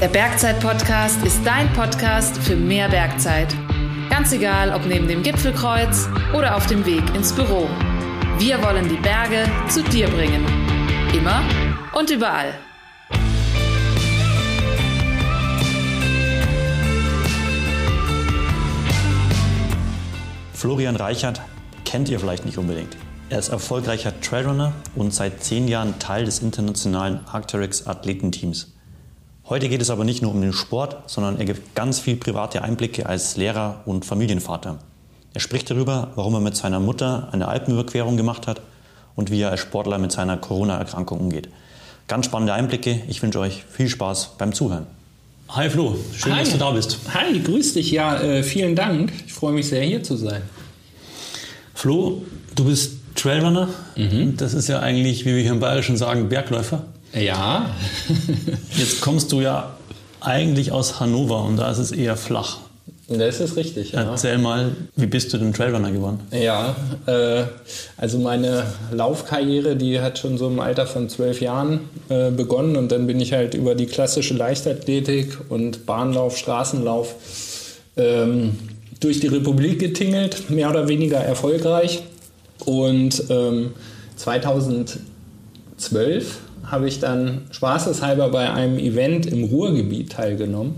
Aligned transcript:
Der 0.00 0.06
Bergzeit-Podcast 0.06 1.24
ist 1.24 1.44
dein 1.44 1.72
Podcast 1.72 2.38
für 2.38 2.54
mehr 2.54 2.88
Bergzeit. 2.88 3.52
Ganz 4.08 4.30
egal, 4.30 4.72
ob 4.72 4.86
neben 4.86 5.08
dem 5.08 5.24
Gipfelkreuz 5.24 6.08
oder 6.32 6.54
auf 6.54 6.68
dem 6.68 6.86
Weg 6.86 7.02
ins 7.16 7.32
Büro. 7.32 7.68
Wir 8.38 8.62
wollen 8.62 8.88
die 8.88 8.96
Berge 9.02 9.44
zu 9.68 9.82
dir 9.82 10.06
bringen. 10.06 10.46
Immer 11.12 11.42
und 11.94 12.10
überall. 12.10 12.54
Florian 20.52 20.94
Reichert 20.94 21.40
kennt 21.84 22.08
ihr 22.08 22.20
vielleicht 22.20 22.44
nicht 22.44 22.58
unbedingt. 22.58 22.96
Er 23.30 23.40
ist 23.40 23.48
erfolgreicher 23.48 24.20
Trailrunner 24.20 24.74
und 24.94 25.12
seit 25.12 25.42
zehn 25.42 25.66
Jahren 25.66 25.98
Teil 25.98 26.24
des 26.24 26.38
internationalen 26.38 27.18
Arcteryx 27.26 27.88
Athletenteams. 27.88 28.77
Heute 29.48 29.70
geht 29.70 29.80
es 29.80 29.88
aber 29.88 30.04
nicht 30.04 30.20
nur 30.20 30.32
um 30.32 30.42
den 30.42 30.52
Sport, 30.52 30.96
sondern 31.06 31.38
er 31.38 31.46
gibt 31.46 31.74
ganz 31.74 32.00
viel 32.00 32.16
private 32.16 32.60
Einblicke 32.60 33.06
als 33.06 33.38
Lehrer 33.38 33.80
und 33.86 34.04
Familienvater. 34.04 34.78
Er 35.32 35.40
spricht 35.40 35.70
darüber, 35.70 36.10
warum 36.16 36.34
er 36.34 36.40
mit 36.40 36.54
seiner 36.54 36.80
Mutter 36.80 37.28
eine 37.32 37.48
Alpenüberquerung 37.48 38.18
gemacht 38.18 38.46
hat 38.46 38.60
und 39.16 39.30
wie 39.30 39.40
er 39.40 39.50
als 39.50 39.60
Sportler 39.60 39.96
mit 39.96 40.12
seiner 40.12 40.36
Corona-Erkrankung 40.36 41.18
umgeht. 41.18 41.48
Ganz 42.08 42.26
spannende 42.26 42.52
Einblicke. 42.52 43.00
Ich 43.08 43.22
wünsche 43.22 43.40
euch 43.40 43.64
viel 43.70 43.88
Spaß 43.88 44.32
beim 44.36 44.52
Zuhören. 44.52 44.86
Hi 45.48 45.70
Flo, 45.70 45.96
schön, 46.14 46.34
Hi. 46.34 46.40
dass 46.40 46.52
du 46.52 46.58
da 46.58 46.70
bist. 46.72 46.98
Hi, 47.14 47.40
grüß 47.40 47.72
dich. 47.72 47.90
Ja, 47.90 48.20
äh, 48.20 48.42
vielen 48.42 48.76
Dank. 48.76 49.12
Ich 49.26 49.32
freue 49.32 49.54
mich 49.54 49.68
sehr, 49.68 49.82
hier 49.82 50.02
zu 50.02 50.16
sein. 50.16 50.42
Flo, 51.72 52.22
du 52.54 52.66
bist 52.66 52.98
Trailrunner. 53.14 53.70
Mhm. 53.96 54.36
Das 54.36 54.52
ist 54.52 54.68
ja 54.68 54.80
eigentlich, 54.80 55.24
wie 55.24 55.34
wir 55.34 55.42
hier 55.42 55.52
im 55.52 55.60
Bayerischen 55.60 55.96
sagen, 55.96 56.28
Bergläufer. 56.28 56.84
Ja. 57.14 57.70
Jetzt 58.76 59.00
kommst 59.00 59.32
du 59.32 59.40
ja 59.40 59.76
eigentlich 60.20 60.72
aus 60.72 61.00
Hannover 61.00 61.44
und 61.44 61.56
da 61.56 61.70
ist 61.70 61.78
es 61.78 61.92
eher 61.92 62.16
flach. 62.16 62.58
Das 63.08 63.40
ist 63.40 63.56
richtig. 63.56 63.92
Ja. 63.92 64.02
Erzähl 64.02 64.36
mal, 64.36 64.72
wie 64.94 65.06
bist 65.06 65.32
du 65.32 65.38
denn 65.38 65.54
Trailrunner 65.54 65.90
geworden? 65.90 66.20
Ja, 66.30 66.76
äh, 67.06 67.44
also 67.96 68.18
meine 68.18 68.64
Laufkarriere, 68.92 69.76
die 69.76 70.00
hat 70.00 70.18
schon 70.18 70.36
so 70.36 70.48
im 70.48 70.60
Alter 70.60 70.86
von 70.86 71.08
zwölf 71.08 71.40
Jahren 71.40 71.80
äh, 72.10 72.30
begonnen 72.30 72.76
und 72.76 72.92
dann 72.92 73.06
bin 73.06 73.18
ich 73.18 73.32
halt 73.32 73.54
über 73.54 73.74
die 73.74 73.86
klassische 73.86 74.34
Leichtathletik 74.34 75.38
und 75.48 75.86
Bahnlauf, 75.86 76.36
Straßenlauf 76.36 77.14
ähm, 77.96 78.58
durch 79.00 79.20
die 79.20 79.28
Republik 79.28 79.78
getingelt, 79.78 80.50
mehr 80.50 80.68
oder 80.68 80.88
weniger 80.88 81.18
erfolgreich. 81.18 82.02
Und 82.66 83.22
ähm, 83.30 83.72
2012 84.16 84.98
habe 86.70 86.86
ich 86.88 87.00
dann 87.00 87.42
spaßeshalber 87.50 88.28
bei 88.28 88.50
einem 88.50 88.78
Event 88.78 89.26
im 89.26 89.44
Ruhrgebiet 89.44 90.12
teilgenommen. 90.12 90.76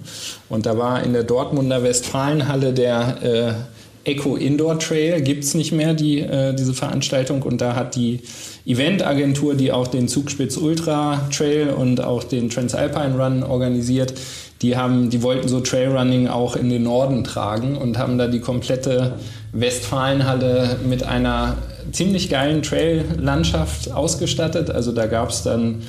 Und 0.49 0.67
da 0.67 0.79
war 0.79 1.03
in 1.03 1.13
der 1.13 1.25
Dortmunder 1.25 1.83
Westfalenhalle 1.83 2.73
der 2.73 3.23
äh, 3.23 4.11
Eco 4.11 4.37
Indoor 4.37 4.79
Trail, 4.79 5.21
gibt 5.21 5.45
es 5.45 5.55
nicht 5.55 5.73
mehr, 5.73 5.95
die, 5.95 6.21
äh, 6.21 6.55
diese 6.55 6.75
Veranstaltung. 6.75 7.43
Und 7.43 7.61
da 7.61 7.75
hat 7.75 7.97
die 7.97 8.21
Eventagentur, 8.65 9.55
die 9.55 9.73
auch 9.73 9.89
den 9.89 10.09
Zugspitz 10.09 10.57
Ultra 10.57 11.29
Trail 11.37 11.71
und 11.71 12.03
auch 12.03 12.25
den 12.25 12.51
Transalpine 12.51 13.23
Run 13.23 13.43
organisiert, 13.43 14.15
die, 14.63 14.77
haben, 14.77 15.11
die 15.11 15.23
wollten 15.23 15.49
so 15.49 15.61
Trailrunning 15.61 16.29
auch 16.29 16.57
in 16.57 16.69
den 16.69 16.83
Norden 16.83 17.25
tragen 17.25 17.77
und 17.77 17.99
haben 17.99 18.19
da 18.19 18.27
die 18.27 18.41
komplette 18.41 19.15
Westfalenhalle 19.53 20.77
mit 20.87 21.03
einer 21.03 21.57
ziemlich 21.93 22.29
geilen 22.29 22.63
Trail-Landschaft 22.63 23.93
ausgestattet. 23.93 24.71
Also 24.71 24.93
da 24.93 25.07
gab 25.07 25.31
es 25.31 25.43
dann 25.43 25.83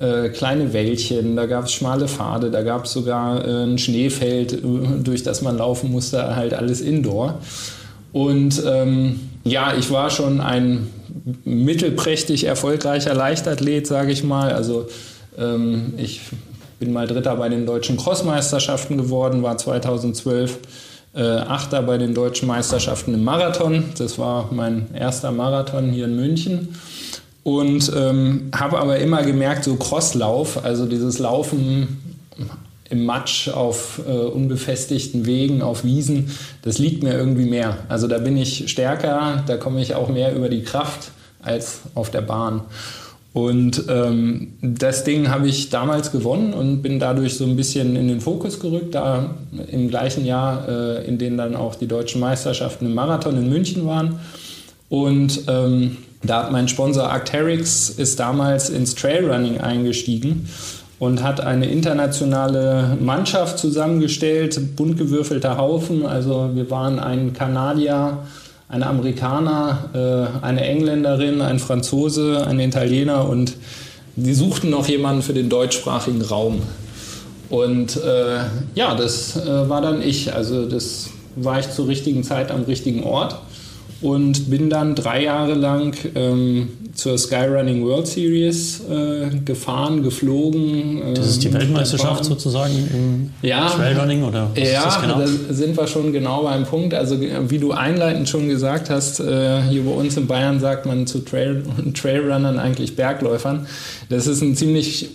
äh, 0.00 0.28
kleine 0.28 0.72
Wäldchen, 0.72 1.36
da 1.36 1.46
gab 1.46 1.66
es 1.66 1.72
schmale 1.72 2.08
Pfade, 2.08 2.50
da 2.50 2.62
gab 2.62 2.84
es 2.84 2.92
sogar 2.92 3.46
äh, 3.46 3.64
ein 3.64 3.78
Schneefeld, 3.78 4.52
äh, 4.52 4.58
durch 5.02 5.22
das 5.22 5.42
man 5.42 5.58
laufen 5.58 5.90
musste, 5.90 6.34
halt 6.36 6.54
alles 6.54 6.80
indoor. 6.80 7.38
Und 8.12 8.62
ähm, 8.66 9.20
ja, 9.44 9.74
ich 9.76 9.90
war 9.90 10.10
schon 10.10 10.40
ein 10.40 10.88
mittelprächtig 11.44 12.44
erfolgreicher 12.44 13.14
Leichtathlet, 13.14 13.86
sage 13.86 14.12
ich 14.12 14.24
mal. 14.24 14.52
Also 14.52 14.88
ähm, 15.38 15.94
ich 15.96 16.20
bin 16.78 16.92
mal 16.92 17.06
Dritter 17.06 17.36
bei 17.36 17.48
den 17.48 17.66
deutschen 17.66 17.96
Crossmeisterschaften 17.96 18.96
geworden, 18.96 19.42
war 19.42 19.56
2012 19.56 20.58
äh, 21.14 21.22
Achter 21.22 21.82
bei 21.82 21.98
den 21.98 22.14
deutschen 22.14 22.48
Meisterschaften 22.48 23.14
im 23.14 23.24
Marathon. 23.24 23.84
Das 23.98 24.18
war 24.18 24.48
mein 24.52 24.94
erster 24.94 25.30
Marathon 25.30 25.90
hier 25.90 26.06
in 26.06 26.16
München. 26.16 26.76
Und 27.42 27.92
ähm, 27.94 28.50
habe 28.54 28.78
aber 28.78 28.98
immer 28.98 29.22
gemerkt, 29.22 29.64
so 29.64 29.76
Crosslauf, 29.76 30.64
also 30.64 30.86
dieses 30.86 31.18
Laufen 31.18 32.00
im 32.90 33.04
Matsch 33.04 33.48
auf 33.48 34.00
äh, 34.06 34.10
unbefestigten 34.10 35.26
Wegen, 35.26 35.62
auf 35.62 35.84
Wiesen, 35.84 36.30
das 36.62 36.78
liegt 36.78 37.02
mir 37.02 37.12
irgendwie 37.14 37.44
mehr. 37.44 37.78
Also 37.88 38.08
da 38.08 38.18
bin 38.18 38.36
ich 38.36 38.70
stärker, 38.70 39.42
da 39.46 39.56
komme 39.56 39.80
ich 39.80 39.94
auch 39.94 40.08
mehr 40.08 40.34
über 40.34 40.48
die 40.48 40.62
Kraft 40.62 41.10
als 41.42 41.80
auf 41.94 42.10
der 42.10 42.22
Bahn. 42.22 42.62
Und 43.34 43.86
ähm, 43.88 44.52
das 44.62 45.02
Ding 45.02 45.28
habe 45.28 45.48
ich 45.48 45.68
damals 45.68 46.12
gewonnen 46.12 46.54
und 46.54 46.82
bin 46.82 47.00
dadurch 47.00 47.36
so 47.36 47.44
ein 47.44 47.56
bisschen 47.56 47.96
in 47.96 48.06
den 48.06 48.20
Fokus 48.20 48.60
gerückt, 48.60 48.94
da 48.94 49.34
im 49.72 49.88
gleichen 49.88 50.24
Jahr, 50.24 50.68
äh, 50.68 51.04
in 51.04 51.18
dem 51.18 51.36
dann 51.36 51.56
auch 51.56 51.74
die 51.74 51.88
deutschen 51.88 52.20
Meisterschaften 52.20 52.86
im 52.86 52.94
Marathon 52.94 53.36
in 53.36 53.50
München 53.50 53.86
waren. 53.86 54.20
Und 54.88 55.42
ähm, 55.48 55.96
da 56.22 56.44
hat 56.44 56.52
mein 56.52 56.68
Sponsor 56.68 57.10
Arcteryx 57.10 57.90
ist 57.90 58.20
damals 58.20 58.70
ins 58.70 58.94
Trailrunning 58.94 59.60
eingestiegen 59.60 60.48
und 61.00 61.24
hat 61.24 61.40
eine 61.40 61.66
internationale 61.66 62.96
Mannschaft 63.00 63.58
zusammengestellt, 63.58 64.76
bunt 64.76 64.96
gewürfelter 64.96 65.58
Haufen. 65.58 66.06
Also 66.06 66.50
wir 66.54 66.70
waren 66.70 67.00
ein 67.00 67.32
Kanadier, 67.32 68.18
ein 68.74 68.82
Amerikaner, 68.82 69.88
äh, 70.42 70.44
eine 70.44 70.66
Engländerin, 70.66 71.40
ein 71.42 71.60
Franzose, 71.60 72.44
ein 72.44 72.58
Italiener 72.58 73.28
und 73.28 73.56
die 74.16 74.34
suchten 74.34 74.68
noch 74.70 74.88
jemanden 74.88 75.22
für 75.22 75.32
den 75.32 75.48
deutschsprachigen 75.48 76.22
Raum. 76.22 76.60
Und 77.50 77.96
äh, 77.96 78.38
ja, 78.74 78.96
das 78.96 79.36
äh, 79.36 79.68
war 79.68 79.80
dann 79.80 80.02
ich. 80.02 80.34
Also 80.34 80.68
das 80.68 81.10
war 81.36 81.60
ich 81.60 81.70
zur 81.70 81.86
richtigen 81.86 82.24
Zeit 82.24 82.50
am 82.50 82.64
richtigen 82.64 83.04
Ort 83.04 83.36
und 84.04 84.50
bin 84.50 84.68
dann 84.68 84.94
drei 84.94 85.22
Jahre 85.22 85.54
lang 85.54 85.96
ähm, 86.14 86.68
zur 86.94 87.16
Skyrunning 87.16 87.82
World 87.86 88.06
Series 88.06 88.80
äh, 88.80 89.30
gefahren, 89.46 90.02
geflogen. 90.02 91.02
Ähm, 91.02 91.14
das 91.14 91.26
ist 91.28 91.42
die 91.42 91.52
Weltmeisterschaft 91.54 92.18
gefahren. 92.18 92.24
sozusagen 92.24 92.74
im 92.92 93.30
ja, 93.40 93.66
Trailrunning 93.70 94.22
oder 94.22 94.50
was 94.54 94.58
ja, 94.70 94.80
ist 94.80 94.84
das 94.84 95.00
genau? 95.00 95.20
da 95.20 95.54
sind 95.54 95.74
wir 95.74 95.86
schon 95.86 96.12
genau 96.12 96.42
beim 96.42 96.64
Punkt. 96.64 96.92
Also 96.92 97.18
wie 97.18 97.58
du 97.58 97.72
einleitend 97.72 98.28
schon 98.28 98.50
gesagt 98.50 98.90
hast, 98.90 99.20
äh, 99.20 99.62
hier 99.62 99.84
bei 99.84 99.92
uns 99.92 100.18
in 100.18 100.26
Bayern 100.26 100.60
sagt 100.60 100.84
man 100.84 101.06
zu 101.06 101.20
Trail, 101.20 101.62
Trailrunnern 101.94 102.58
eigentlich 102.58 102.96
Bergläufern. 102.96 103.66
Das 104.10 104.26
ist 104.26 104.42
ein 104.42 104.54
ziemlich 104.54 105.08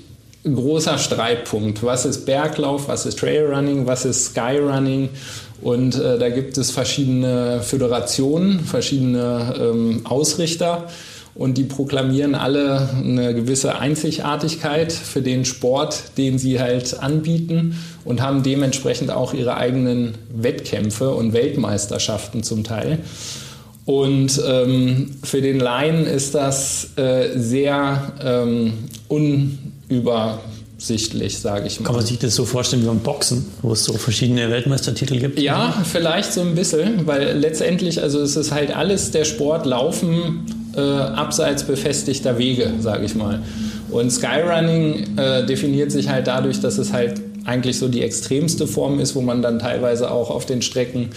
großer 0.44 0.98
Streitpunkt. 0.98 1.84
Was 1.84 2.06
ist 2.06 2.26
Berglauf, 2.26 2.88
was 2.88 3.06
ist 3.06 3.20
Trailrunning, 3.20 3.86
was 3.86 4.06
ist 4.06 4.32
Skyrunning? 4.32 5.10
Und 5.62 5.96
äh, 5.96 6.18
da 6.18 6.30
gibt 6.30 6.58
es 6.58 6.72
verschiedene 6.72 7.62
Föderationen, 7.62 8.60
verschiedene 8.62 9.56
ähm, 9.60 10.02
Ausrichter 10.06 10.88
und 11.36 11.58
die 11.58 11.64
proklamieren 11.64 12.36
alle 12.36 12.90
eine 12.98 13.34
gewisse 13.34 13.80
Einzigartigkeit 13.80 14.92
für 14.92 15.22
den 15.22 15.46
Sport, 15.46 16.18
den 16.18 16.38
sie 16.38 16.60
halt 16.60 17.00
anbieten 17.02 17.78
und 18.04 18.22
haben 18.22 18.44
dementsprechend 18.44 19.12
auch 19.12 19.34
ihre 19.34 19.56
eigenen 19.56 20.16
Wettkämpfe 20.34 21.12
und 21.12 21.34
Weltmeisterschaften 21.34 22.44
zum 22.44 22.64
Teil. 22.64 23.00
Und 23.86 24.42
ähm, 24.46 25.16
für 25.24 25.42
den 25.42 25.60
Laien 25.60 26.06
ist 26.06 26.36
das 26.36 26.90
äh, 26.98 27.30
sehr 27.36 28.12
ähm, 28.22 28.74
unüber 29.08 30.40
sichtlich, 30.80 31.38
sage 31.40 31.68
ich 31.68 31.80
mal. 31.80 31.86
Kann 31.86 31.96
man 31.96 32.06
sich 32.06 32.18
das 32.18 32.36
so 32.36 32.46
vorstellen 32.46 32.82
wie 32.84 32.88
beim 32.88 33.00
Boxen, 33.00 33.46
wo 33.62 33.74
es 33.74 33.84
so 33.84 33.94
verschiedene 33.94 34.50
Weltmeistertitel 34.50 35.20
gibt? 35.20 35.40
Ja, 35.40 35.74
vielleicht 35.84 36.34
so 36.34 36.42
ein 36.42 36.56
bisschen, 36.56 37.06
weil 37.06 37.38
letztendlich, 37.38 38.02
also 38.02 38.22
es 38.22 38.36
ist 38.36 38.52
halt 38.52 38.76
alles 38.76 39.12
der 39.12 39.26
Sport 39.26 39.66
Laufen 39.66 40.46
äh, 40.76 40.80
abseits 40.80 41.64
befestigter 41.64 42.38
Wege, 42.38 42.74
sage 42.80 43.06
ich 43.06 43.14
mal. 43.14 43.42
Und 43.92 44.12
Skyrunning 44.12 45.18
äh, 45.18 45.46
definiert 45.46 45.92
sich 45.92 46.10
halt 46.10 46.28
dadurch, 46.28 46.62
dass 46.62 46.78
es 46.78 46.94
halt 46.94 47.22
eigentlich 47.46 47.78
so 47.78 47.88
die 47.88 48.02
extremste 48.02 48.68
Form 48.68 49.00
ist, 49.00 49.16
wo 49.16 49.22
man 49.22 49.42
dann 49.42 49.60
teilweise 49.60 50.12
auch 50.12 50.30
auf 50.30 50.46
den 50.46 50.62
Strecken 50.62 51.10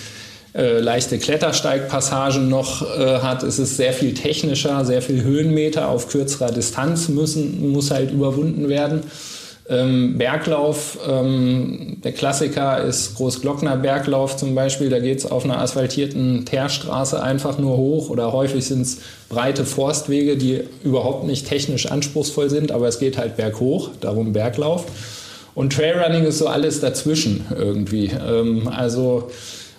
äh, 0.55 0.81
leichte 0.81 1.19
Klettersteigpassagen 1.19 2.49
noch 2.49 2.83
äh, 2.83 3.19
hat. 3.21 3.43
Es 3.43 3.59
ist 3.59 3.77
sehr 3.77 3.93
viel 3.93 4.15
technischer, 4.15 4.85
sehr 4.85 5.03
viel 5.03 5.23
Höhenmeter 5.23 5.89
auf 5.89 6.09
kürzerer 6.09 6.51
Distanz 6.51 7.09
müssen, 7.09 7.71
muss 7.73 7.91
halt 7.91 8.11
überwunden 8.11 8.69
werden. 8.69 9.03
Ähm, 9.69 10.19
Berglauf, 10.19 10.99
ähm, 11.09 11.99
der 12.03 12.13
Klassiker 12.13 12.83
ist 12.83 13.15
Großglockner 13.15 13.77
Berglauf 13.77 14.37
zum 14.37 14.55
Beispiel. 14.55 14.91
Da 14.91 14.99
geht 14.99 15.19
es 15.19 15.31
auf 15.31 15.45
einer 15.45 15.61
asphaltierten 15.61 16.45
Teerstraße 16.45 17.23
einfach 17.23 17.59
nur 17.59 17.77
hoch 17.77 18.11
oder 18.11 18.33
häufig 18.33 18.67
sind 18.67 18.83
es 18.83 18.99
breite 19.29 19.65
Forstwege, 19.65 20.37
die 20.37 20.63
überhaupt 20.83 21.25
nicht 21.25 21.47
technisch 21.47 21.87
anspruchsvoll 21.87 22.51
sind, 22.51 22.73
aber 22.73 22.89
es 22.89 22.99
geht 22.99 23.19
halt 23.19 23.37
berghoch, 23.37 23.91
darum 24.01 24.33
Berglauf. 24.33 24.87
Und 25.55 25.73
Trailrunning 25.73 26.25
ist 26.25 26.39
so 26.39 26.49
alles 26.49 26.81
dazwischen 26.81 27.47
irgendwie. 27.57 28.11
Ähm, 28.11 28.69
also 28.69 29.31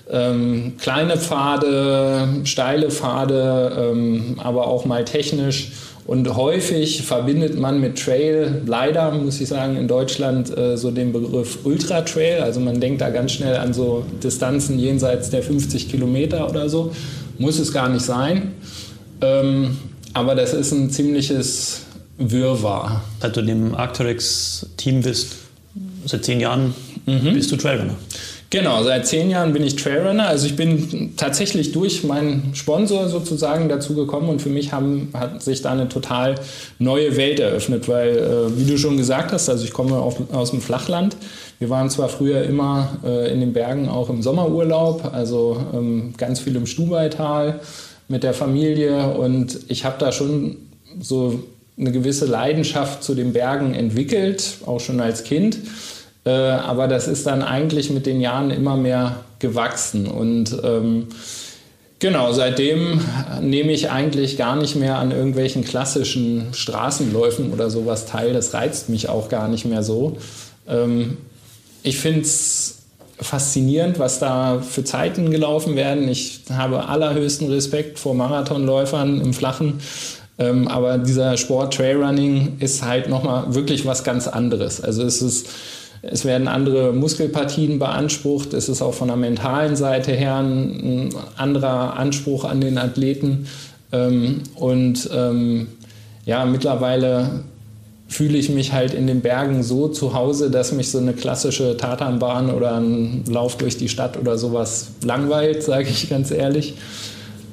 ähm, 0.09 0.73
kleine 0.79 1.17
Pfade, 1.17 2.27
steile 2.43 2.91
Pfade, 2.91 3.91
ähm, 3.91 4.35
aber 4.37 4.67
auch 4.67 4.85
mal 4.85 5.03
technisch. 5.05 5.71
Und 6.05 6.35
häufig 6.35 7.03
verbindet 7.03 7.57
man 7.57 7.79
mit 7.79 7.97
Trail, 7.97 8.61
leider 8.65 9.11
muss 9.11 9.39
ich 9.39 9.47
sagen, 9.47 9.77
in 9.77 9.87
Deutschland 9.87 10.55
äh, 10.55 10.75
so 10.75 10.91
den 10.91 11.13
Begriff 11.13 11.59
Ultra 11.63 12.01
Trail. 12.01 12.41
Also 12.41 12.59
man 12.59 12.81
denkt 12.81 13.01
da 13.01 13.09
ganz 13.09 13.31
schnell 13.31 13.55
an 13.55 13.73
so 13.73 14.03
Distanzen 14.21 14.79
jenseits 14.79 15.29
der 15.29 15.43
50 15.43 15.89
Kilometer 15.89 16.49
oder 16.49 16.67
so. 16.67 16.91
Muss 17.37 17.57
es 17.57 17.71
gar 17.71 17.87
nicht 17.87 18.03
sein. 18.03 18.51
Ähm, 19.21 19.77
aber 20.13 20.35
das 20.35 20.53
ist 20.53 20.73
ein 20.73 20.89
ziemliches 20.89 21.83
Wirrwarr. 22.17 23.01
Seit 23.21 23.37
du 23.37 23.41
dem 23.41 23.73
Arcteryx-Team 23.73 25.01
bist, 25.01 25.37
seit 26.05 26.25
zehn 26.25 26.41
Jahren 26.41 26.75
mhm. 27.05 27.33
bist 27.33 27.51
du 27.51 27.55
Trailrunner. 27.55 27.95
Genau, 28.53 28.83
seit 28.83 29.07
zehn 29.07 29.31
Jahren 29.31 29.51
bin 29.51 29.63
ich 29.63 29.77
Trailrunner. 29.77 30.27
Also 30.27 30.45
ich 30.45 30.55
bin 30.55 31.15
tatsächlich 31.17 31.71
durch 31.71 32.03
meinen 32.03 32.53
Sponsor 32.53 33.09
sozusagen 33.09 33.67
dazu 33.67 33.95
gekommen 33.95 34.29
und 34.29 34.43
für 34.43 34.49
mich 34.49 34.71
haben, 34.71 35.09
hat 35.15 35.41
sich 35.41 35.63
da 35.63 35.71
eine 35.71 35.89
total 35.89 36.35
neue 36.77 37.17
Welt 37.17 37.39
eröffnet, 37.39 37.87
weil, 37.87 38.15
äh, 38.15 38.55
wie 38.55 38.69
du 38.69 38.77
schon 38.77 38.95
gesagt 38.95 39.31
hast, 39.31 39.49
also 39.49 39.65
ich 39.65 39.73
komme 39.73 39.97
auf, 39.97 40.17
aus 40.31 40.51
dem 40.51 40.61
Flachland. 40.61 41.17
Wir 41.57 41.71
waren 41.71 41.89
zwar 41.89 42.09
früher 42.09 42.43
immer 42.43 42.89
äh, 43.03 43.33
in 43.33 43.39
den 43.39 43.53
Bergen 43.53 43.89
auch 43.89 44.11
im 44.11 44.21
Sommerurlaub, 44.21 45.11
also 45.11 45.57
ähm, 45.73 46.13
ganz 46.15 46.39
viel 46.39 46.55
im 46.55 46.67
Stubaital 46.67 47.59
mit 48.07 48.21
der 48.21 48.35
Familie 48.35 49.15
und 49.15 49.61
ich 49.67 49.83
habe 49.83 49.95
da 49.97 50.11
schon 50.11 50.57
so 51.01 51.41
eine 51.75 51.91
gewisse 51.91 52.27
Leidenschaft 52.27 53.03
zu 53.03 53.15
den 53.15 53.33
Bergen 53.33 53.73
entwickelt, 53.73 54.57
auch 54.67 54.79
schon 54.79 55.01
als 55.01 55.23
Kind. 55.23 55.57
Äh, 56.25 56.31
aber 56.31 56.87
das 56.87 57.07
ist 57.07 57.27
dann 57.27 57.41
eigentlich 57.41 57.89
mit 57.89 58.05
den 58.05 58.21
Jahren 58.21 58.51
immer 58.51 58.77
mehr 58.77 59.17
gewachsen. 59.39 60.07
Und 60.07 60.57
ähm, 60.63 61.07
genau, 61.99 62.31
seitdem 62.31 63.01
nehme 63.41 63.71
ich 63.71 63.91
eigentlich 63.91 64.37
gar 64.37 64.55
nicht 64.55 64.75
mehr 64.75 64.97
an 64.97 65.11
irgendwelchen 65.11 65.63
klassischen 65.63 66.53
Straßenläufen 66.53 67.51
oder 67.51 67.69
sowas 67.69 68.05
teil. 68.05 68.33
Das 68.33 68.53
reizt 68.53 68.89
mich 68.89 69.09
auch 69.09 69.29
gar 69.29 69.47
nicht 69.47 69.65
mehr 69.65 69.83
so. 69.83 70.17
Ähm, 70.67 71.17
ich 71.83 71.97
finde 71.97 72.21
es 72.21 72.79
faszinierend, 73.19 73.99
was 73.99 74.19
da 74.19 74.61
für 74.61 74.83
Zeiten 74.83 75.29
gelaufen 75.31 75.75
werden. 75.75 76.07
Ich 76.07 76.41
habe 76.49 76.87
allerhöchsten 76.87 77.49
Respekt 77.49 77.99
vor 77.99 78.15
Marathonläufern 78.15 79.21
im 79.21 79.33
Flachen. 79.33 79.79
Ähm, 80.39 80.67
aber 80.67 80.97
dieser 80.97 81.37
Sport 81.37 81.75
Trailrunning 81.75 82.57
ist 82.59 82.83
halt 82.83 83.07
nochmal 83.07 83.53
wirklich 83.53 83.85
was 83.85 84.03
ganz 84.03 84.27
anderes. 84.27 84.81
Also 84.81 85.03
es 85.03 85.21
ist 85.21 85.47
es 86.03 86.25
werden 86.25 86.49
andere 86.49 86.91
Muskelpartien 86.91 87.79
beansprucht. 87.79 88.53
Es 88.53 88.67
ist 88.67 88.81
auch 88.81 88.93
von 88.93 89.07
der 89.07 89.15
mentalen 89.17 89.77
Seite 89.77 90.11
her 90.11 90.35
ein, 90.37 91.09
anderer 91.37 91.97
Anspruch 91.97 92.43
an 92.43 92.59
den 92.59 92.77
Athleten. 92.77 93.47
Ähm, 93.93 94.41
und 94.55 95.09
ähm, 95.15 95.67
ja, 96.25 96.45
mittlerweile 96.45 97.43
fühle 98.09 98.37
ich 98.37 98.49
mich 98.49 98.73
halt 98.73 98.93
in 98.93 99.07
den 99.07 99.21
Bergen 99.21 99.63
so 99.63 99.87
zu 99.87 100.13
Hause, 100.13 100.51
dass 100.51 100.73
mich 100.73 100.91
so 100.91 100.97
eine 100.97 101.13
klassische 101.13 101.77
Tatanbahn 101.77 102.49
oder 102.49 102.75
ein 102.75 103.23
Lauf 103.29 103.57
durch 103.57 103.77
die 103.77 103.89
Stadt 103.89 104.19
oder 104.19 104.37
sowas 104.37 104.91
langweilt, 105.03 105.63
sage 105.63 105.87
ich 105.89 106.09
ganz 106.09 106.31
ehrlich. 106.31 106.75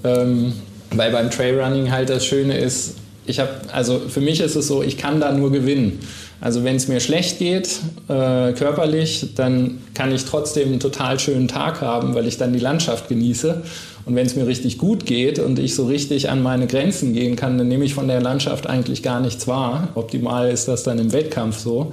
Ähm, 0.02 0.54
weil 0.92 1.12
beim 1.12 1.30
Trailrunning 1.30 1.92
halt 1.92 2.10
das 2.10 2.26
Schöne 2.26 2.58
ist, 2.58 2.96
ich 3.26 3.38
habe, 3.38 3.50
also 3.72 4.00
für 4.08 4.20
mich 4.20 4.40
ist 4.40 4.56
es 4.56 4.66
so, 4.66 4.82
ich 4.82 4.98
kann 4.98 5.20
da 5.20 5.30
nur 5.30 5.52
gewinnen. 5.52 6.00
Also 6.40 6.64
wenn 6.64 6.76
es 6.76 6.88
mir 6.88 7.00
schlecht 7.00 7.38
geht, 7.38 7.80
äh, 8.08 8.52
körperlich, 8.52 9.34
dann 9.36 9.78
kann 9.94 10.12
ich 10.12 10.24
trotzdem 10.24 10.68
einen 10.68 10.80
total 10.80 11.18
schönen 11.18 11.48
Tag 11.48 11.82
haben, 11.82 12.14
weil 12.14 12.26
ich 12.26 12.38
dann 12.38 12.52
die 12.52 12.58
Landschaft 12.58 13.08
genieße. 13.08 13.62
Und 14.06 14.16
wenn 14.16 14.26
es 14.26 14.34
mir 14.36 14.46
richtig 14.46 14.78
gut 14.78 15.04
geht 15.04 15.38
und 15.38 15.58
ich 15.58 15.74
so 15.74 15.86
richtig 15.86 16.30
an 16.30 16.42
meine 16.42 16.66
Grenzen 16.66 17.12
gehen 17.12 17.36
kann, 17.36 17.58
dann 17.58 17.68
nehme 17.68 17.84
ich 17.84 17.92
von 17.92 18.08
der 18.08 18.22
Landschaft 18.22 18.66
eigentlich 18.66 19.02
gar 19.02 19.20
nichts 19.20 19.46
wahr. 19.46 19.88
Optimal 19.94 20.50
ist 20.50 20.66
das 20.66 20.82
dann 20.82 20.98
im 20.98 21.12
Wettkampf 21.12 21.58
so. 21.58 21.92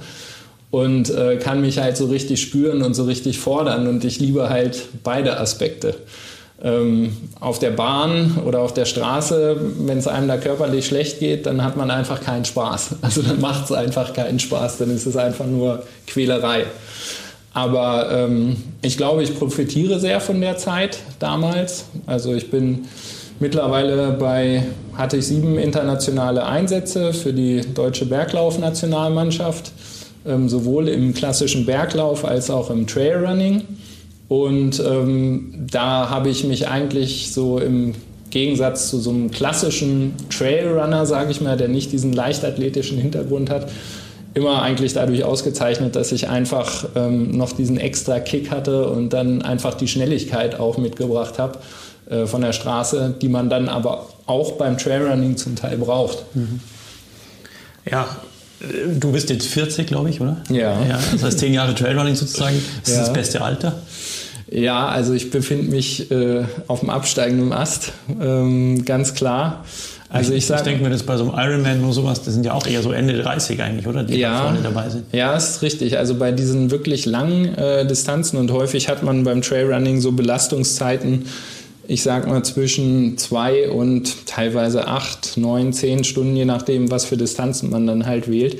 Und 0.70 1.10
äh, 1.10 1.36
kann 1.36 1.60
mich 1.60 1.78
halt 1.78 1.96
so 1.96 2.06
richtig 2.06 2.40
spüren 2.40 2.82
und 2.82 2.94
so 2.94 3.04
richtig 3.04 3.38
fordern. 3.38 3.86
Und 3.86 4.04
ich 4.04 4.18
liebe 4.18 4.48
halt 4.48 4.88
beide 5.02 5.38
Aspekte 5.38 5.94
auf 6.60 7.60
der 7.60 7.70
Bahn 7.70 8.38
oder 8.44 8.60
auf 8.60 8.74
der 8.74 8.84
Straße, 8.84 9.56
wenn 9.78 9.98
es 9.98 10.08
einem 10.08 10.26
da 10.26 10.38
körperlich 10.38 10.86
schlecht 10.86 11.20
geht, 11.20 11.46
dann 11.46 11.62
hat 11.62 11.76
man 11.76 11.88
einfach 11.90 12.20
keinen 12.20 12.44
Spaß. 12.44 12.96
Also 13.02 13.22
dann 13.22 13.40
macht 13.40 13.66
es 13.66 13.72
einfach 13.72 14.12
keinen 14.12 14.40
Spaß, 14.40 14.78
dann 14.78 14.94
ist 14.94 15.06
es 15.06 15.16
einfach 15.16 15.46
nur 15.46 15.84
Quälerei. 16.08 16.64
Aber 17.54 18.10
ähm, 18.10 18.56
ich 18.82 18.96
glaube, 18.96 19.22
ich 19.22 19.38
profitiere 19.38 20.00
sehr 20.00 20.20
von 20.20 20.40
der 20.40 20.56
Zeit 20.56 20.98
damals. 21.20 21.84
Also 22.06 22.34
ich 22.34 22.50
bin 22.50 22.86
mittlerweile 23.38 24.10
bei, 24.12 24.66
hatte 24.96 25.16
ich 25.16 25.28
sieben 25.28 25.58
internationale 25.58 26.44
Einsätze 26.44 27.12
für 27.12 27.32
die 27.32 27.60
deutsche 27.72 28.06
Berglauf-Nationalmannschaft, 28.06 29.70
ähm, 30.26 30.48
sowohl 30.48 30.88
im 30.88 31.14
klassischen 31.14 31.66
Berglauf 31.66 32.24
als 32.24 32.50
auch 32.50 32.70
im 32.70 32.86
Trailrunning. 32.86 33.62
Und 34.28 34.80
ähm, 34.80 35.66
da 35.70 36.10
habe 36.10 36.28
ich 36.28 36.44
mich 36.44 36.68
eigentlich 36.68 37.32
so 37.32 37.58
im 37.58 37.94
Gegensatz 38.30 38.90
zu 38.90 39.00
so 39.00 39.10
einem 39.10 39.30
klassischen 39.30 40.14
Trailrunner, 40.28 41.06
sage 41.06 41.30
ich 41.30 41.40
mal, 41.40 41.56
der 41.56 41.68
nicht 41.68 41.92
diesen 41.92 42.12
leichtathletischen 42.12 42.98
Hintergrund 42.98 43.48
hat, 43.48 43.70
immer 44.34 44.62
eigentlich 44.62 44.92
dadurch 44.92 45.24
ausgezeichnet, 45.24 45.96
dass 45.96 46.12
ich 46.12 46.28
einfach 46.28 46.88
ähm, 46.94 47.36
noch 47.36 47.52
diesen 47.52 47.78
extra 47.78 48.20
Kick 48.20 48.50
hatte 48.50 48.88
und 48.88 49.14
dann 49.14 49.40
einfach 49.40 49.74
die 49.74 49.88
Schnelligkeit 49.88 50.60
auch 50.60 50.76
mitgebracht 50.76 51.38
habe 51.38 51.58
äh, 52.10 52.26
von 52.26 52.42
der 52.42 52.52
Straße, 52.52 53.14
die 53.20 53.28
man 53.28 53.48
dann 53.48 53.68
aber 53.68 54.06
auch 54.26 54.52
beim 54.52 54.76
Trailrunning 54.76 55.38
zum 55.38 55.56
Teil 55.56 55.78
braucht. 55.78 56.24
Mhm. 56.34 56.60
Ja, 57.90 58.06
Du 58.98 59.12
bist 59.12 59.30
jetzt 59.30 59.46
40, 59.46 59.86
glaube 59.86 60.10
ich, 60.10 60.20
oder? 60.20 60.38
Ja. 60.50 60.84
ja. 60.84 60.98
Das 61.12 61.22
heißt, 61.22 61.38
zehn 61.38 61.54
Jahre 61.54 61.74
Trailrunning 61.74 62.16
sozusagen. 62.16 62.60
Das 62.84 62.94
ja. 62.94 63.00
ist 63.00 63.08
das 63.08 63.12
beste 63.12 63.40
Alter. 63.42 63.74
Ja, 64.50 64.88
also 64.88 65.12
ich 65.12 65.30
befinde 65.30 65.70
mich 65.70 66.10
äh, 66.10 66.44
auf 66.66 66.80
dem 66.80 66.90
absteigenden 66.90 67.52
Ast, 67.52 67.92
ähm, 68.20 68.84
ganz 68.84 69.14
klar. 69.14 69.64
Also 70.10 70.32
ich, 70.32 70.48
ich, 70.48 70.56
ich 70.56 70.60
denke 70.62 70.82
mir, 70.82 70.88
das 70.88 71.02
bei 71.02 71.18
so 71.18 71.30
einem 71.30 71.38
Ironman 71.38 71.84
oder 71.84 71.92
sowas, 71.92 72.22
das 72.22 72.32
sind 72.32 72.46
ja 72.46 72.54
auch 72.54 72.66
eher 72.66 72.82
so 72.82 72.92
Ende 72.92 73.22
30 73.22 73.60
eigentlich, 73.62 73.86
oder? 73.86 74.04
Die 74.04 74.16
ja, 74.16 74.40
vorne 74.40 74.60
dabei 74.62 74.88
sind. 74.88 75.04
Ja, 75.12 75.36
ist 75.36 75.60
richtig. 75.60 75.98
Also 75.98 76.14
bei 76.14 76.32
diesen 76.32 76.70
wirklich 76.70 77.04
langen 77.04 77.54
äh, 77.56 77.86
Distanzen 77.86 78.38
und 78.38 78.50
häufig 78.50 78.88
hat 78.88 79.02
man 79.02 79.24
beim 79.24 79.42
Trailrunning 79.42 80.00
so 80.00 80.12
Belastungszeiten, 80.12 81.26
ich 81.88 82.02
sag 82.02 82.28
mal 82.28 82.44
zwischen 82.44 83.16
zwei 83.16 83.70
und 83.70 84.26
teilweise 84.26 84.86
acht, 84.86 85.38
neun, 85.38 85.72
zehn 85.72 86.04
Stunden, 86.04 86.36
je 86.36 86.44
nachdem, 86.44 86.90
was 86.90 87.06
für 87.06 87.16
Distanzen 87.16 87.70
man 87.70 87.86
dann 87.86 88.06
halt 88.06 88.30
wählt. 88.30 88.58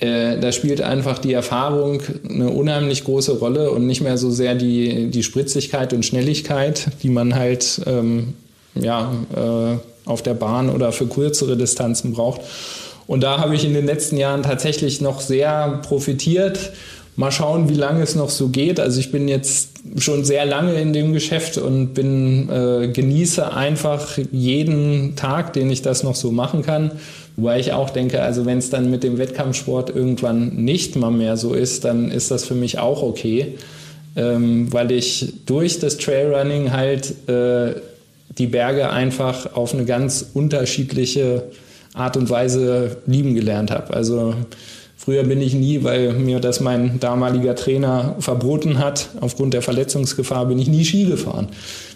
Äh, 0.00 0.40
da 0.40 0.50
spielt 0.50 0.80
einfach 0.80 1.18
die 1.18 1.34
Erfahrung 1.34 2.02
eine 2.28 2.48
unheimlich 2.48 3.04
große 3.04 3.38
Rolle 3.38 3.70
und 3.70 3.86
nicht 3.86 4.00
mehr 4.00 4.16
so 4.16 4.30
sehr 4.30 4.54
die, 4.54 5.10
die 5.10 5.22
Spritzigkeit 5.22 5.92
und 5.92 6.06
Schnelligkeit, 6.06 6.88
die 7.02 7.10
man 7.10 7.34
halt 7.34 7.82
ähm, 7.86 8.32
ja, 8.74 9.12
äh, 9.36 10.08
auf 10.08 10.22
der 10.22 10.34
Bahn 10.34 10.70
oder 10.70 10.90
für 10.92 11.06
kürzere 11.06 11.58
Distanzen 11.58 12.14
braucht. 12.14 12.40
Und 13.06 13.22
da 13.22 13.40
habe 13.40 13.54
ich 13.54 13.66
in 13.66 13.74
den 13.74 13.84
letzten 13.84 14.16
Jahren 14.16 14.42
tatsächlich 14.42 15.02
noch 15.02 15.20
sehr 15.20 15.80
profitiert. 15.86 16.72
Mal 17.16 17.30
schauen, 17.30 17.68
wie 17.68 17.74
lange 17.74 18.02
es 18.02 18.14
noch 18.14 18.30
so 18.30 18.48
geht. 18.48 18.80
Also 18.80 18.98
ich 18.98 19.12
bin 19.12 19.28
jetzt 19.28 19.70
schon 19.98 20.24
sehr 20.24 20.44
lange 20.46 20.74
in 20.80 20.92
dem 20.92 21.12
Geschäft 21.12 21.58
und 21.58 21.94
bin 21.94 22.48
äh, 22.50 22.88
genieße 22.88 23.52
einfach 23.52 24.18
jeden 24.32 25.14
Tag, 25.14 25.52
den 25.52 25.70
ich 25.70 25.82
das 25.82 26.02
noch 26.02 26.16
so 26.16 26.32
machen 26.32 26.62
kann 26.62 26.92
Wobei 27.36 27.58
ich 27.58 27.72
auch 27.72 27.90
denke, 27.90 28.22
also 28.22 28.46
wenn 28.46 28.58
es 28.58 28.70
dann 28.70 28.90
mit 28.90 29.02
dem 29.02 29.18
Wettkampfsport 29.18 29.90
irgendwann 29.90 30.54
nicht 30.54 30.94
mal 30.94 31.10
mehr 31.10 31.36
so 31.36 31.52
ist, 31.52 31.84
dann 31.84 32.10
ist 32.10 32.30
das 32.30 32.44
für 32.44 32.54
mich 32.54 32.78
auch 32.78 33.02
okay, 33.02 33.58
ähm, 34.14 34.72
weil 34.72 34.92
ich 34.92 35.34
durch 35.44 35.80
das 35.80 35.96
Trailrunning 35.98 36.72
halt 36.72 37.28
äh, 37.28 37.74
die 38.38 38.46
Berge 38.46 38.90
einfach 38.90 39.54
auf 39.56 39.74
eine 39.74 39.84
ganz 39.84 40.24
unterschiedliche 40.32 41.42
Art 41.92 42.16
und 42.16 42.30
Weise 42.30 42.98
lieben 43.06 43.34
gelernt 43.34 43.72
habe. 43.72 43.94
Also 43.94 44.34
früher 44.96 45.24
bin 45.24 45.40
ich 45.40 45.54
nie, 45.54 45.82
weil 45.84 46.12
mir 46.12 46.40
das 46.40 46.60
mein 46.60 47.00
damaliger 47.00 47.54
Trainer 47.54 48.16
verboten 48.18 48.78
hat, 48.78 49.08
aufgrund 49.20 49.54
der 49.54 49.62
Verletzungsgefahr 49.62 50.46
bin 50.46 50.58
ich 50.58 50.68
nie 50.68 50.84
Ski 50.84 51.04
gefahren. 51.04 51.48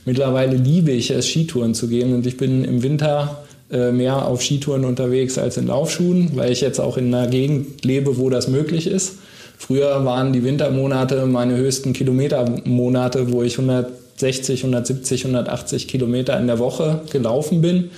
Mittlerweile 0.05 0.57
liebe 0.57 0.91
ich 0.91 1.11
es, 1.11 1.27
Skitouren 1.27 1.75
zu 1.75 1.89
gehen 1.89 2.15
und 2.15 2.27
ich 2.27 2.37
bin 2.37 2.65
im 2.65 2.83
Winter 2.83 3.45
äh, 3.71 3.93
mehr 3.93 4.27
auf 4.27 4.43
Skitouren 4.43 4.85
unterwegs 4.85 5.37
als 5.37 5.59
in 5.59 5.67
Laufschuhen, 5.67 6.31
weil 6.35 6.51
ich 6.51 6.63
jetzt 6.63 6.81
auch 6.81 6.97
in 6.97 7.15
einer 7.15 7.27
Gegend 7.27 7.85
lebe, 7.85 8.17
wo 8.17 8.31
das 8.31 8.49
möglich 8.49 8.87
ist. 8.87 9.17
Früher 9.59 10.05
waren 10.05 10.33
die 10.33 10.45
Wintermonate 10.45 11.27
meine 11.27 11.57
höchsten 11.57 11.93
Kilometermonate, 11.93 13.33
wo 13.33 13.43
ich 13.43 13.59
160, 13.59 14.61
170, 14.61 15.25
180 15.25 15.89
Kilometer 15.89 16.39
in 16.39 16.47
der 16.47 16.59
Woche 16.59 17.01
gelaufen 17.11 17.61
bin. 17.61 17.91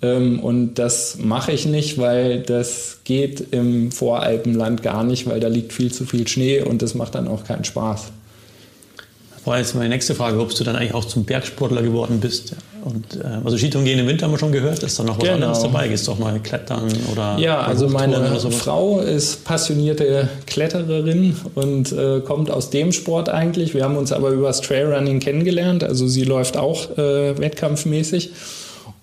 Ähm, 0.00 0.40
und 0.40 0.74
das 0.74 1.18
mache 1.18 1.52
ich 1.52 1.66
nicht, 1.66 1.98
weil 1.98 2.40
das 2.40 2.98
geht 3.04 3.52
im 3.52 3.90
Voralpenland 3.90 4.82
gar 4.82 5.02
nicht, 5.02 5.28
weil 5.28 5.40
da 5.40 5.48
liegt 5.48 5.72
viel 5.72 5.92
zu 5.92 6.04
viel 6.04 6.28
Schnee 6.28 6.60
und 6.62 6.82
das 6.82 6.94
macht 6.94 7.14
dann 7.14 7.26
auch 7.26 7.44
keinen 7.44 7.64
Spaß. 7.64 8.12
Das 9.34 9.46
war 9.46 9.58
jetzt 9.58 9.74
meine 9.74 9.88
nächste 9.88 10.14
Frage, 10.14 10.38
ob 10.40 10.54
du 10.54 10.62
dann 10.62 10.76
eigentlich 10.76 10.94
auch 10.94 11.04
zum 11.04 11.24
Bergsportler 11.24 11.82
geworden 11.82 12.20
bist. 12.20 12.54
Und, 12.84 13.16
äh, 13.16 13.44
also 13.44 13.56
Skitouren 13.56 13.84
gehen 13.84 13.98
im 13.98 14.06
Winter 14.06 14.26
haben 14.26 14.32
wir 14.32 14.38
schon 14.38 14.52
gehört. 14.52 14.82
Ist 14.82 14.98
da 14.98 15.02
noch 15.02 15.16
was 15.16 15.24
genau. 15.24 15.34
anderes 15.34 15.62
dabei? 15.62 15.88
Gehst 15.88 16.06
du 16.06 16.12
auch 16.12 16.18
mal 16.18 16.38
klettern 16.38 16.92
oder 17.10 17.36
Ja, 17.38 17.60
also 17.60 17.88
meine 17.88 18.38
Frau 18.50 19.00
ist 19.00 19.44
passionierte 19.44 20.28
Klettererin 20.46 21.36
und 21.54 21.90
äh, 21.92 22.20
kommt 22.20 22.50
aus 22.50 22.70
dem 22.70 22.92
Sport 22.92 23.30
eigentlich. 23.30 23.74
Wir 23.74 23.84
haben 23.84 23.96
uns 23.96 24.12
aber 24.12 24.30
über 24.30 24.48
das 24.48 24.60
Trailrunning 24.60 25.18
kennengelernt. 25.18 25.82
Also 25.82 26.06
sie 26.06 26.24
läuft 26.24 26.56
auch 26.56 26.96
äh, 26.96 27.36
wettkampfmäßig. 27.38 28.30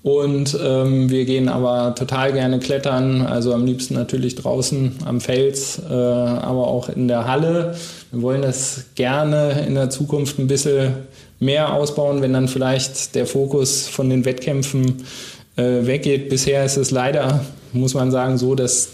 Und 0.05 0.55
ähm, 0.63 1.09
wir 1.09 1.25
gehen 1.25 1.49
aber 1.49 1.95
total 1.95 2.31
gerne 2.31 2.59
klettern, 2.59 3.23
also 3.23 3.55
am 3.55 3.65
liebsten 3.65 3.95
natürlich 3.95 4.35
draußen 4.35 4.97
am 5.03 5.19
Fels, 5.19 5.81
äh, 5.89 5.91
aber 5.91 6.67
auch 6.67 6.89
in 6.89 7.07
der 7.07 7.27
Halle. 7.27 7.73
Wir 8.11 8.21
wollen 8.21 8.43
das 8.43 8.85
gerne 8.93 9.65
in 9.65 9.73
der 9.73 9.89
Zukunft 9.89 10.37
ein 10.37 10.45
bisschen 10.45 10.93
mehr 11.39 11.73
ausbauen, 11.73 12.21
wenn 12.21 12.33
dann 12.33 12.47
vielleicht 12.47 13.15
der 13.15 13.25
Fokus 13.25 13.87
von 13.87 14.11
den 14.11 14.25
Wettkämpfen 14.25 15.07
äh, 15.55 15.87
weggeht. 15.87 16.29
Bisher 16.29 16.63
ist 16.63 16.77
es 16.77 16.91
leider, 16.91 17.43
muss 17.73 17.95
man 17.95 18.11
sagen, 18.11 18.37
so, 18.37 18.53
dass 18.53 18.89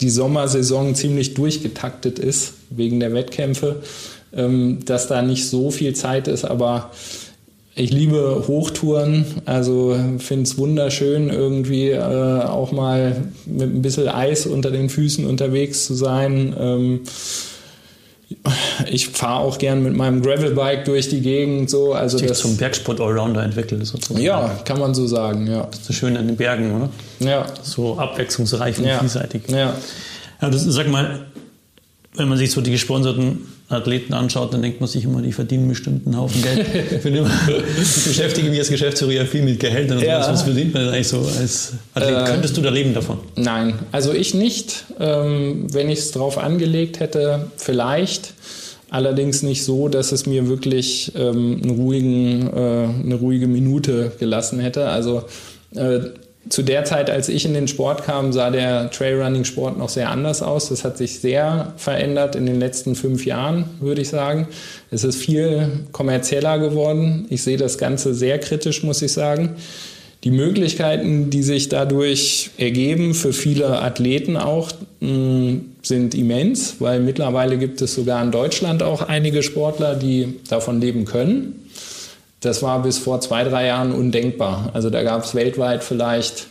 die 0.00 0.10
Sommersaison 0.10 0.94
ziemlich 0.94 1.34
durchgetaktet 1.34 2.20
ist 2.20 2.52
wegen 2.70 3.00
der 3.00 3.12
Wettkämpfe, 3.12 3.82
ähm, 4.32 4.84
dass 4.84 5.08
da 5.08 5.20
nicht 5.20 5.48
so 5.48 5.72
viel 5.72 5.96
Zeit 5.96 6.28
ist, 6.28 6.44
aber 6.44 6.92
ich 7.76 7.90
liebe 7.90 8.44
Hochtouren, 8.46 9.24
also 9.46 9.96
finde 10.18 10.44
es 10.44 10.56
wunderschön, 10.56 11.28
irgendwie 11.28 11.90
äh, 11.90 11.98
auch 11.98 12.70
mal 12.70 13.16
mit 13.46 13.74
ein 13.74 13.82
bisschen 13.82 14.08
Eis 14.08 14.46
unter 14.46 14.70
den 14.70 14.88
Füßen 14.88 15.26
unterwegs 15.26 15.86
zu 15.86 15.94
sein. 15.94 16.54
Ähm, 16.58 17.00
ich 18.86 19.08
fahre 19.08 19.40
auch 19.40 19.58
gern 19.58 19.82
mit 19.82 19.94
meinem 19.94 20.22
Gravelbike 20.22 20.84
durch 20.84 21.08
die 21.08 21.20
Gegend. 21.20 21.68
So. 21.68 21.94
Also 21.94 22.18
das 22.18 22.38
zum 22.38 22.56
Bergsport-Allrounder 22.56 23.42
entwickelt 23.42 23.84
sozusagen. 23.86 24.20
Ja, 24.20 24.60
kann 24.64 24.78
man 24.78 24.94
so 24.94 25.06
sagen, 25.06 25.46
ja. 25.46 25.64
Das 25.64 25.80
ist 25.80 25.86
so 25.86 25.92
schön 25.92 26.16
an 26.16 26.26
den 26.26 26.36
Bergen, 26.36 26.74
oder? 26.74 26.90
Ja. 27.18 27.46
So 27.62 27.98
abwechslungsreich 27.98 28.78
und 28.78 28.84
ja. 28.84 29.00
vielseitig. 29.00 29.42
Ja. 29.48 29.74
ja 30.40 30.50
das, 30.50 30.62
sag 30.62 30.88
mal, 30.88 31.26
wenn 32.14 32.28
man 32.28 32.38
sich 32.38 32.52
so 32.52 32.60
die 32.60 32.70
gesponserten 32.70 33.46
Athleten 33.74 34.14
anschaut, 34.14 34.52
dann 34.54 34.62
denkt 34.62 34.80
man 34.80 34.88
sich 34.88 35.04
immer, 35.04 35.22
die 35.22 35.32
verdienen 35.32 35.68
bestimmt 35.68 36.06
einen 36.06 36.16
Haufen 36.16 36.42
Geld. 36.42 36.66
ich, 37.04 38.04
beschäftige 38.04 38.48
mich 38.50 38.58
als 38.58 38.70
Geschäftsführer 38.70 39.12
ja 39.12 39.24
viel 39.24 39.42
mit 39.42 39.60
Gehältern 39.60 39.98
und 39.98 40.04
ja. 40.04 40.22
sowas. 40.22 40.34
Was 40.34 40.42
verdient 40.42 40.74
man 40.74 40.88
eigentlich 40.88 41.08
so 41.08 41.18
als 41.18 41.72
Athlet? 41.94 42.22
Äh, 42.22 42.30
Könntest 42.30 42.56
du 42.56 42.60
da 42.60 42.70
leben 42.70 42.94
davon? 42.94 43.18
Nein, 43.36 43.74
also 43.92 44.12
ich 44.12 44.34
nicht. 44.34 44.84
Ähm, 44.98 45.66
wenn 45.72 45.88
ich 45.88 45.98
es 46.00 46.12
drauf 46.12 46.38
angelegt 46.38 47.00
hätte, 47.00 47.46
vielleicht. 47.56 48.34
Allerdings 48.90 49.42
nicht 49.42 49.64
so, 49.64 49.88
dass 49.88 50.12
es 50.12 50.24
mir 50.24 50.46
wirklich 50.48 51.10
ähm, 51.16 51.60
ruhigen, 51.68 52.46
äh, 52.46 53.04
eine 53.04 53.16
ruhige 53.16 53.48
Minute 53.48 54.12
gelassen 54.20 54.60
hätte. 54.60 54.88
Also 54.88 55.24
äh, 55.74 56.00
zu 56.48 56.62
der 56.62 56.84
Zeit, 56.84 57.08
als 57.08 57.28
ich 57.28 57.44
in 57.44 57.54
den 57.54 57.68
Sport 57.68 58.04
kam, 58.04 58.32
sah 58.32 58.50
der 58.50 58.90
Trailrunning-Sport 58.90 59.78
noch 59.78 59.88
sehr 59.88 60.10
anders 60.10 60.42
aus. 60.42 60.68
Das 60.68 60.84
hat 60.84 60.98
sich 60.98 61.20
sehr 61.20 61.72
verändert 61.76 62.36
in 62.36 62.46
den 62.46 62.60
letzten 62.60 62.94
fünf 62.94 63.24
Jahren, 63.24 63.64
würde 63.80 64.02
ich 64.02 64.08
sagen. 64.08 64.48
Es 64.90 65.04
ist 65.04 65.16
viel 65.16 65.68
kommerzieller 65.92 66.58
geworden. 66.58 67.26
Ich 67.30 67.42
sehe 67.42 67.56
das 67.56 67.78
Ganze 67.78 68.14
sehr 68.14 68.38
kritisch, 68.38 68.82
muss 68.82 69.00
ich 69.00 69.12
sagen. 69.12 69.56
Die 70.24 70.30
Möglichkeiten, 70.30 71.28
die 71.28 71.42
sich 71.42 71.68
dadurch 71.68 72.50
ergeben, 72.56 73.14
für 73.14 73.32
viele 73.32 73.82
Athleten 73.82 74.36
auch, 74.36 74.70
mm, 75.00 75.56
sind 75.82 76.14
immens, 76.14 76.76
weil 76.78 77.00
mittlerweile 77.00 77.58
gibt 77.58 77.82
es 77.82 77.94
sogar 77.94 78.22
in 78.22 78.30
Deutschland 78.30 78.82
auch 78.82 79.02
einige 79.02 79.42
Sportler, 79.42 79.94
die 79.94 80.40
davon 80.48 80.80
leben 80.80 81.04
können. 81.04 81.63
Das 82.44 82.62
war 82.62 82.82
bis 82.82 82.98
vor 82.98 83.20
zwei, 83.20 83.44
drei 83.44 83.66
Jahren 83.66 83.92
undenkbar. 83.92 84.70
Also 84.74 84.90
da 84.90 85.02
gab 85.02 85.24
es 85.24 85.34
weltweit 85.34 85.82
vielleicht, 85.82 86.46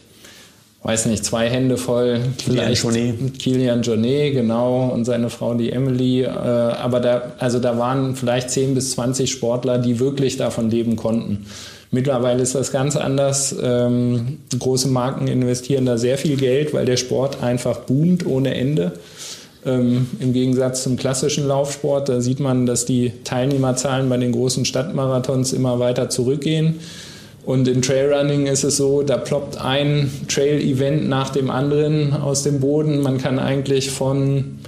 weiß 0.82 1.06
nicht, 1.06 1.24
zwei 1.24 1.50
Hände 1.50 1.78
voll. 1.78 2.20
Kilian 2.38 2.74
Jornet. 2.74 3.40
Kilian 3.40 3.82
Jornet, 3.84 4.34
genau, 4.34 4.90
und 4.90 5.06
seine 5.06 5.30
Frau, 5.30 5.54
die 5.54 5.72
Emily. 5.72 6.24
Äh, 6.24 6.28
aber 6.28 7.00
da, 7.00 7.34
also 7.38 7.60
da 7.60 7.78
waren 7.78 8.16
vielleicht 8.16 8.50
10 8.50 8.74
bis 8.74 8.92
20 8.92 9.32
Sportler, 9.32 9.78
die 9.78 10.00
wirklich 10.00 10.38
davon 10.38 10.70
leben 10.70 10.96
konnten. 10.96 11.46
Mittlerweile 11.92 12.42
ist 12.42 12.56
das 12.56 12.72
ganz 12.72 12.96
anders. 12.96 13.56
Ähm, 13.62 14.40
große 14.58 14.88
Marken 14.88 15.28
investieren 15.28 15.86
da 15.86 16.00
sehr 16.00 16.18
viel 16.18 16.38
Geld, 16.38 16.74
weil 16.74 16.86
der 16.86 16.98
Sport 16.98 17.44
einfach 17.44 17.82
boomt 17.82 18.26
ohne 18.26 18.56
Ende. 18.56 18.94
Ähm, 19.66 20.08
Im 20.20 20.34
Gegensatz 20.34 20.84
zum 20.84 20.98
klassischen 20.98 21.48
Laufsport, 21.48 22.10
da 22.10 22.22
sieht 22.22 22.40
man, 22.40 22.66
dass 22.66 22.86
die 22.86 23.14
Teilnehmerzahlen 23.24 24.10
bei 24.10 24.18
den 24.18 24.32
großen 24.32 24.66
Stadtmarathons 24.66 25.54
immer 25.54 25.80
weiter 25.80 26.10
zurückgehen. 26.10 26.80
Und 27.46 27.68
im 27.68 27.82
Trailrunning 27.82 28.48
ist 28.48 28.64
es 28.64 28.78
so, 28.78 29.04
da 29.04 29.18
ploppt 29.18 29.60
ein 29.60 30.10
Trail-Event 30.30 31.10
nach 31.10 31.30
dem 31.30 31.50
anderen 31.50 32.14
aus 32.14 32.44
dem 32.44 32.62
Boden. 32.62 33.02
Man 33.02 33.18
kann 33.18 33.38
eigentlich 33.38 33.92
von 33.92 34.60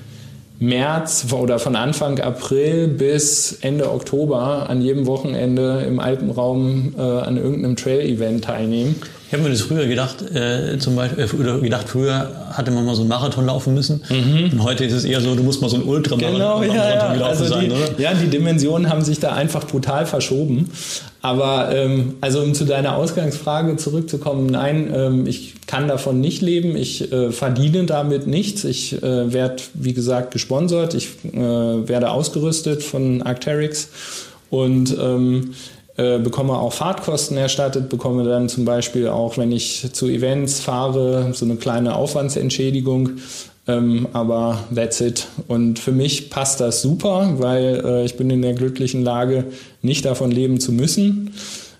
März 0.59 1.27
oder 1.31 1.59
von 1.59 1.75
Anfang 1.75 2.19
April 2.19 2.87
bis 2.87 3.59
Ende 3.61 3.91
Oktober 3.91 4.69
an 4.69 4.81
jedem 4.81 5.05
Wochenende 5.05 5.83
im 5.87 5.99
Alpenraum 5.99 6.95
äh, 6.97 7.01
an 7.01 7.37
irgendeinem 7.37 7.75
Trail-Event 7.75 8.45
teilnehmen. 8.45 8.95
Ich 9.35 9.41
habe 9.41 9.49
mir 9.49 9.53
das 9.53 9.67
früher 9.67 9.85
gedacht, 9.85 10.21
äh, 10.33 10.77
zum 10.79 10.95
Beispiel, 10.95 11.25
äh, 11.25 11.35
oder 11.35 11.59
gedacht, 11.59 11.89
früher 11.89 12.31
hatte 12.53 12.71
man 12.71 12.85
mal 12.85 12.95
so 12.95 13.01
einen 13.01 13.09
Marathon 13.09 13.45
laufen 13.45 13.73
müssen. 13.73 14.01
Mhm. 14.07 14.51
Und 14.53 14.63
heute 14.63 14.85
ist 14.85 14.93
es 14.93 15.03
eher 15.03 15.19
so, 15.19 15.35
du 15.35 15.43
musst 15.43 15.61
mal 15.61 15.67
so 15.67 15.75
einen 15.75 15.83
Ultramarathon 15.83 16.61
genau, 16.61 16.63
ja, 16.63 16.89
ja. 16.89 17.13
gelaufen 17.13 17.41
also 17.41 17.45
sein, 17.45 17.69
oder? 17.69 17.99
Ja, 17.99 18.13
die 18.13 18.27
Dimensionen 18.27 18.89
haben 18.89 19.01
sich 19.01 19.19
da 19.19 19.33
einfach 19.33 19.67
brutal 19.67 20.05
verschoben. 20.05 20.71
Aber 21.21 21.75
ähm, 21.75 22.13
also 22.21 22.41
um 22.43 22.53
zu 22.53 22.63
deiner 22.63 22.95
Ausgangsfrage 22.95 23.75
zurückzukommen, 23.75 24.45
nein, 24.45 24.89
ähm, 24.95 25.27
ich 25.27 25.55
kann 25.67 25.89
davon 25.89 26.21
nicht 26.21 26.41
leben. 26.41 26.77
Ich 26.77 27.11
äh, 27.11 27.33
verdiene 27.33 27.83
damit 27.83 28.27
nichts. 28.27 28.63
Ich 28.63 29.03
äh, 29.03 29.33
werde, 29.33 29.63
wie 29.73 29.93
gesagt, 29.93 30.31
gesponsert. 30.31 30.93
Ich 30.93 31.09
äh, 31.33 31.39
werde 31.39 32.11
ausgerüstet 32.11 32.83
von 32.83 33.21
Arcteryx. 33.21 33.89
Und 34.49 34.95
ähm, 34.97 35.55
äh, 35.97 36.19
bekomme 36.19 36.53
auch 36.53 36.73
Fahrtkosten 36.73 37.37
erstattet, 37.37 37.89
bekomme 37.89 38.23
dann 38.25 38.49
zum 38.49 38.65
Beispiel 38.65 39.07
auch, 39.07 39.37
wenn 39.37 39.51
ich 39.51 39.93
zu 39.93 40.07
Events 40.07 40.59
fahre, 40.59 41.29
so 41.33 41.45
eine 41.45 41.55
kleine 41.55 41.95
Aufwandsentschädigung. 41.95 43.11
Ähm, 43.67 44.07
aber 44.13 44.59
that's 44.73 45.01
it. 45.01 45.27
Und 45.47 45.79
für 45.79 45.91
mich 45.91 46.29
passt 46.29 46.59
das 46.59 46.81
super, 46.81 47.35
weil 47.37 47.81
äh, 47.83 48.05
ich 48.05 48.15
bin 48.15 48.29
in 48.29 48.41
der 48.41 48.53
glücklichen 48.53 49.03
Lage, 49.03 49.45
nicht 49.81 50.05
davon 50.05 50.31
leben 50.31 50.59
zu 50.59 50.71
müssen. 50.71 51.33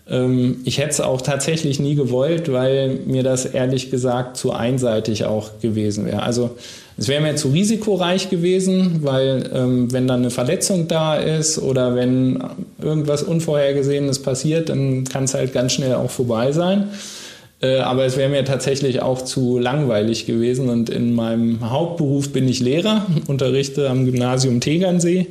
Ähm, 0.09 0.61
ich 0.65 0.77
hätte 0.77 0.91
es 0.91 1.01
auch 1.01 1.21
tatsächlich 1.21 1.79
nie 1.79 1.95
gewollt, 1.95 2.51
weil 2.51 2.99
mir 3.05 3.21
das 3.21 3.45
ehrlich 3.45 3.91
gesagt 3.91 4.37
zu 4.37 4.51
einseitig 4.51 5.25
auch 5.25 5.59
gewesen 5.61 6.05
wäre. 6.05 6.23
Also 6.23 6.51
es 6.97 7.09
wäre 7.09 7.21
mir 7.21 7.35
zu 7.35 7.49
risikoreich 7.49 8.29
gewesen, 8.29 8.99
weil 9.01 9.49
ähm, 9.53 9.91
wenn 9.91 10.07
dann 10.07 10.21
eine 10.21 10.29
Verletzung 10.29 10.87
da 10.87 11.15
ist 11.15 11.59
oder 11.59 11.95
wenn 11.95 12.41
irgendwas 12.81 13.21
Unvorhergesehenes 13.21 14.19
passiert, 14.19 14.69
dann 14.69 15.03
kann 15.03 15.25
es 15.25 15.33
halt 15.33 15.51
ganz 15.51 15.73
schnell 15.73 15.95
auch 15.95 16.09
vorbei 16.09 16.53
sein. 16.53 16.89
Äh, 17.61 17.79
aber 17.79 18.05
es 18.05 18.15
wäre 18.15 18.29
mir 18.29 18.45
tatsächlich 18.45 19.01
auch 19.01 19.21
zu 19.21 19.59
langweilig 19.59 20.25
gewesen. 20.25 20.69
Und 20.69 20.89
in 20.89 21.13
meinem 21.13 21.69
Hauptberuf 21.69 22.31
bin 22.31 22.47
ich 22.47 22.61
Lehrer, 22.61 23.05
unterrichte 23.27 23.89
am 23.89 24.05
Gymnasium 24.05 24.61
Tegernsee 24.61 25.27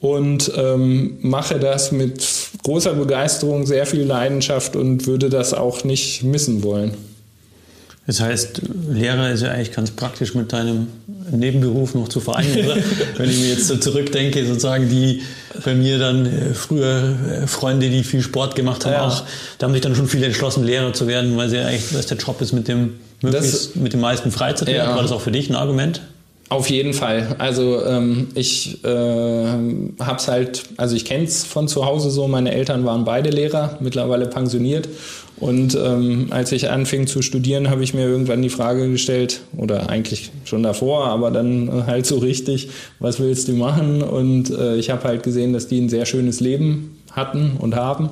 und 0.00 0.50
ähm, 0.56 1.18
mache 1.22 1.58
das 1.58 1.92
mit 1.92 2.26
großer 2.64 2.94
Begeisterung, 2.94 3.66
sehr 3.66 3.86
viel 3.86 4.02
Leidenschaft 4.02 4.74
und 4.74 5.06
würde 5.06 5.28
das 5.28 5.54
auch 5.54 5.84
nicht 5.84 6.22
missen 6.24 6.62
wollen. 6.62 6.92
Das 8.08 8.20
heißt, 8.20 8.62
Lehrer 8.90 9.30
ist 9.32 9.42
ja 9.42 9.50
eigentlich 9.50 9.72
ganz 9.72 9.90
praktisch 9.90 10.34
mit 10.34 10.50
deinem 10.54 10.86
Nebenberuf 11.30 11.94
noch 11.94 12.08
zu 12.08 12.20
vereinen. 12.20 12.64
Oder? 12.64 12.78
Wenn 13.18 13.28
ich 13.28 13.36
mir 13.38 13.48
jetzt 13.50 13.68
so 13.68 13.76
zurückdenke, 13.76 14.46
sozusagen 14.46 14.88
die 14.88 15.20
bei 15.62 15.74
mir 15.74 15.98
dann 15.98 16.24
äh, 16.24 16.54
früher 16.54 17.16
äh, 17.42 17.46
Freunde, 17.46 17.90
die 17.90 18.02
viel 18.04 18.22
Sport 18.22 18.54
gemacht 18.54 18.86
haben, 18.86 18.94
ja. 18.94 19.06
auch, 19.06 19.24
da 19.58 19.66
haben 19.66 19.74
sich 19.74 19.82
dann 19.82 19.94
schon 19.94 20.08
viele 20.08 20.24
entschlossen, 20.24 20.64
Lehrer 20.64 20.94
zu 20.94 21.06
werden, 21.06 21.36
weil 21.36 21.50
sie 21.50 21.58
eigentlich, 21.58 21.94
was 21.94 22.06
der 22.06 22.16
Job 22.16 22.40
ist 22.40 22.54
mit 22.54 22.66
dem 22.66 22.94
möglichst, 23.20 23.76
mit 23.76 23.92
dem 23.92 24.00
meisten 24.00 24.32
Freizeit. 24.32 24.70
Ja. 24.70 24.96
War 24.96 25.02
das 25.02 25.12
auch 25.12 25.20
für 25.20 25.30
dich 25.30 25.50
ein 25.50 25.54
Argument? 25.54 26.00
Auf 26.50 26.70
jeden 26.70 26.94
Fall. 26.94 27.36
Also 27.38 27.84
ähm, 27.84 28.28
ich 28.34 28.82
äh, 28.82 28.88
habe 28.88 30.16
es 30.16 30.28
halt, 30.28 30.62
also 30.78 30.96
ich 30.96 31.04
kenne 31.04 31.24
es 31.24 31.44
von 31.44 31.68
zu 31.68 31.84
Hause 31.84 32.10
so. 32.10 32.26
Meine 32.26 32.52
Eltern 32.52 32.86
waren 32.86 33.04
beide 33.04 33.28
Lehrer, 33.28 33.76
mittlerweile 33.80 34.26
pensioniert. 34.26 34.88
Und 35.36 35.76
ähm, 35.76 36.28
als 36.30 36.50
ich 36.52 36.70
anfing 36.70 37.06
zu 37.06 37.22
studieren, 37.22 37.70
habe 37.70 37.84
ich 37.84 37.92
mir 37.92 38.08
irgendwann 38.08 38.42
die 38.42 38.48
Frage 38.48 38.90
gestellt, 38.90 39.42
oder 39.56 39.88
eigentlich 39.88 40.30
schon 40.44 40.62
davor, 40.62 41.06
aber 41.06 41.30
dann 41.30 41.86
halt 41.86 42.06
so 42.06 42.18
richtig, 42.18 42.70
was 42.98 43.20
willst 43.20 43.46
du 43.48 43.52
machen? 43.52 44.02
Und 44.02 44.50
äh, 44.50 44.76
ich 44.76 44.90
habe 44.90 45.04
halt 45.04 45.22
gesehen, 45.22 45.52
dass 45.52 45.68
die 45.68 45.80
ein 45.80 45.88
sehr 45.88 46.06
schönes 46.06 46.40
Leben 46.40 46.98
hatten 47.12 47.52
und 47.58 47.76
haben 47.76 48.08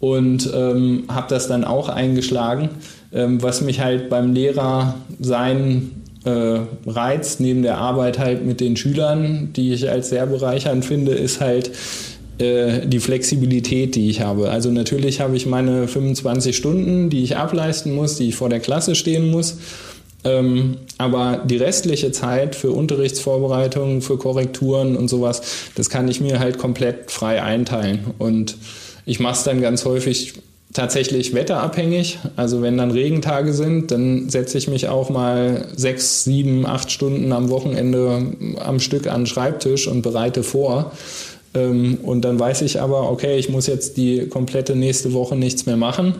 und 0.00 0.50
ähm, 0.52 1.04
habe 1.08 1.28
das 1.28 1.46
dann 1.46 1.64
auch 1.64 1.88
eingeschlagen, 1.88 2.70
ähm, 3.12 3.40
was 3.40 3.62
mich 3.62 3.80
halt 3.80 4.10
beim 4.10 4.34
Lehrer 4.34 4.96
sein 5.20 6.01
äh, 6.24 6.60
reizt, 6.86 7.40
neben 7.40 7.62
der 7.62 7.78
Arbeit 7.78 8.18
halt 8.18 8.44
mit 8.44 8.60
den 8.60 8.76
Schülern, 8.76 9.52
die 9.54 9.72
ich 9.72 9.90
als 9.90 10.10
sehr 10.10 10.26
bereichernd 10.26 10.84
finde, 10.84 11.12
ist 11.12 11.40
halt 11.40 11.70
äh, 12.38 12.86
die 12.86 13.00
Flexibilität, 13.00 13.94
die 13.94 14.08
ich 14.08 14.20
habe. 14.20 14.50
Also 14.50 14.70
natürlich 14.70 15.20
habe 15.20 15.36
ich 15.36 15.46
meine 15.46 15.88
25 15.88 16.56
Stunden, 16.56 17.10
die 17.10 17.22
ich 17.22 17.36
ableisten 17.36 17.94
muss, 17.94 18.16
die 18.16 18.28
ich 18.28 18.36
vor 18.36 18.48
der 18.48 18.60
Klasse 18.60 18.94
stehen 18.94 19.30
muss. 19.30 19.58
Ähm, 20.24 20.76
aber 20.98 21.42
die 21.44 21.56
restliche 21.56 22.12
Zeit 22.12 22.54
für 22.54 22.70
Unterrichtsvorbereitungen, 22.70 24.02
für 24.02 24.18
Korrekturen 24.18 24.96
und 24.96 25.08
sowas, 25.08 25.42
das 25.74 25.90
kann 25.90 26.08
ich 26.08 26.20
mir 26.20 26.38
halt 26.38 26.58
komplett 26.58 27.10
frei 27.10 27.42
einteilen. 27.42 28.06
Und 28.18 28.56
ich 29.04 29.18
mache 29.18 29.34
es 29.34 29.42
dann 29.42 29.60
ganz 29.60 29.84
häufig 29.84 30.34
tatsächlich 30.72 31.34
wetterabhängig. 31.34 32.18
Also 32.36 32.62
wenn 32.62 32.78
dann 32.78 32.90
Regentage 32.90 33.52
sind, 33.52 33.90
dann 33.90 34.28
setze 34.28 34.58
ich 34.58 34.68
mich 34.68 34.88
auch 34.88 35.10
mal 35.10 35.66
sechs, 35.76 36.24
sieben, 36.24 36.66
acht 36.66 36.90
Stunden 36.90 37.32
am 37.32 37.50
Wochenende 37.50 38.32
am 38.58 38.80
Stück 38.80 39.06
an 39.06 39.22
den 39.22 39.26
Schreibtisch 39.26 39.86
und 39.86 40.02
bereite 40.02 40.42
vor. 40.42 40.92
Ähm, 41.54 41.98
und 42.02 42.22
dann 42.22 42.38
weiß 42.38 42.62
ich 42.62 42.80
aber, 42.80 43.10
okay, 43.10 43.38
ich 43.38 43.48
muss 43.48 43.66
jetzt 43.66 43.96
die 43.96 44.26
komplette 44.28 44.74
nächste 44.74 45.12
Woche 45.12 45.36
nichts 45.36 45.66
mehr 45.66 45.76
machen. 45.76 46.14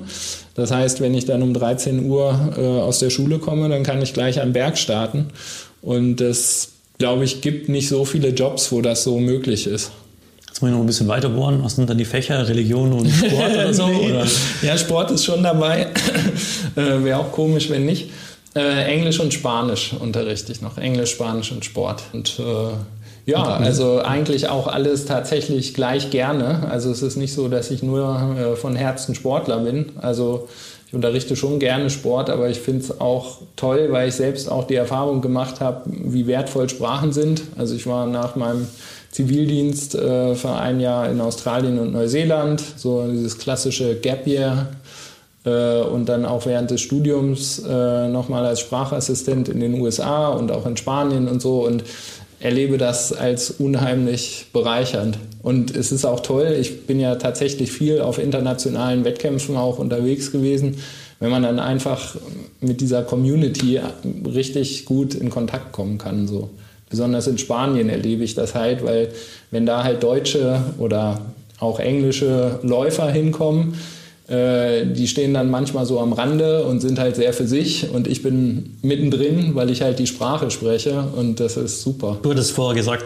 Das 0.54 0.70
heißt, 0.70 1.00
wenn 1.00 1.14
ich 1.14 1.24
dann 1.24 1.42
um 1.42 1.54
13 1.54 2.04
Uhr 2.06 2.52
äh, 2.56 2.60
aus 2.60 2.98
der 2.98 3.10
Schule 3.10 3.38
komme, 3.38 3.68
dann 3.68 3.82
kann 3.82 4.02
ich 4.02 4.12
gleich 4.12 4.40
am 4.40 4.52
Berg 4.52 4.76
starten. 4.76 5.28
Und 5.80 6.16
das, 6.16 6.72
glaube 6.98 7.24
ich, 7.24 7.40
gibt 7.40 7.68
nicht 7.68 7.88
so 7.88 8.04
viele 8.04 8.28
Jobs, 8.28 8.70
wo 8.70 8.82
das 8.82 9.02
so 9.04 9.18
möglich 9.18 9.66
ist. 9.66 9.90
Muss 10.62 10.70
ich 10.70 10.74
noch 10.76 10.84
ein 10.84 10.86
bisschen 10.86 11.08
weiter 11.08 11.28
bohren. 11.28 11.64
Was 11.64 11.74
sind 11.74 11.90
dann 11.90 11.98
die 11.98 12.04
Fächer? 12.04 12.46
Religion 12.48 12.92
und 12.92 13.10
Sport 13.10 13.52
oder 13.52 13.74
so? 13.74 13.86
nee. 13.88 14.12
oder? 14.12 14.24
Ja, 14.62 14.78
Sport 14.78 15.10
ist 15.10 15.24
schon 15.24 15.42
dabei. 15.42 15.88
äh, 16.76 17.02
Wäre 17.02 17.18
auch 17.18 17.32
komisch, 17.32 17.68
wenn 17.68 17.84
nicht. 17.84 18.10
Äh, 18.54 18.84
Englisch 18.84 19.18
und 19.18 19.34
Spanisch 19.34 19.92
unterrichte 19.98 20.52
ich 20.52 20.62
noch. 20.62 20.78
Englisch, 20.78 21.10
Spanisch 21.10 21.50
und 21.50 21.64
Sport. 21.64 22.04
Und 22.12 22.38
äh, 22.38 22.74
ja, 23.28 23.42
also 23.42 24.02
eigentlich 24.02 24.50
auch 24.50 24.68
alles 24.68 25.04
tatsächlich 25.04 25.74
gleich 25.74 26.10
gerne. 26.10 26.68
Also 26.70 26.92
es 26.92 27.02
ist 27.02 27.16
nicht 27.16 27.34
so, 27.34 27.48
dass 27.48 27.72
ich 27.72 27.82
nur 27.82 28.36
äh, 28.38 28.54
von 28.54 28.76
Herzen 28.76 29.16
Sportler 29.16 29.58
bin. 29.58 29.86
Also 30.00 30.48
ich 30.86 30.94
unterrichte 30.94 31.34
schon 31.34 31.58
gerne 31.58 31.90
Sport, 31.90 32.30
aber 32.30 32.50
ich 32.50 32.60
finde 32.60 32.84
es 32.84 33.00
auch 33.00 33.38
toll, 33.56 33.88
weil 33.90 34.10
ich 34.10 34.14
selbst 34.14 34.48
auch 34.48 34.68
die 34.68 34.76
Erfahrung 34.76 35.22
gemacht 35.22 35.60
habe, 35.60 35.82
wie 35.86 36.28
wertvoll 36.28 36.68
Sprachen 36.68 37.12
sind. 37.12 37.42
Also 37.58 37.74
ich 37.74 37.88
war 37.88 38.06
nach 38.06 38.36
meinem 38.36 38.68
Zivildienst 39.12 39.94
äh, 39.94 40.34
für 40.34 40.52
ein 40.52 40.80
Jahr 40.80 41.08
in 41.10 41.20
Australien 41.20 41.78
und 41.78 41.92
Neuseeland, 41.92 42.62
so 42.76 43.06
dieses 43.06 43.38
klassische 43.38 43.94
Gap 43.96 44.26
Year 44.26 44.70
äh, 45.44 45.82
und 45.82 46.08
dann 46.08 46.24
auch 46.24 46.46
während 46.46 46.70
des 46.70 46.80
Studiums 46.80 47.58
äh, 47.58 48.08
nochmal 48.08 48.46
als 48.46 48.60
Sprachassistent 48.60 49.50
in 49.50 49.60
den 49.60 49.80
USA 49.80 50.28
und 50.28 50.50
auch 50.50 50.66
in 50.66 50.78
Spanien 50.78 51.28
und 51.28 51.42
so 51.42 51.66
und 51.66 51.84
erlebe 52.40 52.78
das 52.78 53.12
als 53.12 53.50
unheimlich 53.50 54.46
bereichernd. 54.52 55.18
Und 55.42 55.76
es 55.76 55.92
ist 55.92 56.06
auch 56.06 56.20
toll, 56.20 56.56
ich 56.58 56.86
bin 56.86 56.98
ja 56.98 57.16
tatsächlich 57.16 57.70
viel 57.70 58.00
auf 58.00 58.18
internationalen 58.18 59.04
Wettkämpfen 59.04 59.56
auch 59.56 59.78
unterwegs 59.78 60.32
gewesen, 60.32 60.78
wenn 61.20 61.30
man 61.30 61.42
dann 61.42 61.60
einfach 61.60 62.16
mit 62.60 62.80
dieser 62.80 63.02
Community 63.02 63.78
richtig 64.26 64.86
gut 64.86 65.14
in 65.14 65.30
Kontakt 65.30 65.72
kommen 65.72 65.98
kann. 65.98 66.26
So. 66.26 66.50
Besonders 66.92 67.26
in 67.26 67.38
Spanien 67.38 67.88
erlebe 67.88 68.22
ich 68.22 68.34
das 68.34 68.54
halt, 68.54 68.84
weil 68.84 69.08
wenn 69.50 69.64
da 69.64 69.82
halt 69.82 70.02
deutsche 70.02 70.60
oder 70.78 71.22
auch 71.58 71.80
englische 71.80 72.58
Läufer 72.62 73.10
hinkommen, 73.10 73.78
äh, 74.28 74.84
die 74.84 75.08
stehen 75.08 75.32
dann 75.32 75.50
manchmal 75.50 75.86
so 75.86 76.00
am 76.00 76.12
Rande 76.12 76.64
und 76.64 76.80
sind 76.80 76.98
halt 76.98 77.16
sehr 77.16 77.32
für 77.32 77.46
sich 77.46 77.88
und 77.90 78.06
ich 78.06 78.22
bin 78.22 78.76
mittendrin, 78.82 79.54
weil 79.54 79.70
ich 79.70 79.80
halt 79.80 79.98
die 79.98 80.06
Sprache 80.06 80.50
spreche 80.50 81.02
und 81.16 81.40
das 81.40 81.56
ist 81.56 81.80
super. 81.80 82.18
Du 82.22 82.30
hattest 82.30 82.52
vorher 82.52 82.76
gesagt, 82.76 83.04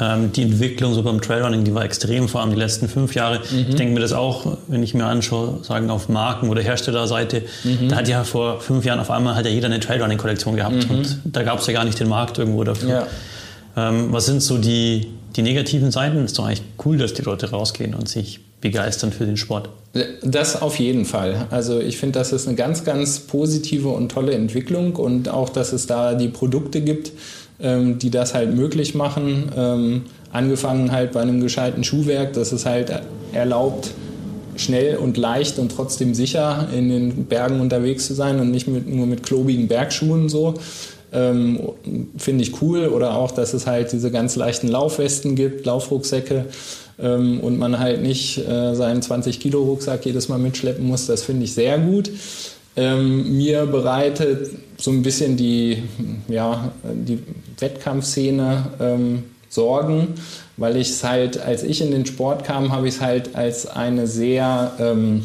ähm, 0.00 0.32
die 0.32 0.42
Entwicklung 0.42 0.94
so 0.94 1.02
beim 1.02 1.20
Trailrunning, 1.20 1.64
die 1.64 1.74
war 1.74 1.84
extrem, 1.84 2.28
vor 2.28 2.40
allem 2.40 2.50
die 2.50 2.56
letzten 2.56 2.88
fünf 2.88 3.14
Jahre. 3.14 3.40
Mhm. 3.50 3.66
Ich 3.68 3.74
denke 3.74 3.94
mir 3.94 4.00
das 4.00 4.12
auch, 4.12 4.58
wenn 4.68 4.82
ich 4.82 4.94
mir 4.94 5.06
anschaue, 5.06 5.58
sagen 5.62 5.90
auf 5.90 6.08
Marken- 6.08 6.48
oder 6.48 6.62
Herstellerseite, 6.62 7.42
mhm. 7.64 7.88
da 7.88 7.96
hat 7.96 8.08
ja 8.08 8.24
vor 8.24 8.60
fünf 8.60 8.84
Jahren 8.84 9.00
auf 9.00 9.10
einmal 9.10 9.34
hat 9.34 9.44
ja 9.44 9.50
jeder 9.50 9.66
eine 9.66 9.80
Trailrunning-Kollektion 9.80 10.56
gehabt 10.56 10.88
mhm. 10.88 10.96
und 10.96 11.20
da 11.24 11.42
gab 11.42 11.60
es 11.60 11.66
ja 11.66 11.72
gar 11.72 11.84
nicht 11.84 11.98
den 11.98 12.08
Markt 12.08 12.38
irgendwo 12.38 12.64
dafür. 12.64 12.88
Ja. 12.88 13.88
Ähm, 13.88 14.12
was 14.12 14.26
sind 14.26 14.42
so 14.42 14.58
die, 14.58 15.08
die 15.36 15.42
negativen 15.42 15.90
Seiten? 15.90 16.18
Es 16.18 16.32
ist 16.32 16.38
doch 16.38 16.46
eigentlich 16.46 16.62
cool, 16.84 16.98
dass 16.98 17.14
die 17.14 17.22
Leute 17.22 17.50
rausgehen 17.50 17.94
und 17.94 18.08
sich 18.08 18.40
begeistern 18.60 19.12
für 19.12 19.24
den 19.24 19.36
Sport. 19.36 19.68
Das 20.22 20.60
auf 20.60 20.78
jeden 20.78 21.04
Fall. 21.04 21.46
Also 21.50 21.80
ich 21.80 21.96
finde, 21.96 22.18
das 22.18 22.32
ist 22.32 22.46
eine 22.46 22.56
ganz, 22.56 22.84
ganz 22.84 23.20
positive 23.20 23.88
und 23.88 24.10
tolle 24.10 24.32
Entwicklung 24.32 24.96
und 24.96 25.28
auch, 25.28 25.48
dass 25.48 25.72
es 25.72 25.86
da 25.86 26.14
die 26.14 26.28
Produkte 26.28 26.80
gibt, 26.80 27.12
ähm, 27.60 27.98
die 27.98 28.10
das 28.10 28.34
halt 28.34 28.54
möglich 28.54 28.94
machen. 28.94 29.50
Ähm, 29.56 30.02
angefangen 30.32 30.92
halt 30.92 31.12
bei 31.12 31.20
einem 31.20 31.40
gescheiten 31.40 31.84
Schuhwerk, 31.84 32.34
das 32.34 32.52
es 32.52 32.66
halt 32.66 32.92
erlaubt, 33.32 33.90
schnell 34.56 34.96
und 34.96 35.16
leicht 35.16 35.58
und 35.58 35.72
trotzdem 35.74 36.14
sicher 36.14 36.68
in 36.74 36.88
den 36.88 37.24
Bergen 37.26 37.60
unterwegs 37.60 38.06
zu 38.06 38.14
sein 38.14 38.40
und 38.40 38.50
nicht 38.50 38.68
mit, 38.68 38.88
nur 38.88 39.06
mit 39.06 39.22
klobigen 39.22 39.68
Bergschuhen 39.68 40.28
so. 40.28 40.54
Ähm, 41.12 41.60
Finde 42.18 42.42
ich 42.42 42.60
cool. 42.60 42.88
Oder 42.88 43.14
auch, 43.14 43.30
dass 43.30 43.54
es 43.54 43.66
halt 43.66 43.92
diese 43.92 44.10
ganz 44.10 44.36
leichten 44.36 44.68
Laufwesten 44.68 45.36
gibt, 45.36 45.64
Laufrucksäcke 45.64 46.46
ähm, 46.98 47.40
und 47.40 47.58
man 47.58 47.78
halt 47.78 48.02
nicht 48.02 48.38
äh, 48.38 48.74
seinen 48.74 49.00
20-Kilo-Rucksack 49.00 50.04
jedes 50.04 50.28
Mal 50.28 50.38
mitschleppen 50.38 50.86
muss. 50.86 51.06
Das 51.06 51.22
finde 51.22 51.44
ich 51.44 51.54
sehr 51.54 51.78
gut. 51.78 52.10
Ähm, 52.76 53.36
mir 53.36 53.66
bereitet 53.66 54.50
so 54.78 54.90
ein 54.90 55.02
bisschen 55.02 55.36
die, 55.36 55.82
ja, 56.28 56.72
die 56.84 57.18
Wettkampfszene 57.58 58.64
ähm, 58.80 59.24
Sorgen, 59.48 60.14
weil 60.56 60.76
ich 60.76 60.90
es 60.90 61.04
halt, 61.04 61.38
als 61.38 61.64
ich 61.64 61.80
in 61.80 61.90
den 61.90 62.06
Sport 62.06 62.44
kam, 62.44 62.72
habe 62.72 62.88
ich 62.88 62.94
es 62.94 63.00
halt 63.00 63.34
als 63.34 63.66
eine 63.66 64.06
sehr 64.06 64.72
ähm, 64.78 65.22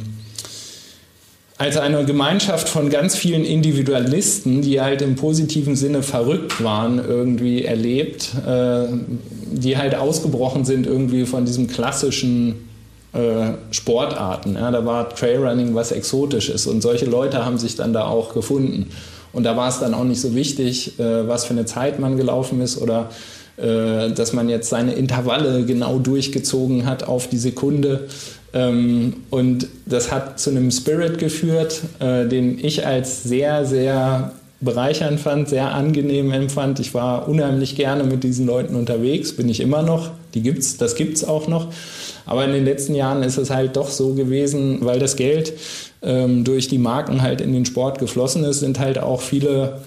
als 1.58 1.78
eine 1.78 2.04
Gemeinschaft 2.04 2.68
von 2.68 2.89
ganz 2.89 3.16
vielen 3.16 3.46
Individualisten, 3.46 4.62
die 4.62 4.82
halt 4.82 5.02
im 5.02 5.16
positiven 5.16 5.76
Sinne 5.76 6.02
verrückt 6.02 6.63
waren, 6.63 6.98
irgendwie 6.98 7.63
erlebt, 7.63 8.32
äh, 8.46 8.88
die 9.52 9.78
halt 9.78 9.96
ausgebrochen 9.96 10.66
sind 10.66 10.88
irgendwie 10.88 11.26
von 11.26 11.46
diesem 11.46 11.68
klassischen 11.68 12.68
äh, 13.13 13.54
Sportarten. 13.72 14.56
Ja, 14.56 14.72
da 14.72 14.86
war 14.86 15.10
Trailrunning 15.10 15.76
was 15.76 15.92
Exotisches 15.92 16.66
und 16.66 16.82
solche 16.82 17.06
Leute 17.06 17.46
haben 17.46 17.58
sich 17.58 17.76
dann 17.76 17.94
da 17.94 18.06
auch 18.06 18.34
gefunden. 18.34 18.89
Und 19.34 19.43
da 19.43 19.58
war 19.58 19.67
es 19.67 19.80
dann 19.80 19.93
auch 19.93 20.04
nicht 20.04 20.22
so 20.22 20.36
wichtig, 20.36 21.00
äh, 21.00 21.28
was 21.28 21.46
für 21.46 21.54
eine 21.54 21.65
Zeit 21.65 22.00
man 22.00 22.17
gelaufen 22.17 22.62
ist 22.62 22.80
oder 22.80 23.10
äh, 23.58 24.12
dass 24.12 24.34
man 24.34 24.50
jetzt 24.50 24.69
seine 24.69 24.93
Intervalle 24.93 25.65
genau 25.65 26.00
durchgezogen 26.00 26.86
hat 26.86 27.04
auf 27.04 27.28
die 27.28 27.38
Sekunde. 27.38 28.08
Ähm, 28.54 29.15
und 29.30 29.67
das 29.86 30.12
hat 30.12 30.39
zu 30.39 30.52
einem 30.52 30.72
Spirit 30.72 31.17
geführt, 31.17 31.82
äh, 32.00 32.28
den 32.28 32.58
ich 32.63 32.86
als 32.86 33.24
sehr, 33.24 33.65
sehr 33.65 34.34
bereichernd 34.62 35.19
fand, 35.19 35.50
sehr 35.50 35.74
angenehm 35.74 36.32
empfand. 36.32 36.80
Ich 36.80 36.93
war 36.93 37.28
unheimlich 37.28 37.76
gerne 37.76 38.04
mit 38.04 38.24
diesen 38.24 38.46
Leuten 38.46 38.76
unterwegs, 38.76 39.36
bin 39.36 39.50
ich 39.50 39.60
immer 39.60 39.82
noch. 39.82 40.12
Die 40.34 40.41
gibt's, 40.41 40.78
das 40.78 40.96
gibt 40.96 41.17
es 41.17 41.24
auch 41.24 41.48
noch. 41.48 41.67
Aber 42.26 42.46
in 42.46 42.54
den 42.54 42.65
letzten 42.65 42.96
Jahren 42.96 43.24
ist 43.24 43.38
es 43.38 43.50
halt 43.50 43.76
doch 43.76 43.89
so 43.89 44.13
gewesen, 44.13 44.80
weil 44.82 45.00
das 45.00 45.15
Geld 45.15 45.54
ähm, 46.04 46.44
durch 46.44 46.68
die 46.68 46.78
Marken 46.78 47.22
halt 47.22 47.42
in 47.42 47.54
den 47.54 47.66
Sport 47.66 48.00
geflossen 48.00 48.44
ist, 48.44 48.60
sind 48.60 48.80
halt 48.80 48.98
auch 48.98 49.22
viele 49.22 49.82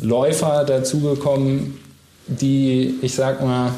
Läufer 0.00 0.64
dazugekommen, 0.64 1.78
die, 2.26 2.94
ich 3.02 3.14
sag 3.14 3.42
mal, 3.42 3.72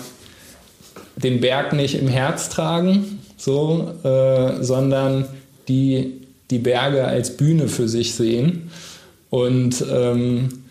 den 1.17 1.41
Berg 1.41 1.73
nicht 1.73 1.95
im 1.95 2.09
Herz 2.09 2.49
tragen, 2.49 3.21
so, 3.37 3.93
äh, 4.03 4.63
sondern 4.63 5.27
die 5.69 6.25
die 6.51 6.59
Berge 6.59 7.05
als 7.05 7.37
Bühne 7.37 7.69
für 7.69 7.89
sich 7.89 8.15
sehen 8.15 8.71
und 9.31 9.85
ähm, 9.91 10.65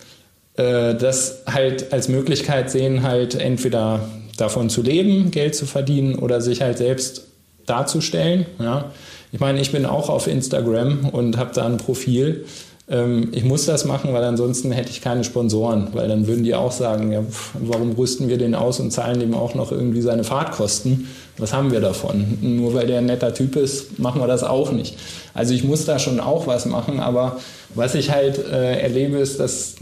äh, 0.55 0.95
das 0.95 1.43
halt 1.45 1.91
als 1.91 2.07
Möglichkeit 2.07 2.71
sehen, 2.71 3.03
halt 3.03 3.35
entweder 3.35 4.07
davon 4.37 4.69
zu 4.69 4.81
leben, 4.81 5.31
Geld 5.31 5.55
zu 5.55 5.65
verdienen 5.65 6.15
oder 6.15 6.41
sich 6.41 6.61
halt 6.61 6.77
selbst 6.77 7.27
darzustellen. 7.65 8.45
Ja. 8.59 8.91
Ich 9.33 9.41
meine, 9.41 9.59
ich 9.59 9.73
bin 9.73 9.85
auch 9.85 10.09
auf 10.09 10.27
Instagram 10.27 11.09
und 11.09 11.37
habe 11.37 11.51
da 11.53 11.65
ein 11.65 11.75
Profil 11.75 12.45
ähm, 12.89 13.29
ich 13.31 13.45
muss 13.45 13.65
das 13.65 13.85
machen, 13.85 14.13
weil 14.13 14.23
ansonsten 14.23 14.71
hätte 14.71 14.89
ich 14.89 15.01
keine 15.01 15.23
Sponsoren, 15.23 15.87
weil 15.93 16.09
dann 16.09 16.27
würden 16.27 16.43
die 16.43 16.53
auch 16.53 16.71
sagen, 16.71 17.13
ja, 17.13 17.23
warum 17.53 17.93
rüsten 17.93 18.27
wir 18.27 18.37
den 18.37 18.55
aus 18.55 18.79
und 18.79 18.91
zahlen 18.91 19.21
dem 19.21 19.33
auch 19.33 19.55
noch 19.55 19.71
irgendwie 19.71 20.01
seine 20.01 20.25
Fahrtkosten? 20.25 21.07
Was 21.37 21.53
haben 21.53 21.71
wir 21.71 21.79
davon? 21.79 22.37
Nur 22.41 22.73
weil 22.73 22.87
der 22.87 22.97
ein 22.97 23.05
netter 23.05 23.33
Typ 23.33 23.55
ist, 23.55 23.99
machen 23.99 24.19
wir 24.19 24.27
das 24.27 24.43
auch 24.43 24.71
nicht. 24.71 24.97
Also 25.33 25.53
ich 25.53 25.63
muss 25.63 25.85
da 25.85 25.97
schon 25.97 26.19
auch 26.19 26.45
was 26.45 26.65
machen, 26.65 26.99
aber 26.99 27.37
was 27.73 27.95
ich 27.95 28.11
halt 28.11 28.37
äh, 28.37 28.81
erlebe, 28.81 29.17
ist, 29.17 29.39
dass 29.39 29.75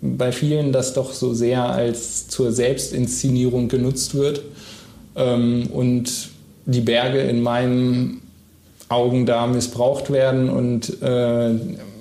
bei 0.00 0.30
vielen 0.30 0.70
das 0.70 0.94
doch 0.94 1.12
so 1.12 1.34
sehr 1.34 1.64
als 1.64 2.28
zur 2.28 2.52
Selbstinszenierung 2.52 3.66
genutzt 3.66 4.14
wird 4.14 4.42
ähm, 5.16 5.66
und 5.72 6.28
die 6.66 6.80
Berge 6.80 7.18
in 7.18 7.42
meinem 7.42 8.20
Augen 8.88 9.26
da 9.26 9.46
missbraucht 9.46 10.10
werden 10.10 10.50
und 10.50 11.02
äh, 11.02 11.50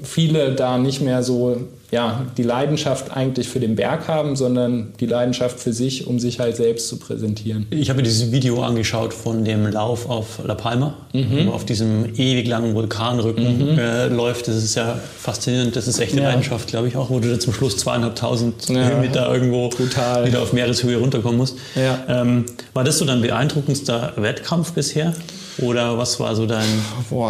viele 0.04 0.54
da 0.54 0.78
nicht 0.78 1.02
mehr 1.02 1.24
so 1.24 1.58
ja, 1.94 2.26
die 2.38 2.44
Leidenschaft 2.44 3.16
eigentlich 3.16 3.48
für 3.48 3.60
den 3.60 3.76
Berg 3.76 4.08
haben, 4.08 4.36
sondern 4.36 4.94
die 5.00 5.06
Leidenschaft 5.06 5.60
für 5.60 5.74
sich, 5.74 6.08
um 6.08 6.20
sich 6.20 6.40
halt 6.40 6.56
selbst 6.56 6.88
zu 6.88 6.98
präsentieren. 6.98 7.68
Ich 7.70 7.90
habe 7.90 7.98
mir 7.98 8.04
dieses 8.04 8.32
Video 8.32 8.64
angeschaut 8.64 9.14
von 9.14 9.46
dem 9.46 9.68
Lauf 9.68 10.10
auf 10.10 10.40
La 10.44 10.56
Palma, 10.56 10.96
mhm. 11.14 11.46
wo 11.46 11.52
auf 11.52 11.66
diesem 11.66 12.16
ewig 12.16 12.48
langen 12.48 12.74
Vulkanrücken 12.74 13.74
mhm. 13.74 13.78
äh, 13.78 14.08
läuft. 14.08 14.48
Das 14.48 14.56
ist 14.56 14.74
ja 14.74 15.00
faszinierend. 15.20 15.76
Das 15.76 15.88
ist 15.88 16.00
echte 16.00 16.18
ja. 16.18 16.30
Leidenschaft, 16.30 16.68
glaube 16.68 16.88
ich 16.88 16.98
auch, 16.98 17.12
wo 17.12 17.20
du 17.20 17.30
da 17.30 17.40
zum 17.40 17.54
Schluss 17.54 17.78
zweieinhalbtausend 17.78 18.70
ja. 18.70 18.90
Höhenmeter 18.90 19.32
irgendwo 19.32 19.70
Brutal. 19.70 20.26
wieder 20.26 20.42
auf 20.42 20.52
Meereshöhe 20.52 20.98
runterkommen 20.98 21.38
musst. 21.38 21.58
Ja. 21.76 22.04
Ähm, 22.08 22.46
war 22.74 22.84
das 22.84 22.98
so 22.98 23.06
dein 23.06 23.22
beeindruckendster 23.22 24.14
Wettkampf 24.16 24.72
bisher? 24.72 25.14
Oder 25.60 25.98
was 25.98 26.20
war 26.20 26.36
so 26.36 26.46
dein, 26.46 26.68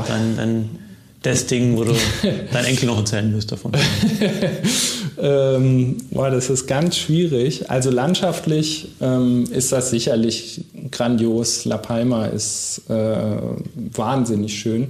dein, 0.08 0.38
dein 0.38 0.70
das 1.24 1.46
Ding, 1.48 1.78
wo 1.78 1.84
du 1.84 1.94
dein 2.52 2.66
Enkel 2.66 2.88
noch 2.88 2.98
erzählen 2.98 3.32
müsst 3.32 3.52
davon? 3.52 3.72
ähm, 5.22 5.98
boah, 6.12 6.30
das 6.30 6.50
ist 6.50 6.68
ganz 6.68 6.98
schwierig. 6.98 7.70
Also 7.70 7.90
landschaftlich 7.90 8.90
ähm, 9.02 9.46
ist 9.50 9.72
das 9.72 9.90
sicherlich 9.90 10.66
grandios. 10.92 11.66
La 11.66 11.78
Palma 11.78 12.26
ist 12.26 12.82
äh, 12.90 13.38
wahnsinnig 13.94 14.60
schön. 14.60 14.90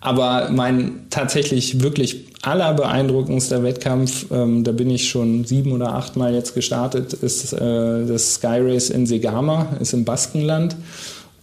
Aber 0.00 0.50
mein 0.50 1.06
tatsächlich 1.10 1.82
wirklich 1.82 2.26
allerbeeindruckendster 2.42 3.64
Wettkampf, 3.64 4.26
ähm, 4.30 4.62
da 4.62 4.70
bin 4.70 4.88
ich 4.88 5.08
schon 5.08 5.44
sieben 5.44 5.72
oder 5.72 5.94
acht 5.94 6.14
Mal 6.14 6.32
jetzt 6.32 6.54
gestartet, 6.54 7.12
ist 7.12 7.52
äh, 7.52 8.06
das 8.06 8.34
Sky 8.34 8.60
Race 8.60 8.90
in 8.90 9.06
Segama, 9.06 9.66
ist 9.80 9.94
im 9.94 10.04
Baskenland. 10.04 10.76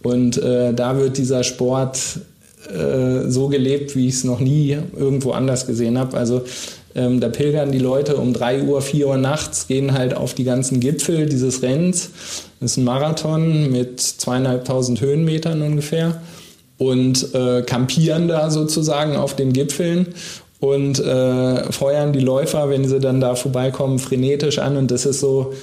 Und 0.04 0.36
äh, 0.36 0.74
da 0.74 0.98
wird 0.98 1.16
dieser 1.18 1.42
Sport 1.42 1.98
äh, 2.68 3.28
so 3.28 3.48
gelebt, 3.48 3.96
wie 3.96 4.06
ich 4.06 4.14
es 4.14 4.24
noch 4.24 4.38
nie 4.38 4.76
irgendwo 4.96 5.32
anders 5.32 5.66
gesehen 5.66 5.98
habe. 5.98 6.16
Also 6.16 6.44
ähm, 6.94 7.20
da 7.20 7.28
pilgern 7.28 7.72
die 7.72 7.78
Leute 7.78 8.16
um 8.16 8.34
3 8.34 8.64
Uhr, 8.64 8.82
4 8.82 9.08
Uhr 9.08 9.16
nachts, 9.16 9.66
gehen 9.66 9.94
halt 9.94 10.14
auf 10.14 10.34
die 10.34 10.44
ganzen 10.44 10.78
Gipfel 10.78 11.26
dieses 11.26 11.62
Rennens. 11.62 12.10
Das 12.60 12.72
ist 12.72 12.76
ein 12.76 12.84
Marathon 12.84 13.72
mit 13.72 13.98
zweieinhalbtausend 13.98 15.00
Höhenmetern 15.00 15.62
ungefähr 15.62 16.20
und 16.76 17.34
äh, 17.34 17.62
campieren 17.62 18.28
da 18.28 18.50
sozusagen 18.50 19.16
auf 19.16 19.34
den 19.34 19.54
Gipfeln 19.54 20.08
und 20.60 21.00
äh, 21.00 21.72
feuern 21.72 22.12
die 22.12 22.20
Läufer, 22.20 22.68
wenn 22.68 22.86
sie 22.86 23.00
dann 23.00 23.20
da 23.20 23.36
vorbeikommen, 23.36 23.98
frenetisch 23.98 24.58
an 24.58 24.76
und 24.76 24.90
das 24.90 25.06
ist 25.06 25.20
so 25.20 25.54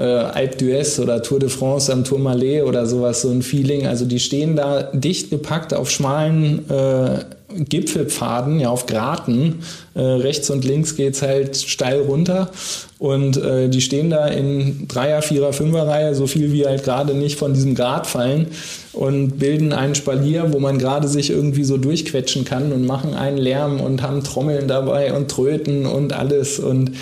äh, 0.00 0.02
Alpe 0.02 0.56
d'Huez 0.56 0.98
oder 0.98 1.22
Tour 1.22 1.38
de 1.38 1.50
France 1.50 1.92
am 1.92 2.04
Tourmalet 2.04 2.64
oder 2.64 2.86
sowas, 2.86 3.20
so 3.20 3.30
ein 3.30 3.42
Feeling. 3.42 3.86
Also 3.86 4.06
die 4.06 4.18
stehen 4.18 4.56
da 4.56 4.84
dicht 4.94 5.30
gepackt 5.30 5.74
auf 5.74 5.90
schmalen 5.90 6.68
äh, 6.70 7.24
Gipfelpfaden, 7.54 8.60
ja, 8.60 8.70
auf 8.70 8.86
Graten. 8.86 9.60
Äh, 9.94 10.00
rechts 10.00 10.50
und 10.50 10.64
links 10.64 10.96
geht 10.96 11.14
es 11.14 11.22
halt 11.22 11.56
steil 11.56 12.00
runter. 12.00 12.50
Und 12.98 13.36
äh, 13.36 13.68
die 13.68 13.80
stehen 13.80 14.08
da 14.08 14.26
in 14.28 14.86
Dreier, 14.88 15.20
Vierer, 15.20 15.52
Fünfer-Reihe, 15.52 16.14
so 16.14 16.26
viel 16.26 16.52
wie 16.52 16.66
halt 16.66 16.84
gerade 16.84 17.14
nicht 17.14 17.38
von 17.38 17.52
diesem 17.52 17.74
Grat 17.74 18.06
fallen 18.06 18.46
und 18.92 19.38
bilden 19.38 19.72
einen 19.72 19.94
Spalier, 19.94 20.52
wo 20.52 20.60
man 20.60 20.78
gerade 20.78 21.08
sich 21.08 21.30
irgendwie 21.30 21.64
so 21.64 21.76
durchquetschen 21.76 22.44
kann 22.44 22.72
und 22.72 22.86
machen 22.86 23.14
einen 23.14 23.38
Lärm 23.38 23.80
und 23.80 24.02
haben 24.02 24.22
Trommeln 24.22 24.68
dabei 24.68 25.12
und 25.12 25.30
Tröten 25.30 25.86
und 25.86 26.12
alles. 26.12 26.58
Und 26.58 26.92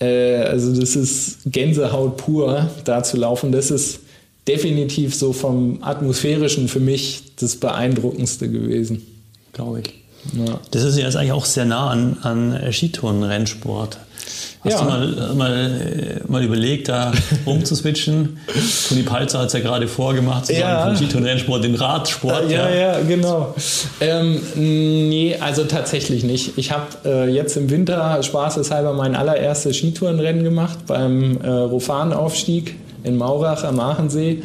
äh, 0.00 0.42
also 0.42 0.78
das 0.78 0.96
ist 0.96 1.38
Gänsehaut 1.46 2.16
pur, 2.16 2.70
da 2.84 3.02
zu 3.02 3.16
laufen. 3.16 3.52
Das 3.52 3.70
ist 3.70 4.00
definitiv 4.48 5.14
so 5.14 5.32
vom 5.32 5.78
atmosphärischen 5.82 6.68
für 6.68 6.80
mich 6.80 7.34
das 7.36 7.56
beeindruckendste 7.56 8.50
gewesen. 8.50 9.06
Glaube 9.52 9.80
ich. 9.80 9.94
Ja. 10.36 10.60
Das 10.70 10.84
ist 10.84 10.98
ja 10.98 11.04
jetzt 11.04 11.16
eigentlich 11.16 11.32
auch 11.32 11.44
sehr 11.44 11.64
nah 11.64 11.90
an, 11.90 12.18
an 12.22 12.72
Skitouren-Rennsport. 12.72 13.98
Hast 14.62 14.74
ja. 14.74 14.80
du 14.80 14.84
mal, 14.84 15.34
mal, 15.34 16.20
mal 16.28 16.44
überlegt, 16.44 16.90
da 16.90 17.12
umzuswitchen? 17.46 18.38
Toni 18.88 19.02
Palzer 19.02 19.38
hat 19.38 19.46
es 19.46 19.54
ja 19.54 19.60
gerade 19.60 19.88
vorgemacht, 19.88 20.46
zu 20.46 20.52
ja. 20.54 20.84
vom 20.84 20.96
Skitouren-Rennsport 20.96 21.64
den 21.64 21.76
Radsport. 21.76 22.50
Ja, 22.50 22.68
ja, 22.68 22.74
ja 22.74 23.00
genau. 23.00 23.54
Ähm, 24.02 24.38
nee, 24.56 25.34
also 25.40 25.64
tatsächlich 25.64 26.24
nicht. 26.24 26.58
Ich 26.58 26.72
habe 26.72 26.88
äh, 27.06 27.30
jetzt 27.30 27.56
im 27.56 27.70
Winter 27.70 28.22
spaßeshalber 28.22 28.92
mein 28.92 29.16
allererstes 29.16 29.78
Skitourenrennen 29.78 30.44
gemacht 30.44 30.80
beim 30.86 31.38
äh, 31.40 31.48
Rofan-Aufstieg 31.48 32.76
in 33.02 33.16
Maurach 33.16 33.64
am 33.64 33.80
Aachensee. 33.80 34.42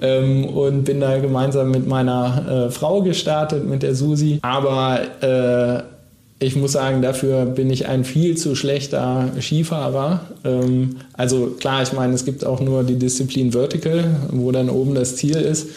Ähm, 0.00 0.44
und 0.44 0.84
bin 0.84 1.00
da 1.00 1.18
gemeinsam 1.18 1.70
mit 1.70 1.88
meiner 1.88 2.66
äh, 2.66 2.70
Frau 2.70 3.00
gestartet, 3.00 3.66
mit 3.66 3.82
der 3.82 3.94
Susi. 3.94 4.38
Aber 4.42 5.00
äh, 5.22 5.95
ich 6.38 6.54
muss 6.54 6.72
sagen, 6.72 7.00
dafür 7.00 7.46
bin 7.46 7.70
ich 7.70 7.88
ein 7.88 8.04
viel 8.04 8.36
zu 8.36 8.54
schlechter 8.54 9.30
Skifahrer. 9.40 10.20
Ähm, 10.44 10.96
also 11.14 11.56
klar, 11.58 11.82
ich 11.82 11.92
meine, 11.92 12.14
es 12.14 12.24
gibt 12.24 12.44
auch 12.44 12.60
nur 12.60 12.84
die 12.84 12.96
Disziplin 12.96 13.52
Vertical, 13.52 14.04
wo 14.30 14.52
dann 14.52 14.68
oben 14.68 14.94
das 14.94 15.16
Ziel 15.16 15.36
ist. 15.36 15.68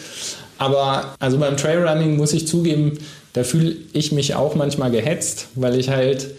Aber 0.58 1.16
also 1.20 1.38
beim 1.38 1.56
Trailrunning 1.56 2.18
muss 2.18 2.34
ich 2.34 2.48
zugeben, 2.48 2.98
da 3.34 3.44
fühle 3.44 3.76
ich 3.94 4.12
mich 4.12 4.36
auch 4.36 4.56
manchmal 4.56 4.92
gehetzt, 4.92 5.48
weil 5.56 5.80
ich 5.80 5.90
halt 5.90 6.32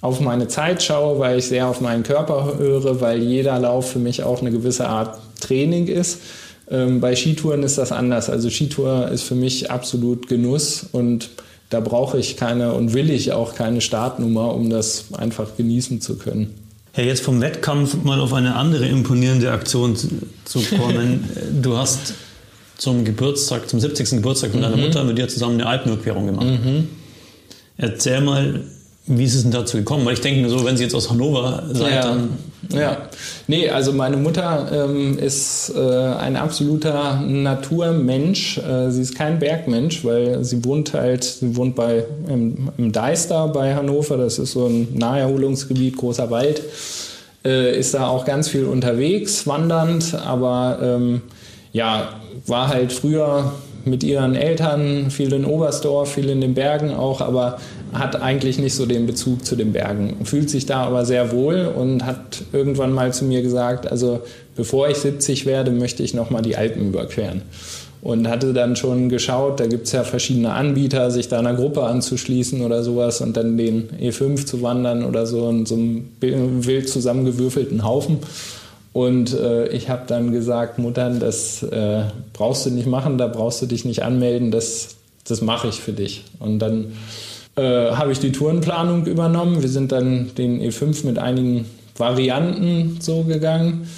auf 0.00 0.20
meine 0.20 0.48
Zeit 0.48 0.82
schaue, 0.82 1.18
weil 1.18 1.38
ich 1.38 1.46
sehr 1.46 1.66
auf 1.66 1.80
meinen 1.80 2.02
Körper 2.02 2.54
höre, 2.58 3.00
weil 3.00 3.22
jeder 3.22 3.58
Lauf 3.58 3.90
für 3.90 3.98
mich 3.98 4.22
auch 4.22 4.40
eine 4.40 4.50
gewisse 4.50 4.88
Art 4.88 5.18
Training 5.40 5.88
ist. 5.88 6.20
Ähm, 6.70 7.00
bei 7.00 7.14
Skitouren 7.14 7.62
ist 7.62 7.76
das 7.76 7.92
anders. 7.92 8.30
Also 8.30 8.48
Skitour 8.48 9.08
ist 9.08 9.22
für 9.22 9.34
mich 9.34 9.70
absolut 9.70 10.28
Genuss 10.28 10.86
und 10.92 11.28
da 11.70 11.80
brauche 11.80 12.18
ich 12.18 12.36
keine 12.36 12.72
und 12.74 12.94
will 12.94 13.10
ich 13.10 13.32
auch 13.32 13.54
keine 13.54 13.80
Startnummer, 13.80 14.54
um 14.54 14.70
das 14.70 15.06
einfach 15.14 15.56
genießen 15.56 16.00
zu 16.00 16.16
können. 16.16 16.54
Ja, 16.96 17.02
jetzt 17.02 17.22
vom 17.22 17.40
Wettkampf 17.40 18.02
mal 18.04 18.20
auf 18.20 18.32
eine 18.32 18.54
andere 18.54 18.86
imponierende 18.86 19.50
Aktion 19.50 19.96
zu 19.96 20.60
kommen. 20.60 21.28
du 21.62 21.76
hast 21.76 22.14
zum 22.78 23.04
Geburtstag, 23.04 23.68
zum 23.68 23.80
70. 23.80 24.10
Geburtstag 24.10 24.52
von 24.52 24.62
deiner 24.62 24.76
mhm. 24.76 24.84
Mutter 24.84 25.04
mit 25.04 25.18
dir 25.18 25.28
zusammen 25.28 25.60
eine 25.60 25.66
Alpenüberquerung 25.66 26.26
gemacht. 26.26 26.46
Mhm. 26.46 26.88
Erzähl 27.76 28.20
mal, 28.20 28.64
wie 29.06 29.24
ist 29.24 29.34
es 29.34 29.42
denn 29.42 29.52
dazu 29.52 29.76
gekommen? 29.76 30.04
Weil 30.04 30.14
ich 30.14 30.20
denke 30.20 30.40
mir 30.40 30.48
so, 30.48 30.64
wenn 30.64 30.76
Sie 30.76 30.82
jetzt 30.82 30.94
aus 30.94 31.10
Hannover 31.10 31.64
seid, 31.72 31.94
ja. 31.94 32.02
dann. 32.02 32.30
Ja, 32.72 32.96
nee, 33.46 33.68
also 33.70 33.92
meine 33.92 34.16
Mutter 34.16 34.68
ähm, 34.72 35.18
ist 35.18 35.72
äh, 35.76 35.80
ein 35.80 36.36
absoluter 36.36 37.20
Naturmensch. 37.20 38.58
Äh, 38.58 38.90
sie 38.90 39.02
ist 39.02 39.14
kein 39.14 39.38
Bergmensch, 39.38 40.04
weil 40.04 40.42
sie 40.42 40.64
wohnt 40.64 40.92
halt, 40.92 41.22
sie 41.22 41.54
wohnt 41.54 41.76
bei, 41.76 42.04
im, 42.28 42.70
im 42.76 42.90
Deister 42.90 43.46
bei 43.48 43.76
Hannover. 43.76 44.16
Das 44.16 44.40
ist 44.40 44.52
so 44.52 44.66
ein 44.66 44.88
Naherholungsgebiet, 44.94 45.96
großer 45.96 46.28
Wald. 46.30 46.60
Äh, 47.44 47.78
ist 47.78 47.94
da 47.94 48.08
auch 48.08 48.24
ganz 48.24 48.48
viel 48.48 48.64
unterwegs, 48.64 49.46
wandernd, 49.46 50.14
aber 50.14 50.80
ähm, 50.82 51.20
ja, 51.72 52.08
war 52.46 52.68
halt 52.68 52.92
früher 52.92 53.52
mit 53.84 54.02
ihren 54.02 54.34
Eltern, 54.34 55.10
viel 55.10 55.32
in 55.32 55.44
Oberstdorf, 55.44 56.14
viel 56.14 56.28
in 56.28 56.40
den 56.40 56.54
Bergen 56.54 56.92
auch, 56.92 57.20
aber 57.20 57.58
hat 57.92 58.20
eigentlich 58.20 58.58
nicht 58.58 58.74
so 58.74 58.86
den 58.86 59.06
Bezug 59.06 59.44
zu 59.44 59.56
den 59.56 59.72
Bergen, 59.72 60.24
fühlt 60.24 60.50
sich 60.50 60.66
da 60.66 60.84
aber 60.84 61.04
sehr 61.04 61.32
wohl 61.32 61.72
und 61.74 62.04
hat 62.04 62.42
irgendwann 62.52 62.92
mal 62.92 63.12
zu 63.12 63.24
mir 63.24 63.42
gesagt, 63.42 63.90
also 63.90 64.20
bevor 64.54 64.88
ich 64.88 64.98
70 64.98 65.46
werde, 65.46 65.70
möchte 65.70 66.02
ich 66.02 66.14
nochmal 66.14 66.42
die 66.42 66.56
Alpen 66.56 66.88
überqueren. 66.88 67.42
Und 68.02 68.28
hatte 68.28 68.52
dann 68.52 68.76
schon 68.76 69.08
geschaut, 69.08 69.58
da 69.58 69.66
gibt 69.66 69.86
es 69.86 69.92
ja 69.92 70.04
verschiedene 70.04 70.52
Anbieter, 70.52 71.10
sich 71.10 71.28
da 71.28 71.40
einer 71.40 71.54
Gruppe 71.54 71.82
anzuschließen 71.82 72.60
oder 72.60 72.84
sowas 72.84 73.20
und 73.20 73.36
dann 73.36 73.56
den 73.56 73.88
E5 74.00 74.46
zu 74.46 74.62
wandern 74.62 75.04
oder 75.04 75.26
so 75.26 75.48
in 75.48 75.66
so 75.66 75.74
einem 75.74 76.04
wild 76.20 76.88
zusammengewürfelten 76.88 77.84
Haufen. 77.84 78.18
Und 78.92 79.34
äh, 79.34 79.68
ich 79.68 79.90
habe 79.90 80.04
dann 80.06 80.32
gesagt, 80.32 80.78
Muttern, 80.78 81.20
das 81.20 81.62
äh, 81.64 82.04
brauchst 82.32 82.64
du 82.64 82.70
nicht 82.70 82.86
machen, 82.86 83.18
da 83.18 83.26
brauchst 83.26 83.60
du 83.60 83.66
dich 83.66 83.84
nicht 83.84 84.02
anmelden, 84.02 84.50
das, 84.50 84.96
das 85.26 85.42
mache 85.42 85.68
ich 85.68 85.80
für 85.80 85.92
dich. 85.92 86.24
Und 86.38 86.60
dann 86.60 86.92
äh, 87.56 87.90
habe 87.90 88.12
ich 88.12 88.18
die 88.18 88.32
Tourenplanung 88.32 89.06
übernommen. 89.06 89.62
Wir 89.62 89.68
sind 89.68 89.92
dann 89.92 90.34
den 90.36 90.60
E5 90.60 91.06
mit 91.06 91.18
einigen 91.18 91.66
Varianten 91.96 92.98
so 93.00 93.22
gegangen. 93.24 93.88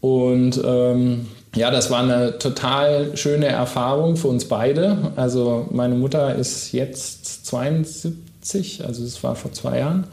Und 0.00 0.60
ähm, 0.64 1.26
ja, 1.54 1.70
das 1.70 1.90
war 1.90 2.02
eine 2.02 2.38
total 2.38 3.16
schöne 3.16 3.46
Erfahrung 3.46 4.16
für 4.16 4.28
uns 4.28 4.44
beide. 4.44 5.12
Also 5.16 5.66
meine 5.72 5.96
Mutter 5.96 6.36
ist 6.36 6.72
jetzt 6.72 7.46
72, 7.46 8.84
also 8.86 9.04
es 9.04 9.22
war 9.24 9.34
vor 9.34 9.52
zwei 9.52 9.80
Jahren. 9.80 10.04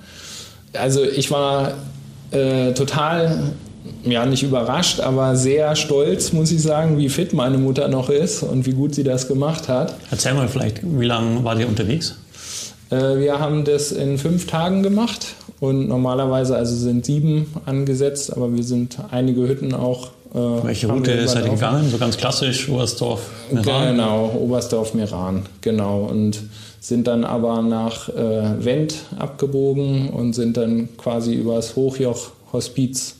Also 0.73 1.03
ich 1.03 1.29
war 1.29 1.73
äh, 2.31 2.73
total 2.73 3.53
ja, 4.03 4.25
nicht 4.25 4.43
überrascht, 4.43 4.99
aber 4.99 5.35
sehr 5.35 5.75
stolz, 5.75 6.33
muss 6.33 6.51
ich 6.51 6.61
sagen, 6.61 6.97
wie 6.97 7.09
fit 7.09 7.33
meine 7.33 7.57
Mutter 7.57 7.87
noch 7.87 8.09
ist 8.09 8.43
und 8.43 8.65
wie 8.65 8.73
gut 8.73 8.95
sie 8.95 9.03
das 9.03 9.27
gemacht 9.27 9.67
hat. 9.67 9.95
Erzähl 10.11 10.33
mal 10.33 10.47
vielleicht, 10.47 10.79
wie 10.83 11.05
lange 11.05 11.43
war 11.43 11.57
ihr 11.59 11.67
unterwegs? 11.67 12.15
Äh, 12.89 13.17
wir 13.19 13.39
haben 13.39 13.63
das 13.65 13.91
in 13.91 14.17
fünf 14.17 14.47
Tagen 14.47 14.83
gemacht 14.83 15.35
und 15.59 15.87
normalerweise 15.87 16.55
also 16.55 16.75
sind 16.75 17.05
sieben 17.05 17.53
angesetzt, 17.65 18.35
aber 18.35 18.55
wir 18.55 18.63
sind 18.63 18.97
einige 19.11 19.47
Hütten 19.47 19.73
auch 19.73 20.09
Äh, 20.33 20.39
Welche 20.63 20.87
Route 20.87 21.11
ist 21.11 21.35
er 21.35 21.41
überlaufen. 21.41 21.55
gegangen? 21.59 21.89
So 21.89 21.97
ganz 21.97 22.17
klassisch, 22.17 22.67
Oberstdorf, 22.67 23.21
Meran? 23.49 23.95
Genau, 23.95 24.25
Oberstdorf-Meran, 24.37 25.45
genau. 25.61 26.01
Und 26.03 26.41
sind 26.81 27.07
dann 27.07 27.23
aber 27.23 27.61
nach 27.61 28.09
äh, 28.09 28.63
Wendt 28.65 28.95
abgebogen 29.17 30.09
und 30.09 30.33
sind 30.33 30.57
dann 30.57 30.89
quasi 30.97 31.33
übers 31.33 31.77
Hochjoch-Hospiz 31.77 33.15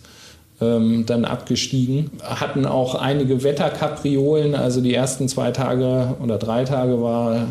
ähm, 0.60 1.06
dann 1.06 1.24
abgestiegen. 1.24 2.12
Hatten 2.24 2.66
auch 2.66 2.96
einige 2.96 3.42
Wetterkapriolen, 3.44 4.54
also 4.56 4.82
die 4.82 4.94
ersten 4.94 5.28
zwei 5.30 5.52
Tage 5.52 6.16
oder 6.22 6.38
drei 6.38 6.66
Tage 6.66 7.02
war 7.02 7.48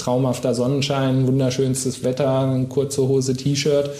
traumhafter 0.00 0.54
Sonnenschein, 0.54 1.26
wunderschönstes 1.26 2.02
Wetter, 2.04 2.64
kurze 2.68 3.06
Hose, 3.06 3.36
T-Shirt. 3.36 3.90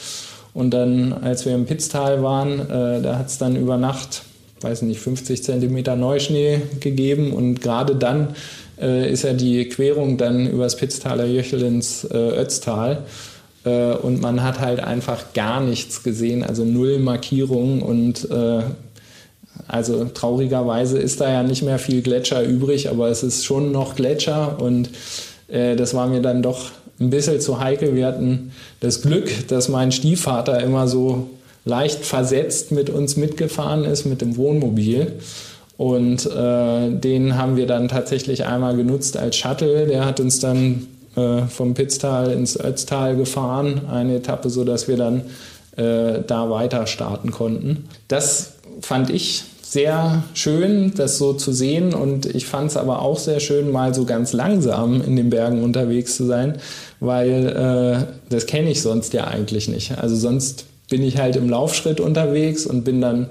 Und 0.52 0.72
dann, 0.72 1.12
als 1.12 1.46
wir 1.46 1.54
im 1.54 1.66
Pitztal 1.66 2.22
waren, 2.22 2.60
äh, 2.60 3.00
da 3.00 3.18
hat 3.18 3.28
es 3.28 3.38
dann 3.38 3.56
über 3.56 3.76
Nacht, 3.76 4.22
weiß 4.60 4.82
nicht, 4.82 5.00
50 5.00 5.44
Zentimeter 5.44 5.96
Neuschnee 5.96 6.62
gegeben. 6.80 7.32
Und 7.32 7.60
gerade 7.60 7.94
dann 7.94 8.34
äh, 8.80 9.10
ist 9.10 9.22
ja 9.22 9.32
die 9.32 9.68
Querung 9.68 10.16
dann 10.16 10.48
übers 10.48 10.76
Pitztaler 10.76 11.26
Jöchel 11.26 11.62
ins 11.62 12.04
äh, 12.04 12.16
Ötztal. 12.16 13.04
Äh, 13.64 13.92
und 13.94 14.20
man 14.20 14.42
hat 14.42 14.60
halt 14.60 14.80
einfach 14.80 15.32
gar 15.34 15.60
nichts 15.60 16.02
gesehen, 16.02 16.42
also 16.42 16.64
null 16.64 16.98
Markierungen 16.98 17.82
und 17.82 18.30
äh, 18.30 18.62
also 19.68 20.04
traurigerweise 20.06 20.98
ist 20.98 21.20
da 21.20 21.30
ja 21.30 21.42
nicht 21.42 21.62
mehr 21.62 21.78
viel 21.78 22.02
Gletscher 22.02 22.42
übrig, 22.42 22.88
aber 22.88 23.08
es 23.08 23.22
ist 23.22 23.44
schon 23.44 23.70
noch 23.70 23.94
Gletscher 23.94 24.60
und 24.60 24.90
äh, 25.50 25.76
das 25.76 25.94
war 25.94 26.06
mir 26.06 26.20
dann 26.20 26.42
doch 26.42 26.70
ein 27.00 27.10
bisschen 27.10 27.40
zu 27.40 27.60
heikel. 27.60 27.94
Wir 27.94 28.06
hatten 28.06 28.52
das 28.80 29.02
Glück, 29.02 29.48
dass 29.48 29.68
mein 29.68 29.92
Stiefvater 29.92 30.60
immer 30.60 30.86
so 30.86 31.30
leicht 31.64 32.04
versetzt 32.04 32.72
mit 32.72 32.90
uns 32.90 33.16
mitgefahren 33.16 33.84
ist 33.84 34.04
mit 34.04 34.20
dem 34.20 34.36
Wohnmobil. 34.36 35.12
Und 35.76 36.26
äh, 36.26 36.90
den 36.90 37.38
haben 37.38 37.56
wir 37.56 37.66
dann 37.66 37.88
tatsächlich 37.88 38.44
einmal 38.44 38.76
genutzt 38.76 39.16
als 39.16 39.36
Shuttle. 39.36 39.86
Der 39.86 40.04
hat 40.04 40.20
uns 40.20 40.38
dann 40.38 40.86
äh, 41.16 41.42
vom 41.46 41.72
Pitztal 41.72 42.32
ins 42.32 42.58
Ötztal 42.60 43.16
gefahren, 43.16 43.82
eine 43.90 44.16
Etappe, 44.16 44.50
sodass 44.50 44.88
wir 44.88 44.98
dann 44.98 45.22
äh, 45.76 46.20
da 46.26 46.50
weiter 46.50 46.86
starten 46.86 47.30
konnten. 47.30 47.88
Das 48.08 48.54
fand 48.82 49.08
ich 49.08 49.44
sehr 49.70 50.24
schön, 50.34 50.94
das 50.96 51.16
so 51.16 51.32
zu 51.32 51.52
sehen 51.52 51.94
und 51.94 52.26
ich 52.26 52.46
fand 52.46 52.72
es 52.72 52.76
aber 52.76 53.02
auch 53.02 53.18
sehr 53.18 53.38
schön, 53.38 53.70
mal 53.70 53.94
so 53.94 54.04
ganz 54.04 54.32
langsam 54.32 55.00
in 55.00 55.14
den 55.14 55.30
Bergen 55.30 55.62
unterwegs 55.62 56.16
zu 56.16 56.26
sein, 56.26 56.58
weil 56.98 57.46
äh, 57.46 58.12
das 58.30 58.46
kenne 58.46 58.68
ich 58.68 58.82
sonst 58.82 59.12
ja 59.12 59.28
eigentlich 59.28 59.68
nicht. 59.68 59.96
Also 59.96 60.16
sonst 60.16 60.64
bin 60.88 61.04
ich 61.04 61.18
halt 61.18 61.36
im 61.36 61.48
Laufschritt 61.48 62.00
unterwegs 62.00 62.66
und 62.66 62.82
bin 62.82 63.00
dann 63.00 63.28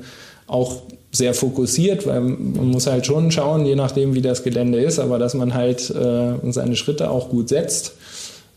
auch 0.47 0.77
sehr 1.11 1.33
fokussiert, 1.33 2.07
weil 2.07 2.21
man 2.21 2.69
muss 2.69 2.87
halt 2.87 3.05
schon 3.05 3.31
schauen, 3.31 3.65
je 3.65 3.75
nachdem 3.75 4.15
wie 4.15 4.21
das 4.21 4.43
Gelände 4.43 4.79
ist, 4.79 4.97
aber 4.97 5.19
dass 5.19 5.33
man 5.33 5.53
halt 5.53 5.89
äh, 5.89 6.51
seine 6.51 6.77
Schritte 6.77 7.11
auch 7.11 7.27
gut 7.27 7.49
setzt. 7.49 7.95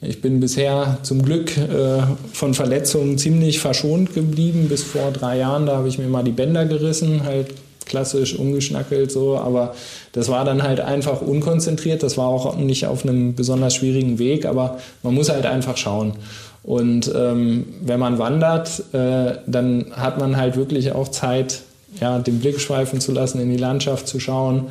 Ich 0.00 0.20
bin 0.20 0.38
bisher 0.38 0.98
zum 1.02 1.24
Glück 1.24 1.56
äh, 1.56 2.02
von 2.32 2.54
Verletzungen 2.54 3.18
ziemlich 3.18 3.58
verschont 3.58 4.14
geblieben. 4.14 4.66
Bis 4.68 4.84
vor 4.84 5.10
drei 5.12 5.38
Jahren, 5.38 5.66
da 5.66 5.76
habe 5.76 5.88
ich 5.88 5.98
mir 5.98 6.08
mal 6.08 6.22
die 6.22 6.32
Bänder 6.32 6.64
gerissen, 6.64 7.24
halt 7.24 7.48
klassisch 7.86 8.36
umgeschnackelt 8.38 9.10
so, 9.10 9.36
aber 9.36 9.74
das 10.12 10.28
war 10.28 10.44
dann 10.44 10.62
halt 10.62 10.80
einfach 10.80 11.20
unkonzentriert. 11.20 12.02
Das 12.02 12.16
war 12.16 12.26
auch 12.26 12.56
nicht 12.56 12.86
auf 12.86 13.04
einem 13.04 13.34
besonders 13.34 13.74
schwierigen 13.74 14.18
Weg, 14.18 14.46
aber 14.46 14.78
man 15.02 15.14
muss 15.14 15.28
halt 15.28 15.46
einfach 15.46 15.76
schauen. 15.76 16.14
Und 16.62 17.10
ähm, 17.14 17.66
wenn 17.80 17.98
man 17.98 18.18
wandert, 18.18 18.82
äh, 18.92 19.38
dann 19.46 19.86
hat 19.92 20.18
man 20.18 20.36
halt 20.36 20.56
wirklich 20.56 20.92
auch 20.92 21.08
Zeit, 21.08 21.62
ja, 22.00 22.18
den 22.18 22.38
Blick 22.38 22.60
schweifen 22.60 23.00
zu 23.00 23.12
lassen, 23.12 23.40
in 23.40 23.50
die 23.50 23.56
Landschaft 23.56 24.06
zu 24.06 24.20
schauen. 24.20 24.68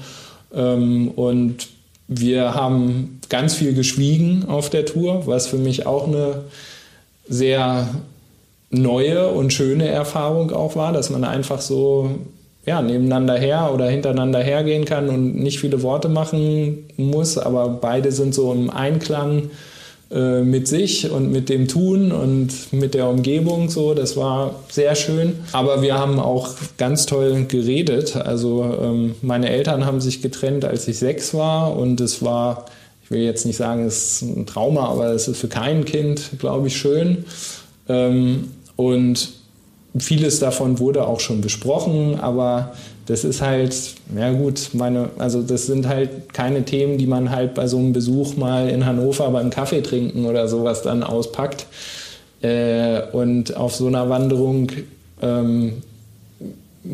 Ähm, 0.54 1.10
und 1.10 1.68
wir 2.08 2.54
haben 2.54 3.20
ganz 3.30 3.56
viel 3.56 3.74
geschwiegen 3.74 4.46
auf 4.48 4.70
der 4.70 4.86
Tour, 4.86 5.28
was 5.28 5.48
für 5.48 5.58
mich 5.58 5.86
auch 5.86 6.08
eine 6.08 6.42
sehr 7.28 7.88
neue 8.70 9.28
und 9.30 9.52
schöne 9.52 9.88
Erfahrung 9.88 10.52
auch 10.52 10.76
war, 10.76 10.94
dass 10.94 11.10
man 11.10 11.24
einfach 11.24 11.62
so 11.62 12.10
ja, 12.66 12.82
nebeneinander 12.82 13.38
her 13.38 13.72
oder 13.74 13.90
hintereinander 13.90 14.40
hergehen 14.40 14.86
kann 14.86 15.10
und 15.10 15.36
nicht 15.36 15.60
viele 15.60 15.82
Worte 15.82 16.10
machen 16.10 16.86
muss, 16.98 17.38
aber 17.38 17.70
beide 17.70 18.12
sind 18.12 18.36
so 18.36 18.52
im 18.54 18.70
Einklang 18.70 19.50
äh, 20.12 20.42
mit 20.42 20.68
sich 20.68 21.10
und 21.10 21.32
mit 21.32 21.48
dem 21.48 21.70
Tun 21.70 22.12
und 22.12 22.74
mit 22.74 22.94
der 22.94 23.08
Umgebung 23.08 23.70
so. 23.70 23.94
Das 23.94 24.18
war 24.18 24.56
sehr 24.70 24.94
schön. 24.96 25.36
Aber 25.54 25.82
wir 25.82 25.98
haben 25.98 26.20
auch 26.20 26.50
ganz 26.78 27.06
toll 27.06 27.46
geredet. 27.48 28.18
Also 28.18 28.78
ähm, 28.82 29.16
meine 29.22 29.50
Eltern 29.50 29.86
haben 29.86 30.02
sich 30.02 30.22
getrennt, 30.22 30.66
als 30.66 30.86
ich 30.90 31.00
sechs 31.00 31.34
war 31.34 31.78
und 31.78 32.02
es 32.02 32.22
war, 32.22 32.66
ich 33.06 33.12
will 33.12 33.22
jetzt 33.22 33.46
nicht 33.46 33.56
sagen, 33.56 33.86
es 33.86 34.22
ist 34.22 34.22
ein 34.24 34.46
Trauma, 34.46 34.90
aber 34.90 35.14
es 35.14 35.30
ist 35.30 35.38
für 35.38 35.48
kein 35.48 35.86
Kind, 35.86 36.32
glaube 36.40 36.68
ich, 36.68 36.76
schön. 36.76 37.24
Ähm, 37.88 38.52
und 38.76 39.30
vieles 39.98 40.40
davon 40.40 40.80
wurde 40.80 41.06
auch 41.06 41.20
schon 41.20 41.42
besprochen, 41.42 42.20
aber 42.20 42.74
das 43.08 43.24
ist 43.24 43.42
halt, 43.42 43.76
ja 44.16 44.32
gut, 44.32 44.70
meine, 44.74 45.10
also 45.18 45.42
das 45.42 45.66
sind 45.66 45.88
halt 45.88 46.34
keine 46.34 46.64
Themen, 46.64 46.98
die 46.98 47.08
man 47.08 47.32
halt 47.32 47.54
bei 47.56 47.68
so 47.68 47.78
einem 47.78 47.92
Besuch 47.92 48.38
mal 48.38 48.70
in 48.70 48.86
Hannover 48.86 49.30
beim 49.32 49.50
Kaffee 49.50 49.82
trinken 49.82 50.26
oder 50.26 50.48
sowas 50.48 50.82
dann 50.82 51.04
auspackt. 51.04 51.66
Äh, 52.42 53.02
und 53.12 53.58
auf 53.58 53.76
so 53.76 53.88
einer 53.88 54.10
Wanderung 54.10 54.72
ähm, 55.22 55.84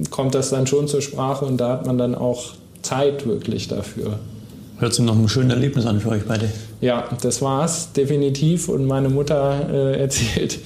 kommt 0.09 0.35
das 0.35 0.49
dann 0.49 0.67
schon 0.67 0.87
zur 0.87 1.01
Sprache 1.01 1.45
und 1.45 1.57
da 1.57 1.73
hat 1.73 1.85
man 1.85 1.97
dann 1.97 2.15
auch 2.15 2.53
Zeit 2.81 3.27
wirklich 3.27 3.67
dafür. 3.67 4.19
Hört 4.79 4.93
sich 4.93 5.03
noch 5.03 5.17
ein 5.17 5.27
schönes 5.27 5.53
Erlebnis 5.53 5.87
an 5.87 5.99
für 5.99 6.09
euch 6.09 6.23
beide. 6.27 6.49
Ja, 6.81 7.09
das 7.23 7.41
war's 7.41 7.93
definitiv. 7.93 8.69
Und 8.69 8.85
meine 8.85 9.09
Mutter 9.09 9.67
äh, 9.71 9.99
erzählt 9.99 10.59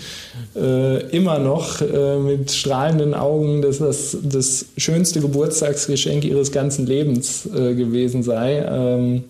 äh, 0.53 1.09
immer 1.15 1.39
noch 1.39 1.79
äh, 1.81 2.17
mit 2.17 2.51
strahlenden 2.51 3.13
Augen, 3.13 3.61
dass 3.61 3.79
das 3.79 4.17
das 4.21 4.65
schönste 4.75 5.21
Geburtstagsgeschenk 5.21 6.25
ihres 6.25 6.51
ganzen 6.51 6.85
Lebens 6.85 7.45
äh, 7.45 7.73
gewesen 7.73 8.21
sei. 8.21 8.65
Ähm, 8.69 9.23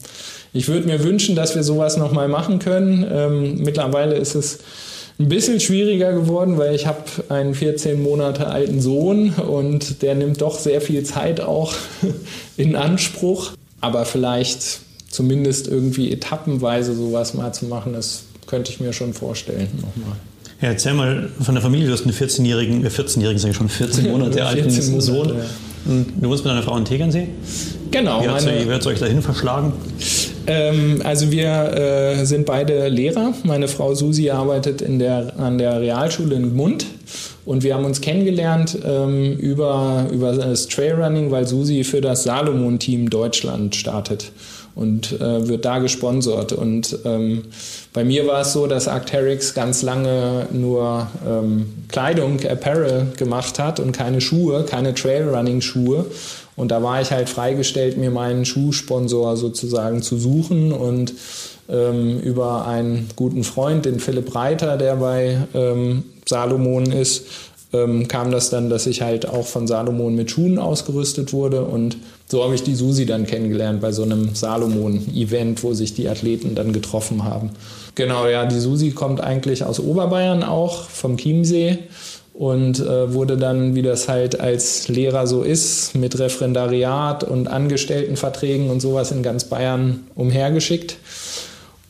ich 0.51 0.67
würde 0.67 0.87
mir 0.87 1.03
wünschen, 1.03 1.35
dass 1.35 1.55
wir 1.55 1.61
sowas 1.61 1.97
nochmal 1.97 2.27
machen 2.27 2.57
können. 2.57 3.05
Ähm, 3.07 3.61
mittlerweile 3.63 4.15
ist 4.15 4.33
es 4.33 4.59
ein 5.19 5.29
bisschen 5.29 5.59
schwieriger 5.59 6.13
geworden, 6.13 6.57
weil 6.57 6.73
ich 6.73 6.87
habe 6.87 7.03
einen 7.29 7.53
14 7.53 8.01
Monate 8.01 8.47
alten 8.47 8.81
Sohn 8.81 9.29
und 9.29 10.01
der 10.01 10.15
nimmt 10.15 10.41
doch 10.41 10.57
sehr 10.57 10.81
viel 10.81 11.03
Zeit 11.03 11.39
auch 11.39 11.73
in 12.57 12.75
Anspruch. 12.75 13.51
Aber 13.81 14.05
vielleicht 14.05 14.79
zumindest 15.09 15.67
irgendwie 15.67 16.11
etappenweise 16.11 16.95
sowas 16.95 17.33
mal 17.33 17.53
zu 17.53 17.65
machen, 17.65 17.93
das 17.93 18.23
könnte 18.47 18.71
ich 18.71 18.79
mir 18.79 18.93
schon 18.93 19.13
vorstellen 19.13 19.69
nochmal. 19.75 20.15
Ja, 20.61 20.69
erzähl 20.69 20.93
mal 20.93 21.29
von 21.41 21.55
der 21.55 21.61
Familie. 21.61 21.87
Du 21.87 21.93
hast 21.93 22.03
einen 22.03 22.13
14-jährigen, 22.13 22.85
äh 22.85 22.89
14-jährigen, 22.89 23.39
sage 23.39 23.51
ich 23.51 23.57
schon, 23.57 23.69
14 23.69 24.11
Monate 24.11 24.45
alten 24.45 24.69
14 24.69 24.91
Monate, 24.91 25.05
Sohn. 25.05 25.27
ja. 25.29 25.45
Und 25.85 26.13
du 26.21 26.29
wohnst 26.29 26.43
mit 26.43 26.51
deiner 26.51 26.61
Frau 26.61 26.77
in 26.77 26.85
Tegernsee. 26.85 27.27
Genau, 27.89 28.21
Wie 28.21 28.29
hat 28.29 28.81
es 28.81 28.87
euch 28.87 28.99
dahin 28.99 29.23
verschlagen? 29.23 29.73
Ähm, 30.45 31.01
also 31.03 31.31
wir 31.31 31.49
äh, 31.49 32.25
sind 32.25 32.45
beide 32.45 32.87
Lehrer. 32.87 33.33
Meine 33.43 33.67
Frau 33.67 33.95
Susi 33.95 34.29
arbeitet 34.29 34.81
in 34.81 34.99
der, 34.99 35.39
an 35.39 35.57
der 35.57 35.81
Realschule 35.81 36.35
in 36.35 36.51
Gmund 36.51 36.85
und 37.45 37.63
wir 37.63 37.73
haben 37.75 37.85
uns 37.85 38.01
kennengelernt 38.01 38.77
ähm, 38.85 39.37
über, 39.37 40.07
über 40.11 40.33
das 40.33 40.67
Trailrunning, 40.67 41.31
weil 41.31 41.47
Susi 41.47 41.83
für 41.83 42.01
das 42.01 42.23
Salomon-Team 42.23 43.09
Deutschland 43.09 43.75
startet 43.75 44.31
und 44.75 45.19
äh, 45.19 45.47
wird 45.47 45.65
da 45.65 45.79
gesponsert. 45.79 46.53
Und 46.53 46.97
ähm, 47.03 47.43
bei 47.93 48.03
mir 48.03 48.27
war 48.27 48.41
es 48.41 48.53
so, 48.53 48.67
dass 48.67 48.87
Arcteryx 48.87 49.53
ganz 49.53 49.81
lange 49.81 50.47
nur 50.51 51.07
ähm, 51.27 51.67
Kleidung, 51.89 52.39
Apparel 52.45 53.07
gemacht 53.17 53.59
hat 53.59 53.79
und 53.79 53.91
keine 53.91 54.21
Schuhe, 54.21 54.63
keine 54.63 54.93
Trailrunning-Schuhe. 54.93 56.05
Und 56.55 56.69
da 56.69 56.83
war 56.83 57.01
ich 57.01 57.11
halt 57.11 57.29
freigestellt, 57.29 57.97
mir 57.97 58.11
meinen 58.11 58.45
Schuhsponsor 58.45 59.35
sozusagen 59.35 60.01
zu 60.01 60.17
suchen 60.17 60.71
und 60.71 61.13
ähm, 61.69 62.19
über 62.19 62.67
einen 62.67 63.09
guten 63.15 63.43
Freund, 63.43 63.85
den 63.85 63.99
Philipp 63.99 64.35
Reiter, 64.35 64.77
der 64.77 64.97
bei 64.97 65.37
ähm, 65.53 66.03
Salomon 66.31 66.91
ist, 66.91 67.25
ähm, 67.73 68.07
kam 68.07 68.31
das 68.31 68.49
dann, 68.49 68.69
dass 68.69 68.87
ich 68.87 69.01
halt 69.01 69.27
auch 69.27 69.45
von 69.45 69.67
Salomon 69.67 70.15
mit 70.15 70.31
Schuhen 70.31 70.57
ausgerüstet 70.57 71.31
wurde 71.33 71.63
und 71.63 71.97
so 72.27 72.43
habe 72.43 72.55
ich 72.55 72.63
die 72.63 72.75
Susi 72.75 73.05
dann 73.05 73.25
kennengelernt 73.27 73.81
bei 73.81 73.91
so 73.91 74.03
einem 74.03 74.33
Salomon-Event, 74.33 75.63
wo 75.63 75.73
sich 75.73 75.93
die 75.93 76.07
Athleten 76.07 76.55
dann 76.55 76.73
getroffen 76.73 77.23
haben. 77.23 77.51
Genau, 77.95 78.25
ja, 78.27 78.45
die 78.45 78.59
Susi 78.59 78.91
kommt 78.91 79.21
eigentlich 79.21 79.63
aus 79.63 79.79
Oberbayern 79.79 80.43
auch, 80.43 80.83
vom 80.83 81.17
Chiemsee 81.17 81.79
und 82.33 82.79
äh, 82.79 83.13
wurde 83.13 83.37
dann, 83.37 83.75
wie 83.75 83.81
das 83.81 84.07
halt 84.07 84.39
als 84.39 84.87
Lehrer 84.87 85.27
so 85.27 85.43
ist, 85.43 85.93
mit 85.95 86.17
Referendariat 86.17 87.23
und 87.23 87.47
Angestelltenverträgen 87.47 88.69
und 88.69 88.79
sowas 88.79 89.11
in 89.11 89.23
ganz 89.23 89.43
Bayern 89.43 90.05
umhergeschickt. 90.15 90.95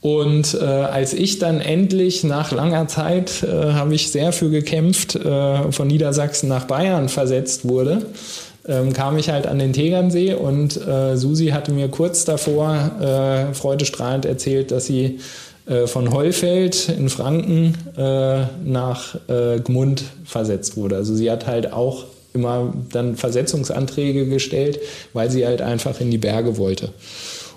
Und 0.02 0.56
äh, 0.56 0.66
als 0.66 1.14
ich 1.14 1.38
dann 1.38 1.62
endlich 1.62 2.24
nach 2.24 2.52
langer 2.52 2.88
Zeit, 2.88 3.44
äh, 3.44 3.74
habe 3.74 3.94
ich 3.94 4.12
sehr 4.12 4.34
für 4.34 4.50
gekämpft, 4.50 5.16
äh, 5.16 5.72
von 5.72 5.88
Niedersachsen 5.88 6.50
nach 6.50 6.66
Bayern 6.66 7.08
versetzt 7.08 7.68
wurde, 7.68 8.02
äh, 8.02 8.42
ähm, 8.68 8.94
kam 8.94 9.18
ich 9.18 9.30
halt 9.30 9.48
an 9.48 9.60
den 9.60 9.74
Tegernsee 9.74 10.34
und 10.34 10.78
äh, 10.86 11.18
Susi 11.18 11.48
hatte 11.48 11.72
mir 11.72 11.88
kurz 11.90 12.26
davor 12.26 12.92
äh, 13.02 13.54
freudestrahlend 13.54 14.26
erzählt, 14.26 14.72
dass 14.72 14.86
sie 14.86 15.20
äh, 15.66 15.88
von 15.88 16.14
Heufeld 16.14 16.90
in 16.90 17.10
Franken 17.10 17.76
äh, 17.98 18.44
nach 18.64 19.16
äh, 19.28 19.60
Gmund 19.60 20.04
versetzt 20.26 20.78
wurde. 20.78 20.96
Also 20.96 21.16
sie 21.16 21.32
hat 21.32 21.48
halt 21.48 21.74
auch 21.74 22.06
immer 22.34 22.74
dann 22.92 23.16
Versetzungsanträge 23.18 24.28
gestellt, 24.28 24.80
weil 25.14 25.30
sie 25.30 25.46
halt 25.46 25.62
einfach 25.62 26.00
in 26.00 26.12
die 26.12 26.18
Berge 26.18 26.58
wollte. 26.58 26.90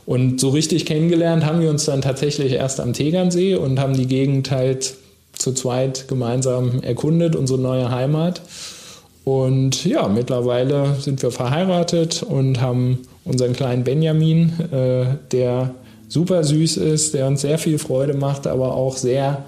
Und 0.06 0.40
so 0.40 0.50
richtig 0.50 0.86
kennengelernt 0.86 1.44
haben 1.44 1.60
wir 1.60 1.70
uns 1.70 1.86
dann 1.86 2.02
tatsächlich 2.02 2.52
erst 2.52 2.80
am 2.80 2.92
Tegernsee 2.92 3.54
und 3.54 3.78
haben 3.80 3.94
die 3.94 4.06
Gegend 4.06 4.50
halt 4.50 4.94
zu 5.32 5.52
zweit 5.52 6.08
gemeinsam 6.08 6.82
erkundet, 6.82 7.36
unsere 7.36 7.58
neue 7.58 7.90
Heimat. 7.90 8.42
Und 9.24 9.86
ja, 9.86 10.06
mittlerweile 10.08 10.96
sind 11.00 11.22
wir 11.22 11.30
verheiratet 11.30 12.22
und 12.22 12.60
haben 12.60 12.98
unseren 13.24 13.54
kleinen 13.54 13.84
Benjamin, 13.84 14.52
äh, 14.70 15.06
der 15.32 15.74
super 16.08 16.44
süß 16.44 16.76
ist, 16.76 17.14
der 17.14 17.26
uns 17.26 17.40
sehr 17.40 17.58
viel 17.58 17.78
Freude 17.78 18.14
macht, 18.14 18.46
aber 18.46 18.74
auch 18.74 18.98
sehr 18.98 19.44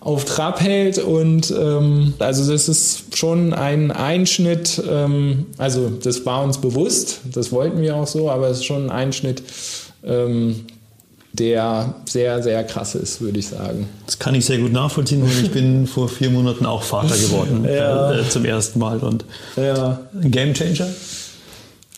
auf 0.00 0.26
Trab 0.26 0.60
hält. 0.60 0.98
Und 0.98 1.50
ähm, 1.50 2.12
also 2.18 2.50
das 2.50 2.68
ist 2.68 3.16
schon 3.16 3.54
ein 3.54 3.90
Einschnitt, 3.90 4.82
ähm, 4.88 5.46
also 5.56 5.88
das 5.88 6.26
war 6.26 6.44
uns 6.44 6.58
bewusst, 6.60 7.20
das 7.32 7.50
wollten 7.50 7.80
wir 7.80 7.96
auch 7.96 8.06
so, 8.06 8.30
aber 8.30 8.48
es 8.48 8.58
ist 8.58 8.66
schon 8.66 8.84
ein 8.84 8.90
Einschnitt, 8.90 9.42
ähm, 10.04 10.66
der 11.32 11.94
sehr, 12.06 12.42
sehr 12.42 12.64
krass 12.64 12.94
ist, 12.94 13.20
würde 13.20 13.38
ich 13.38 13.48
sagen. 13.48 13.88
Das 14.06 14.18
kann 14.18 14.34
ich 14.34 14.46
sehr 14.46 14.58
gut 14.58 14.72
nachvollziehen, 14.72 15.22
weil 15.22 15.44
ich 15.44 15.50
bin 15.50 15.86
vor 15.86 16.08
vier 16.08 16.30
Monaten 16.30 16.66
auch 16.66 16.82
Vater 16.82 17.16
geworden 17.16 17.66
ja. 17.68 18.20
äh, 18.20 18.28
zum 18.28 18.44
ersten 18.44 18.78
Mal. 18.78 18.98
Und 18.98 19.24
ja. 19.56 20.00
Game 20.22 20.54
Changer? 20.54 20.88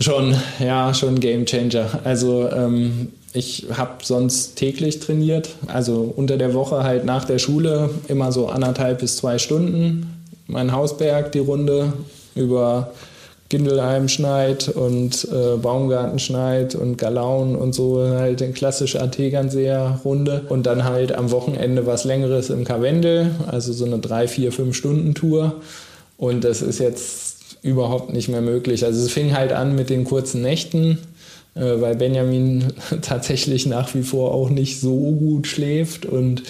Schon, 0.01 0.35
ja, 0.59 0.95
schon 0.95 1.19
Game 1.21 1.45
Changer. 1.47 2.01
Also 2.05 2.49
ähm, 2.51 3.09
ich 3.33 3.67
habe 3.77 4.05
sonst 4.05 4.57
täglich 4.57 5.01
trainiert, 5.01 5.51
also 5.67 6.13
unter 6.17 6.37
der 6.37 6.55
Woche 6.55 6.83
halt 6.83 7.05
nach 7.05 7.25
der 7.25 7.39
Schule 7.39 7.91
immer 8.09 8.33
so 8.33 8.49
anderthalb 8.49 9.01
bis 9.01 9.17
zwei 9.17 9.39
Stunden. 9.39 10.25
Mein 10.47 10.73
Hausberg, 10.73 11.33
die 11.33 11.41
Runde 11.41 11.93
über 12.35 12.93
Gindelheim 13.49 14.09
schneit 14.09 14.69
und 14.69 15.27
äh, 15.33 15.57
Baumgarten 15.57 16.19
schneit 16.19 16.75
und 16.75 16.99
Galaun 16.99 17.57
und 17.57 17.75
so 17.75 17.99
halt 18.07 18.43
eine 18.43 18.53
klassische 18.53 19.01
Artegernseer 19.01 20.01
Runde. 20.05 20.43
Und 20.49 20.67
dann 20.67 20.85
halt 20.85 21.13
am 21.13 21.31
Wochenende 21.31 21.87
was 21.87 22.05
längeres 22.05 22.51
im 22.51 22.65
Karwendel, 22.65 23.31
also 23.47 23.73
so 23.73 23.87
eine 23.87 23.99
drei, 23.99 24.29
vier, 24.29 24.53
fünf 24.53 24.77
Stunden 24.77 25.15
Tour. 25.15 25.57
Und 26.19 26.45
das 26.45 26.61
ist 26.61 26.79
jetzt 26.79 27.39
überhaupt 27.63 28.13
nicht 28.13 28.29
mehr 28.29 28.43
möglich. 28.43 28.85
Also 28.85 29.03
es 29.03 29.11
fing 29.11 29.35
halt 29.35 29.53
an 29.53 29.75
mit 29.75 29.89
den 29.89 30.05
kurzen 30.05 30.43
Nächten, 30.43 30.99
äh, 31.55 31.81
weil 31.81 31.97
Benjamin 31.97 32.65
tatsächlich 33.03 33.65
nach 33.65 33.95
wie 33.95 34.03
vor 34.03 34.35
auch 34.35 34.51
nicht 34.51 34.79
so 34.81 34.95
gut 34.95 35.47
schläft. 35.47 36.05
Und 36.05 36.43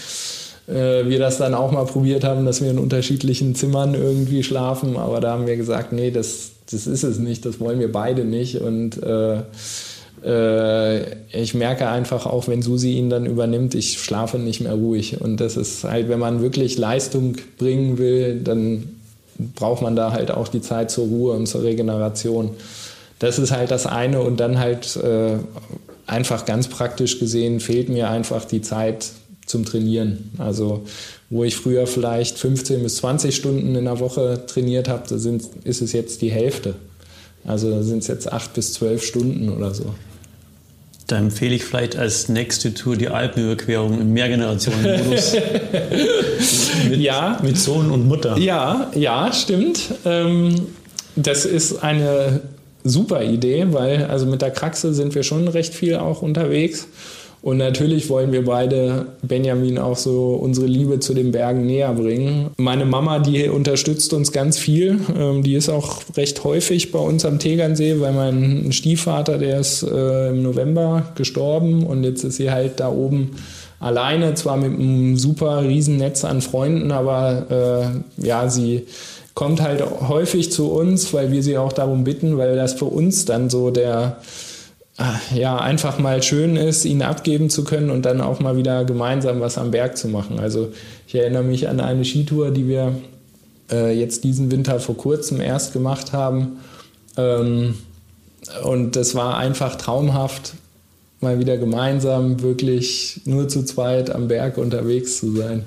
wir 0.68 1.18
das 1.18 1.38
dann 1.38 1.54
auch 1.54 1.72
mal 1.72 1.86
probiert 1.86 2.24
haben, 2.24 2.44
dass 2.44 2.62
wir 2.62 2.70
in 2.70 2.78
unterschiedlichen 2.78 3.54
Zimmern 3.54 3.94
irgendwie 3.94 4.42
schlafen, 4.42 4.96
aber 4.96 5.20
da 5.20 5.32
haben 5.32 5.46
wir 5.46 5.56
gesagt, 5.56 5.92
nee, 5.92 6.10
das 6.10 6.50
das 6.70 6.86
ist 6.86 7.02
es 7.02 7.18
nicht, 7.18 7.44
das 7.46 7.60
wollen 7.60 7.80
wir 7.80 7.90
beide 7.90 8.24
nicht. 8.24 8.60
Und 8.60 9.02
äh, 9.02 9.40
äh, 10.24 11.16
ich 11.32 11.54
merke 11.54 11.88
einfach 11.88 12.26
auch, 12.26 12.48
wenn 12.48 12.62
Susi 12.62 12.92
ihn 12.92 13.10
dann 13.10 13.26
übernimmt, 13.26 13.74
ich 13.74 14.00
schlafe 14.00 14.38
nicht 14.38 14.60
mehr 14.60 14.74
ruhig. 14.74 15.20
Und 15.20 15.38
das 15.38 15.56
ist 15.56 15.84
halt, 15.84 16.08
wenn 16.08 16.18
man 16.18 16.42
wirklich 16.42 16.76
Leistung 16.76 17.36
bringen 17.58 17.98
will, 17.98 18.40
dann 18.40 18.96
braucht 19.54 19.82
man 19.82 19.96
da 19.96 20.12
halt 20.12 20.30
auch 20.30 20.48
die 20.48 20.60
Zeit 20.60 20.90
zur 20.90 21.06
Ruhe 21.06 21.34
und 21.34 21.46
zur 21.46 21.62
Regeneration. 21.62 22.50
Das 23.18 23.38
ist 23.38 23.52
halt 23.52 23.70
das 23.70 23.86
eine. 23.86 24.20
Und 24.20 24.38
dann 24.40 24.58
halt 24.58 24.96
äh, 24.96 25.38
einfach 26.06 26.44
ganz 26.44 26.68
praktisch 26.68 27.18
gesehen 27.18 27.60
fehlt 27.60 27.88
mir 27.88 28.10
einfach 28.10 28.44
die 28.44 28.60
Zeit 28.60 29.06
zum 29.48 29.64
Trainieren. 29.64 30.30
Also 30.38 30.84
wo 31.30 31.44
ich 31.44 31.56
früher 31.56 31.86
vielleicht 31.86 32.38
15 32.38 32.82
bis 32.82 32.96
20 32.96 33.34
Stunden 33.34 33.74
in 33.74 33.84
der 33.84 34.00
Woche 34.00 34.44
trainiert 34.46 34.88
habe, 34.88 35.14
ist 35.64 35.82
es 35.82 35.92
jetzt 35.92 36.22
die 36.22 36.30
Hälfte. 36.30 36.74
Also 37.44 37.70
da 37.70 37.82
sind 37.82 37.98
es 37.98 38.08
jetzt 38.08 38.30
8 38.30 38.54
bis 38.54 38.74
12 38.74 39.04
Stunden 39.04 39.48
oder 39.48 39.74
so. 39.74 39.94
Da 41.06 41.16
empfehle 41.16 41.54
ich 41.54 41.64
vielleicht 41.64 41.96
als 41.96 42.28
nächste 42.28 42.74
Tour 42.74 42.94
die 42.94 43.08
Alpenüberquerung 43.08 43.98
im 43.98 44.12
Mehrgenerationenmodus. 44.12 45.32
mit, 46.90 47.00
ja. 47.00 47.38
Mit 47.42 47.56
Sohn 47.56 47.90
und 47.90 48.06
Mutter. 48.06 48.36
Ja, 48.36 48.90
ja, 48.94 49.32
stimmt. 49.32 49.80
Ähm, 50.04 50.66
das 51.16 51.46
ist 51.46 51.82
eine 51.82 52.42
super 52.84 53.22
Idee, 53.22 53.68
weil 53.70 54.04
also 54.04 54.26
mit 54.26 54.42
der 54.42 54.50
Kraxe 54.50 54.92
sind 54.92 55.14
wir 55.14 55.22
schon 55.22 55.48
recht 55.48 55.74
viel 55.74 55.96
auch 55.96 56.20
unterwegs. 56.20 56.88
Und 57.40 57.58
natürlich 57.58 58.08
wollen 58.08 58.32
wir 58.32 58.44
beide 58.44 59.06
Benjamin 59.22 59.78
auch 59.78 59.96
so 59.96 60.34
unsere 60.34 60.66
Liebe 60.66 60.98
zu 60.98 61.14
den 61.14 61.30
Bergen 61.30 61.66
näher 61.66 61.92
bringen. 61.92 62.50
Meine 62.56 62.84
Mama, 62.84 63.20
die 63.20 63.48
unterstützt 63.48 64.12
uns 64.12 64.32
ganz 64.32 64.58
viel. 64.58 64.98
Ähm, 65.16 65.42
die 65.42 65.54
ist 65.54 65.68
auch 65.68 66.00
recht 66.16 66.42
häufig 66.44 66.90
bei 66.90 66.98
uns 66.98 67.24
am 67.24 67.38
Tegernsee, 67.38 68.00
weil 68.00 68.12
mein 68.12 68.72
Stiefvater, 68.72 69.38
der 69.38 69.60
ist 69.60 69.82
äh, 69.84 70.30
im 70.30 70.42
November 70.42 71.12
gestorben 71.14 71.84
und 71.86 72.02
jetzt 72.02 72.24
ist 72.24 72.36
sie 72.36 72.50
halt 72.50 72.80
da 72.80 72.90
oben 72.90 73.30
alleine, 73.80 74.34
zwar 74.34 74.56
mit 74.56 74.72
einem 74.72 75.16
super 75.16 75.62
Riesennetz 75.62 76.24
an 76.24 76.40
Freunden, 76.40 76.90
aber 76.90 78.02
äh, 78.18 78.26
ja, 78.26 78.48
sie 78.48 78.86
kommt 79.34 79.60
halt 79.60 79.84
häufig 80.08 80.50
zu 80.50 80.72
uns, 80.72 81.14
weil 81.14 81.30
wir 81.30 81.44
sie 81.44 81.56
auch 81.56 81.72
darum 81.72 82.02
bitten, 82.02 82.38
weil 82.38 82.56
das 82.56 82.72
für 82.72 82.86
uns 82.86 83.24
dann 83.24 83.48
so 83.50 83.70
der 83.70 84.16
ja, 85.34 85.56
einfach 85.56 85.98
mal 85.98 86.22
schön 86.22 86.56
ist, 86.56 86.84
ihn 86.84 87.02
abgeben 87.02 87.50
zu 87.50 87.64
können 87.64 87.90
und 87.90 88.02
dann 88.02 88.20
auch 88.20 88.40
mal 88.40 88.56
wieder 88.56 88.84
gemeinsam 88.84 89.40
was 89.40 89.56
am 89.56 89.70
Berg 89.70 89.96
zu 89.96 90.08
machen. 90.08 90.40
Also 90.40 90.72
ich 91.06 91.14
erinnere 91.14 91.44
mich 91.44 91.68
an 91.68 91.80
eine 91.80 92.04
Skitour, 92.04 92.50
die 92.50 92.66
wir 92.66 92.96
äh, 93.70 93.96
jetzt 93.98 94.24
diesen 94.24 94.50
Winter 94.50 94.80
vor 94.80 94.96
kurzem 94.96 95.40
erst 95.40 95.72
gemacht 95.72 96.12
haben. 96.12 96.58
Ähm, 97.16 97.74
und 98.64 98.96
das 98.96 99.14
war 99.14 99.36
einfach 99.36 99.76
traumhaft, 99.76 100.54
mal 101.20 101.38
wieder 101.38 101.58
gemeinsam 101.58 102.42
wirklich 102.42 103.20
nur 103.24 103.48
zu 103.48 103.64
zweit 103.64 104.10
am 104.10 104.26
Berg 104.26 104.58
unterwegs 104.58 105.18
zu 105.18 105.36
sein. 105.36 105.64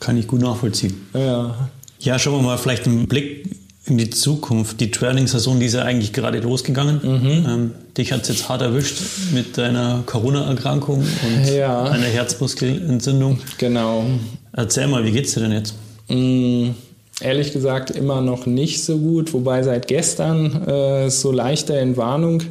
Kann 0.00 0.16
ich 0.16 0.26
gut 0.26 0.40
nachvollziehen. 0.40 1.06
Ja. 1.12 1.68
Ja, 1.98 2.18
schauen 2.18 2.36
wir 2.36 2.42
mal 2.42 2.58
vielleicht 2.58 2.86
einen 2.86 3.08
Blick 3.08 3.48
in 3.88 3.98
die 3.98 4.10
Zukunft. 4.10 4.80
Die 4.80 4.90
Trailing-Saison, 4.90 5.60
die 5.60 5.66
ist 5.66 5.74
ja 5.74 5.82
eigentlich 5.82 6.12
gerade 6.12 6.40
losgegangen. 6.40 7.00
Mhm. 7.02 7.46
Ähm, 7.48 7.70
dich 7.96 8.12
hat 8.12 8.22
es 8.22 8.28
jetzt 8.28 8.48
hart 8.48 8.62
erwischt 8.62 8.98
mit 9.32 9.56
deiner 9.56 10.02
Corona-Erkrankung 10.06 10.98
und 10.98 11.54
ja. 11.54 11.84
einer 11.84 12.06
Herzmuskelentzündung. 12.06 13.38
Genau. 13.58 14.04
Erzähl 14.52 14.88
mal, 14.88 15.04
wie 15.04 15.12
geht's 15.12 15.34
dir 15.34 15.40
denn 15.40 15.52
jetzt? 15.52 15.74
Mhm. 16.08 16.74
Ehrlich 17.20 17.52
gesagt 17.52 17.90
immer 17.90 18.20
noch 18.20 18.44
nicht 18.44 18.84
so 18.84 18.98
gut, 18.98 19.32
wobei 19.32 19.62
seit 19.62 19.88
gestern 19.88 20.66
äh, 20.66 21.08
so 21.08 21.32
leichte 21.32 21.74
Entwarnung. 21.78 22.42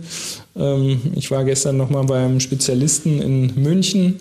Ähm, 0.55 1.01
ich 1.15 1.29
war 1.29 1.43
gestern 1.43 1.77
nochmal 1.77 2.05
beim 2.05 2.39
Spezialisten 2.39 3.21
in 3.21 3.61
München 3.61 4.19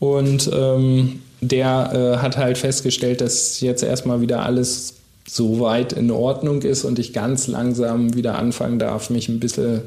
und 0.00 0.50
ähm, 0.52 1.20
der 1.40 1.92
äh, 1.92 2.22
hat 2.22 2.36
halt 2.36 2.58
festgestellt, 2.58 3.20
dass 3.20 3.60
jetzt 3.60 3.84
erstmal 3.84 4.20
wieder 4.20 4.44
alles 4.44 4.94
so 5.26 5.60
weit 5.60 5.92
in 5.92 6.10
Ordnung 6.10 6.62
ist 6.62 6.84
und 6.84 6.98
ich 6.98 7.12
ganz 7.12 7.46
langsam 7.46 8.14
wieder 8.14 8.38
anfangen 8.38 8.78
darf, 8.78 9.10
mich 9.10 9.28
ein 9.28 9.40
bisschen 9.40 9.82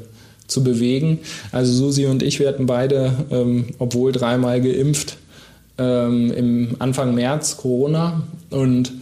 zu 0.46 0.64
bewegen. 0.64 1.20
Also 1.52 1.72
Susi 1.72 2.06
und 2.06 2.22
ich, 2.22 2.40
hatten 2.40 2.66
beide, 2.66 3.12
ähm, 3.30 3.66
obwohl 3.78 4.12
dreimal 4.12 4.60
geimpft, 4.60 5.16
ähm, 5.76 6.32
im 6.32 6.76
Anfang 6.80 7.14
März 7.14 7.56
Corona 7.56 8.22
und 8.50 8.92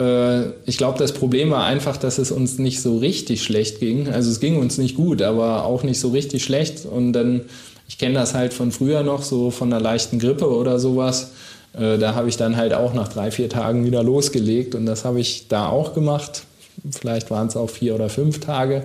äh, 0.00 0.48
ich 0.66 0.78
glaube, 0.78 0.98
das 0.98 1.12
Problem 1.12 1.50
war 1.50 1.64
einfach, 1.64 1.96
dass 1.96 2.18
es 2.18 2.32
uns 2.32 2.58
nicht 2.58 2.80
so 2.80 2.98
richtig 2.98 3.42
schlecht 3.42 3.78
ging. 3.78 4.08
Also 4.08 4.30
es 4.30 4.40
ging 4.40 4.56
uns 4.56 4.78
nicht 4.78 4.96
gut, 4.96 5.22
aber 5.22 5.64
auch 5.64 5.82
nicht 5.82 6.00
so 6.00 6.08
richtig 6.08 6.42
schlecht. 6.42 6.86
Und 6.86 7.12
dann, 7.12 7.42
ich 7.88 7.98
kenne 7.98 8.14
das 8.14 8.34
halt 8.34 8.54
von 8.54 8.72
früher 8.72 9.02
noch, 9.02 9.22
so 9.22 9.50
von 9.50 9.72
einer 9.72 9.82
leichten 9.82 10.18
Grippe 10.18 10.48
oder 10.48 10.78
sowas. 10.78 11.32
Äh, 11.72 11.98
da 11.98 12.14
habe 12.14 12.28
ich 12.28 12.36
dann 12.36 12.56
halt 12.56 12.74
auch 12.74 12.94
nach 12.94 13.08
drei, 13.08 13.30
vier 13.30 13.48
Tagen 13.48 13.84
wieder 13.84 14.02
losgelegt 14.02 14.74
und 14.74 14.86
das 14.86 15.04
habe 15.04 15.20
ich 15.20 15.48
da 15.48 15.68
auch 15.68 15.94
gemacht. 15.94 16.44
Vielleicht 16.90 17.30
waren 17.30 17.46
es 17.46 17.56
auch 17.56 17.68
vier 17.68 17.94
oder 17.94 18.08
fünf 18.08 18.40
Tage, 18.40 18.84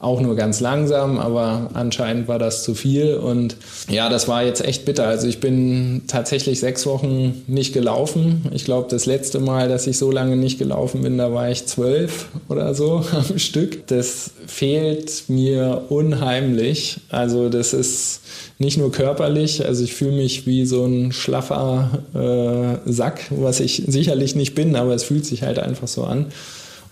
auch 0.00 0.22
nur 0.22 0.34
ganz 0.34 0.60
langsam, 0.60 1.18
aber 1.18 1.68
anscheinend 1.74 2.26
war 2.26 2.38
das 2.38 2.62
zu 2.62 2.74
viel 2.74 3.16
und 3.16 3.56
ja, 3.90 4.08
das 4.08 4.28
war 4.28 4.42
jetzt 4.42 4.64
echt 4.64 4.86
bitter. 4.86 5.06
Also 5.06 5.28
ich 5.28 5.40
bin 5.40 6.02
tatsächlich 6.06 6.58
sechs 6.58 6.86
Wochen 6.86 7.42
nicht 7.46 7.74
gelaufen. 7.74 8.46
Ich 8.54 8.64
glaube, 8.64 8.88
das 8.90 9.04
letzte 9.04 9.40
Mal, 9.40 9.68
dass 9.68 9.86
ich 9.86 9.98
so 9.98 10.10
lange 10.10 10.36
nicht 10.36 10.58
gelaufen 10.58 11.02
bin, 11.02 11.18
da 11.18 11.34
war 11.34 11.50
ich 11.50 11.66
zwölf 11.66 12.28
oder 12.48 12.74
so 12.74 13.04
am 13.12 13.38
Stück. 13.38 13.86
Das 13.88 14.30
fehlt 14.46 15.24
mir 15.28 15.84
unheimlich. 15.90 16.96
Also 17.10 17.50
das 17.50 17.74
ist 17.74 18.22
nicht 18.56 18.78
nur 18.78 18.92
körperlich, 18.92 19.66
also 19.66 19.84
ich 19.84 19.92
fühle 19.92 20.12
mich 20.16 20.46
wie 20.46 20.64
so 20.64 20.86
ein 20.86 21.12
schlaffer 21.12 22.02
äh, 22.14 22.90
Sack, 22.90 23.20
was 23.28 23.60
ich 23.60 23.82
sicherlich 23.86 24.34
nicht 24.34 24.54
bin, 24.54 24.76
aber 24.76 24.94
es 24.94 25.02
fühlt 25.02 25.26
sich 25.26 25.42
halt 25.42 25.58
einfach 25.58 25.88
so 25.88 26.04
an. 26.04 26.26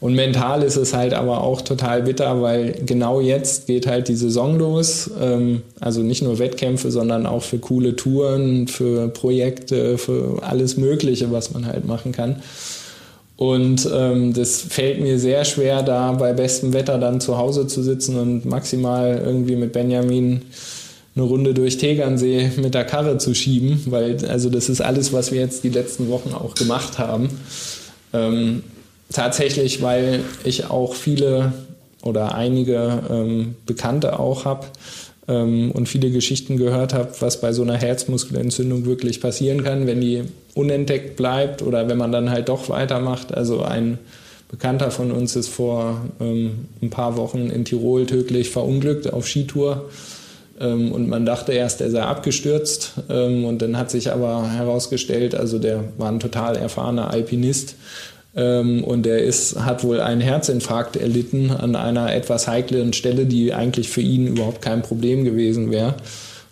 Und 0.00 0.14
mental 0.14 0.62
ist 0.62 0.76
es 0.76 0.94
halt 0.94 1.12
aber 1.12 1.42
auch 1.42 1.60
total 1.60 2.02
bitter, 2.02 2.40
weil 2.40 2.72
genau 2.86 3.20
jetzt 3.20 3.66
geht 3.66 3.86
halt 3.86 4.06
die 4.06 4.14
Saison 4.14 4.56
los. 4.56 5.10
Ähm, 5.20 5.62
also 5.80 6.02
nicht 6.02 6.22
nur 6.22 6.38
Wettkämpfe, 6.38 6.90
sondern 6.90 7.26
auch 7.26 7.42
für 7.42 7.58
coole 7.58 7.96
Touren, 7.96 8.68
für 8.68 9.08
Projekte, 9.08 9.98
für 9.98 10.40
alles 10.42 10.76
Mögliche, 10.76 11.32
was 11.32 11.52
man 11.52 11.66
halt 11.66 11.84
machen 11.84 12.12
kann. 12.12 12.36
Und 13.36 13.88
ähm, 13.92 14.34
das 14.34 14.62
fällt 14.62 15.00
mir 15.00 15.18
sehr 15.18 15.44
schwer, 15.44 15.82
da 15.82 16.12
bei 16.12 16.32
bestem 16.32 16.72
Wetter 16.72 16.98
dann 16.98 17.20
zu 17.20 17.38
Hause 17.38 17.66
zu 17.66 17.82
sitzen 17.82 18.18
und 18.18 18.44
maximal 18.44 19.20
irgendwie 19.24 19.56
mit 19.56 19.72
Benjamin 19.72 20.42
eine 21.14 21.24
Runde 21.24 21.54
durch 21.54 21.78
Tegernsee 21.78 22.50
mit 22.56 22.74
der 22.74 22.84
Karre 22.84 23.18
zu 23.18 23.34
schieben, 23.34 23.82
weil 23.86 24.24
also 24.26 24.50
das 24.50 24.68
ist 24.68 24.80
alles, 24.80 25.12
was 25.12 25.32
wir 25.32 25.40
jetzt 25.40 25.64
die 25.64 25.68
letzten 25.68 26.08
Wochen 26.08 26.32
auch 26.32 26.54
gemacht 26.54 26.98
haben. 26.98 27.28
Ähm, 28.12 28.62
tatsächlich, 29.12 29.82
weil 29.82 30.20
ich 30.44 30.70
auch 30.70 30.94
viele 30.94 31.52
oder 32.02 32.34
einige 32.34 33.02
ähm, 33.10 33.56
Bekannte 33.66 34.18
auch 34.18 34.44
habe 34.44 34.66
ähm, 35.26 35.70
und 35.72 35.88
viele 35.88 36.10
Geschichten 36.10 36.56
gehört 36.56 36.94
habe, 36.94 37.10
was 37.20 37.40
bei 37.40 37.52
so 37.52 37.62
einer 37.62 37.76
Herzmuskelentzündung 37.76 38.84
wirklich 38.84 39.20
passieren 39.20 39.64
kann, 39.64 39.86
wenn 39.86 40.00
die 40.00 40.24
unentdeckt 40.54 41.16
bleibt 41.16 41.62
oder 41.62 41.88
wenn 41.88 41.98
man 41.98 42.12
dann 42.12 42.30
halt 42.30 42.48
doch 42.48 42.68
weitermacht. 42.68 43.34
Also 43.34 43.62
ein 43.62 43.98
Bekannter 44.50 44.90
von 44.90 45.12
uns 45.12 45.36
ist 45.36 45.48
vor 45.48 46.00
ähm, 46.20 46.66
ein 46.80 46.90
paar 46.90 47.16
Wochen 47.16 47.50
in 47.50 47.64
Tirol 47.64 48.06
tödlich 48.06 48.48
verunglückt 48.48 49.12
auf 49.12 49.26
Skitour. 49.26 49.90
Ähm, 50.58 50.90
und 50.92 51.08
man 51.08 51.26
dachte 51.26 51.52
erst, 51.52 51.82
er 51.82 51.90
sei 51.90 52.02
abgestürzt. 52.02 52.94
Ähm, 53.10 53.44
und 53.44 53.60
dann 53.60 53.76
hat 53.76 53.90
sich 53.90 54.10
aber 54.10 54.50
herausgestellt, 54.50 55.34
also 55.34 55.58
der 55.58 55.84
war 55.98 56.10
ein 56.10 56.20
total 56.20 56.56
erfahrener 56.56 57.10
Alpinist 57.10 57.76
ähm, 58.38 58.84
und 58.84 59.06
er 59.06 59.18
ist, 59.18 59.58
hat 59.58 59.82
wohl 59.82 60.00
einen 60.00 60.20
Herzinfarkt 60.20 60.96
erlitten 60.96 61.50
an 61.50 61.74
einer 61.74 62.14
etwas 62.14 62.46
heiklen 62.46 62.92
Stelle, 62.92 63.26
die 63.26 63.52
eigentlich 63.52 63.88
für 63.88 64.00
ihn 64.00 64.28
überhaupt 64.28 64.62
kein 64.62 64.82
Problem 64.82 65.24
gewesen 65.24 65.70
wäre. 65.70 65.96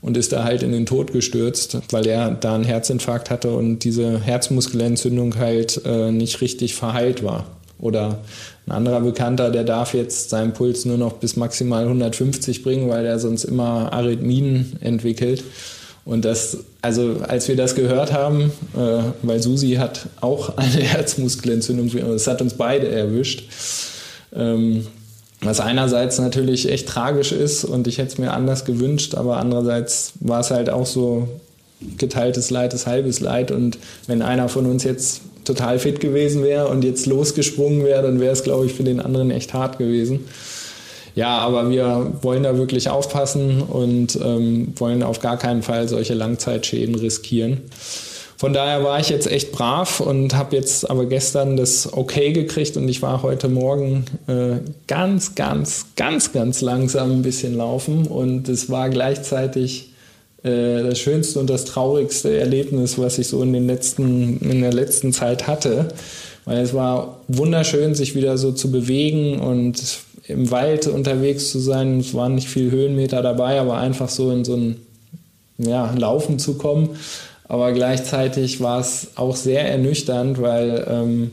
Und 0.03 0.16
ist 0.16 0.32
da 0.32 0.45
halt 0.45 0.62
in 0.62 0.72
den 0.72 0.87
Tod 0.87 1.12
gestürzt, 1.12 1.78
weil 1.91 2.07
er 2.07 2.30
da 2.30 2.55
einen 2.55 2.64
Herzinfarkt 2.64 3.30
hatte 3.30 3.51
und 3.51 3.80
diese 3.80 4.20
Herzmuskelentzündung 4.20 5.37
halt 5.39 5.80
äh, 5.84 6.12
nicht 6.12 6.41
richtig 6.41 6.74
verheilt 6.74 7.24
war. 7.24 7.47
Oder 7.78 8.18
ein 8.66 8.72
anderer 8.72 9.01
Bekannter, 9.01 9.51
der 9.51 9.64
darf 9.64 9.95
jetzt 9.95 10.30
seinen 10.30 10.53
Puls 10.53 10.84
nur 10.84 10.99
noch 10.99 11.14
bis 11.14 11.37
maximal 11.37 11.84
150 11.84 12.62
bringen, 12.62 12.89
weil 12.89 13.05
er 13.05 13.18
sonst 13.18 13.45
immer 13.45 13.93
Arrhythmien 13.93 14.74
entwickelt. 14.80 15.43
Und 16.07 16.24
das, 16.24 16.59
also 16.82 17.16
als 17.26 17.48
wir 17.48 17.57
das 17.57 17.74
gehört 17.74 18.12
haben, 18.12 18.52
äh, 18.76 19.02
weil 19.22 19.42
Susi 19.42 19.74
hat 19.74 20.07
auch 20.20 20.50
eine 20.57 20.82
Herzmuskelentzündung, 20.82 21.90
das 22.12 22.26
hat 22.26 22.40
uns 22.40 22.54
beide 22.54 22.88
erwischt. 22.88 23.44
Ähm, 24.34 24.86
was 25.42 25.61
einerseits 25.61 26.18
natürlich 26.18 26.70
echt 26.70 26.88
tragisch 26.88 27.32
ist 27.32 27.64
und 27.64 27.86
ich 27.86 27.98
hätte 27.98 28.12
es 28.12 28.18
mir 28.18 28.32
anders 28.32 28.64
gewünscht, 28.64 29.14
aber 29.14 29.36
andererseits 29.36 30.12
war 30.20 30.40
es 30.40 30.50
halt 30.50 30.70
auch 30.70 30.86
so 30.86 31.28
geteiltes 31.98 32.50
Leid 32.50 32.72
ist 32.72 32.86
halbes 32.86 33.20
Leid 33.20 33.50
und 33.50 33.76
wenn 34.07 34.22
einer 34.22 34.48
von 34.48 34.64
uns 34.64 34.84
jetzt 34.84 35.20
total 35.44 35.78
fit 35.78 36.00
gewesen 36.00 36.42
wäre 36.42 36.68
und 36.68 36.84
jetzt 36.84 37.07
losgesprungen 37.07 37.84
wäre, 37.84 38.02
dann 38.02 38.18
wäre 38.18 38.32
es, 38.32 38.44
glaube 38.44 38.66
ich, 38.66 38.72
für 38.72 38.82
den 38.82 38.98
anderen 39.00 39.30
echt 39.30 39.52
hart 39.52 39.78
gewesen. 39.78 40.20
Ja, 41.16 41.38
aber 41.38 41.70
wir 41.70 42.12
wollen 42.20 42.42
da 42.42 42.58
wirklich 42.58 42.90
aufpassen 42.90 43.62
und 43.62 44.16
ähm, 44.22 44.74
wollen 44.76 45.02
auf 45.02 45.18
gar 45.18 45.38
keinen 45.38 45.62
Fall 45.62 45.88
solche 45.88 46.12
Langzeitschäden 46.12 46.94
riskieren. 46.94 47.62
Von 48.36 48.52
daher 48.52 48.84
war 48.84 49.00
ich 49.00 49.08
jetzt 49.08 49.26
echt 49.26 49.50
brav 49.50 50.00
und 50.00 50.36
habe 50.36 50.54
jetzt 50.54 50.88
aber 50.90 51.06
gestern 51.06 51.56
das 51.56 51.90
Okay 51.90 52.34
gekriegt 52.34 52.76
und 52.76 52.86
ich 52.86 53.00
war 53.00 53.22
heute 53.22 53.48
Morgen 53.48 54.04
äh, 54.26 54.58
ganz, 54.86 55.34
ganz, 55.34 55.86
ganz, 55.96 56.32
ganz 56.34 56.60
langsam 56.60 57.10
ein 57.12 57.22
bisschen 57.22 57.56
laufen 57.56 58.06
und 58.06 58.50
es 58.50 58.68
war 58.68 58.90
gleichzeitig 58.90 59.94
äh, 60.42 60.82
das 60.82 60.98
schönste 60.98 61.40
und 61.40 61.48
das 61.48 61.64
traurigste 61.64 62.36
Erlebnis, 62.36 62.98
was 62.98 63.16
ich 63.16 63.28
so 63.28 63.42
in, 63.42 63.54
den 63.54 63.66
letzten, 63.66 64.38
in 64.40 64.60
der 64.60 64.74
letzten 64.74 65.14
Zeit 65.14 65.46
hatte. 65.46 65.88
Weil 66.44 66.58
es 66.58 66.74
war 66.74 67.20
wunderschön, 67.26 67.94
sich 67.94 68.14
wieder 68.14 68.36
so 68.36 68.52
zu 68.52 68.70
bewegen 68.70 69.40
und 69.40 69.82
im 70.29 70.51
Wald 70.51 70.87
unterwegs 70.87 71.51
zu 71.51 71.59
sein. 71.59 72.01
Es 72.01 72.14
waren 72.14 72.35
nicht 72.35 72.49
viel 72.49 72.70
Höhenmeter 72.70 73.22
dabei, 73.22 73.61
aber 73.61 73.79
einfach 73.79 74.09
so 74.09 74.31
in 74.31 74.45
so 74.45 74.55
ein 74.55 74.77
ja, 75.59 75.93
Laufen 75.97 76.39
zu 76.39 76.55
kommen. 76.55 76.91
Aber 77.49 77.72
gleichzeitig 77.72 78.61
war 78.61 78.81
es 78.81 79.09
auch 79.14 79.37
sehr 79.37 79.68
ernüchternd, 79.70 80.41
weil 80.41 80.85
ähm, 80.89 81.31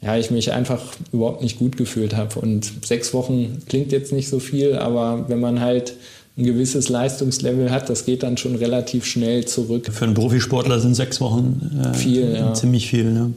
ja, 0.00 0.16
ich 0.16 0.30
mich 0.30 0.52
einfach 0.52 0.80
überhaupt 1.12 1.42
nicht 1.42 1.58
gut 1.58 1.76
gefühlt 1.76 2.16
habe. 2.16 2.40
Und 2.40 2.72
sechs 2.84 3.12
Wochen 3.12 3.62
klingt 3.68 3.92
jetzt 3.92 4.12
nicht 4.12 4.28
so 4.28 4.40
viel, 4.40 4.76
aber 4.76 5.26
wenn 5.28 5.40
man 5.40 5.60
halt 5.60 5.94
ein 6.36 6.44
gewisses 6.44 6.88
Leistungslevel 6.88 7.70
hat, 7.70 7.90
das 7.90 8.06
geht 8.06 8.22
dann 8.22 8.38
schon 8.38 8.56
relativ 8.56 9.04
schnell 9.04 9.44
zurück. 9.44 9.90
Für 9.92 10.06
einen 10.06 10.14
Profisportler 10.14 10.80
sind 10.80 10.94
sechs 10.94 11.20
Wochen 11.20 11.82
äh, 11.84 11.94
viel, 11.94 12.34
ja. 12.34 12.54
ziemlich 12.54 12.88
viel. 12.88 13.04
Ne? 13.04 13.34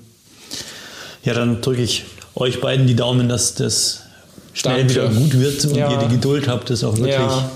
Ja, 1.26 1.34
dann 1.34 1.62
drücke 1.62 1.82
ich 1.82 2.06
euch 2.36 2.62
beiden 2.62 2.88
die 2.88 2.96
Daumen, 2.96 3.28
dass 3.28 3.56
das 3.56 4.05
schnell 4.56 4.90
wieder 4.90 5.10
gut 5.10 5.40
wird 5.40 5.64
und 5.66 5.76
ja. 5.76 5.92
ihr 5.92 6.08
die 6.08 6.16
Geduld 6.16 6.48
habt, 6.48 6.72
das 6.72 6.84
auch 6.84 6.98
wirklich 6.98 7.14
ja. 7.14 7.52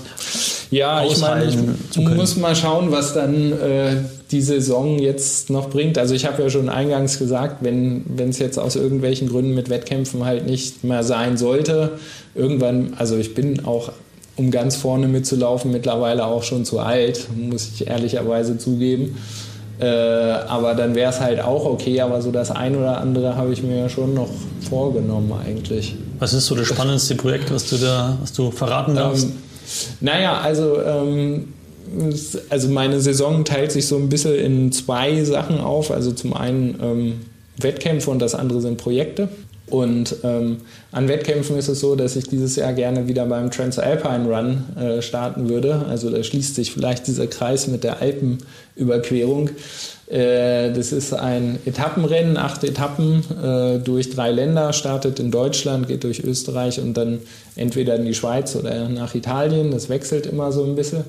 Ja, 0.70 1.04
ich 1.04 1.18
meine, 1.18 1.44
ich 1.46 1.98
muss 1.98 2.36
mal 2.36 2.54
schauen, 2.54 2.92
was 2.92 3.12
dann 3.12 3.52
äh, 3.52 3.96
die 4.30 4.40
Saison 4.40 5.00
jetzt 5.00 5.50
noch 5.50 5.68
bringt. 5.68 5.98
Also 5.98 6.14
ich 6.14 6.26
habe 6.26 6.40
ja 6.42 6.48
schon 6.48 6.68
eingangs 6.68 7.18
gesagt, 7.18 7.56
wenn 7.60 8.04
es 8.16 8.38
jetzt 8.38 8.56
aus 8.56 8.76
irgendwelchen 8.76 9.28
Gründen 9.28 9.54
mit 9.54 9.68
Wettkämpfen 9.68 10.24
halt 10.24 10.46
nicht 10.46 10.84
mehr 10.84 11.02
sein 11.02 11.36
sollte, 11.36 11.98
irgendwann, 12.36 12.94
also 12.98 13.16
ich 13.16 13.34
bin 13.34 13.64
auch, 13.64 13.90
um 14.36 14.52
ganz 14.52 14.76
vorne 14.76 15.08
mitzulaufen, 15.08 15.72
mittlerweile 15.72 16.24
auch 16.24 16.44
schon 16.44 16.64
zu 16.64 16.78
alt, 16.78 17.26
muss 17.36 17.68
ich 17.74 17.88
ehrlicherweise 17.88 18.56
zugeben. 18.56 19.16
Äh, 19.80 19.86
aber 19.86 20.74
dann 20.74 20.94
wäre 20.94 21.10
es 21.10 21.20
halt 21.20 21.40
auch 21.40 21.64
okay, 21.64 22.00
aber 22.00 22.20
so 22.20 22.30
das 22.30 22.50
ein 22.50 22.76
oder 22.76 22.98
andere 22.98 23.36
habe 23.36 23.52
ich 23.52 23.62
mir 23.62 23.78
ja 23.78 23.88
schon 23.88 24.12
noch 24.12 24.28
vorgenommen 24.68 25.32
eigentlich. 25.44 25.96
Was 26.18 26.34
ist 26.34 26.46
so 26.46 26.54
das 26.54 26.66
spannendste 26.66 27.14
Projekt, 27.14 27.52
was 27.52 27.70
du 27.70 27.78
da, 27.78 28.18
was 28.20 28.32
du 28.32 28.50
verraten 28.50 28.94
darfst? 28.94 29.24
Ähm, 29.24 29.32
naja, 30.00 30.38
also, 30.38 30.82
ähm, 30.82 31.54
also 32.50 32.68
meine 32.68 33.00
Saison 33.00 33.44
teilt 33.44 33.72
sich 33.72 33.86
so 33.86 33.96
ein 33.96 34.10
bisschen 34.10 34.34
in 34.34 34.72
zwei 34.72 35.24
Sachen 35.24 35.60
auf. 35.60 35.90
Also 35.90 36.12
zum 36.12 36.34
einen 36.34 36.78
ähm, 36.82 37.20
Wettkämpfe 37.56 38.10
und 38.10 38.20
das 38.20 38.34
andere 38.34 38.60
sind 38.60 38.76
Projekte. 38.76 39.28
Und 39.70 40.16
ähm, 40.24 40.58
an 40.90 41.08
Wettkämpfen 41.08 41.56
ist 41.56 41.68
es 41.68 41.80
so, 41.80 41.94
dass 41.94 42.16
ich 42.16 42.28
dieses 42.28 42.56
Jahr 42.56 42.72
gerne 42.72 43.06
wieder 43.06 43.24
beim 43.26 43.50
Transalpine 43.50 44.28
Run 44.28 44.64
äh, 44.76 45.00
starten 45.00 45.48
würde. 45.48 45.86
Also 45.88 46.10
da 46.10 46.22
schließt 46.22 46.56
sich 46.56 46.72
vielleicht 46.72 47.06
dieser 47.06 47.28
Kreis 47.28 47.68
mit 47.68 47.84
der 47.84 48.02
Alpenüberquerung. 48.02 49.50
Äh, 50.08 50.72
das 50.72 50.90
ist 50.90 51.14
ein 51.14 51.60
Etappenrennen, 51.64 52.36
acht 52.36 52.64
Etappen 52.64 53.22
äh, 53.42 53.78
durch 53.78 54.10
drei 54.10 54.32
Länder, 54.32 54.72
startet 54.72 55.20
in 55.20 55.30
Deutschland, 55.30 55.86
geht 55.86 56.02
durch 56.02 56.24
Österreich 56.24 56.80
und 56.80 56.94
dann 56.94 57.20
entweder 57.54 57.94
in 57.94 58.04
die 58.04 58.14
Schweiz 58.14 58.56
oder 58.56 58.88
nach 58.88 59.14
Italien. 59.14 59.70
Das 59.70 59.88
wechselt 59.88 60.26
immer 60.26 60.50
so 60.50 60.64
ein 60.64 60.74
bisschen. 60.74 61.04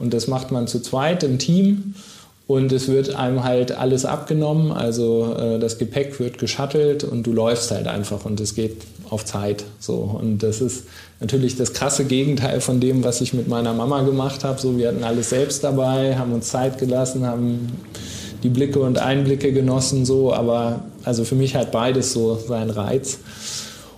Und 0.00 0.14
das 0.14 0.26
macht 0.26 0.50
man 0.50 0.66
zu 0.66 0.80
zweit 0.80 1.22
im 1.22 1.38
Team. 1.38 1.94
Und 2.50 2.72
es 2.72 2.88
wird 2.88 3.14
einem 3.14 3.44
halt 3.44 3.70
alles 3.70 4.04
abgenommen, 4.04 4.72
also 4.72 5.36
äh, 5.38 5.60
das 5.60 5.78
Gepäck 5.78 6.18
wird 6.18 6.38
geschattelt 6.38 7.04
und 7.04 7.22
du 7.22 7.32
läufst 7.32 7.70
halt 7.70 7.86
einfach 7.86 8.24
und 8.24 8.40
es 8.40 8.56
geht 8.56 8.78
auf 9.08 9.24
Zeit. 9.24 9.62
So. 9.78 10.18
Und 10.20 10.42
das 10.42 10.60
ist 10.60 10.86
natürlich 11.20 11.56
das 11.56 11.74
krasse 11.74 12.06
Gegenteil 12.06 12.60
von 12.60 12.80
dem, 12.80 13.04
was 13.04 13.20
ich 13.20 13.34
mit 13.34 13.46
meiner 13.46 13.72
Mama 13.72 14.02
gemacht 14.02 14.42
habe. 14.42 14.60
So, 14.60 14.76
wir 14.76 14.88
hatten 14.88 15.04
alles 15.04 15.30
selbst 15.30 15.62
dabei, 15.62 16.16
haben 16.16 16.32
uns 16.32 16.48
Zeit 16.48 16.78
gelassen, 16.78 17.24
haben 17.24 17.70
die 18.42 18.48
Blicke 18.48 18.80
und 18.80 18.98
Einblicke 18.98 19.52
genossen, 19.52 20.04
so, 20.04 20.34
aber 20.34 20.80
also 21.04 21.22
für 21.22 21.36
mich 21.36 21.54
hat 21.54 21.70
beides 21.70 22.12
so 22.12 22.34
seinen 22.34 22.70
Reiz. 22.70 23.18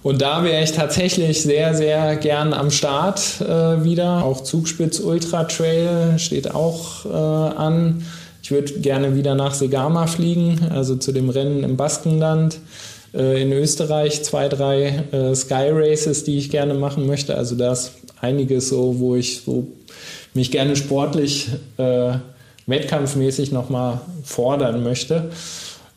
Und 0.02 0.20
da 0.20 0.44
wäre 0.44 0.62
ich 0.62 0.72
tatsächlich 0.72 1.42
sehr, 1.42 1.74
sehr 1.74 2.16
gern 2.16 2.52
am 2.52 2.70
Start 2.70 3.40
äh, 3.40 3.82
wieder. 3.82 4.22
Auch 4.26 4.42
Zugspitz 4.42 5.00
Ultra 5.00 5.44
Trail 5.44 6.18
steht 6.18 6.54
auch 6.54 7.06
äh, 7.06 7.08
an. 7.08 8.04
Ich 8.42 8.50
würde 8.50 8.72
gerne 8.80 9.16
wieder 9.16 9.34
nach 9.34 9.54
Segama 9.54 10.06
fliegen, 10.06 10.58
also 10.70 10.96
zu 10.96 11.12
dem 11.12 11.30
Rennen 11.30 11.62
im 11.62 11.76
Baskenland. 11.76 12.58
Äh, 13.14 13.42
in 13.42 13.52
Österreich 13.52 14.24
zwei, 14.24 14.48
drei 14.48 15.04
äh, 15.12 15.34
Sky 15.34 15.68
Races, 15.70 16.24
die 16.24 16.38
ich 16.38 16.50
gerne 16.50 16.74
machen 16.74 17.06
möchte. 17.06 17.36
Also 17.36 17.54
da 17.54 17.72
ist 17.72 17.92
einiges 18.20 18.68
so, 18.68 18.98
wo 18.98 19.14
ich 19.14 19.42
so 19.42 19.68
mich 20.34 20.50
gerne 20.50 20.76
sportlich 20.76 21.50
äh, 21.76 22.14
wettkampfmäßig 22.66 23.52
nochmal 23.52 24.00
fordern 24.24 24.82
möchte. 24.82 25.30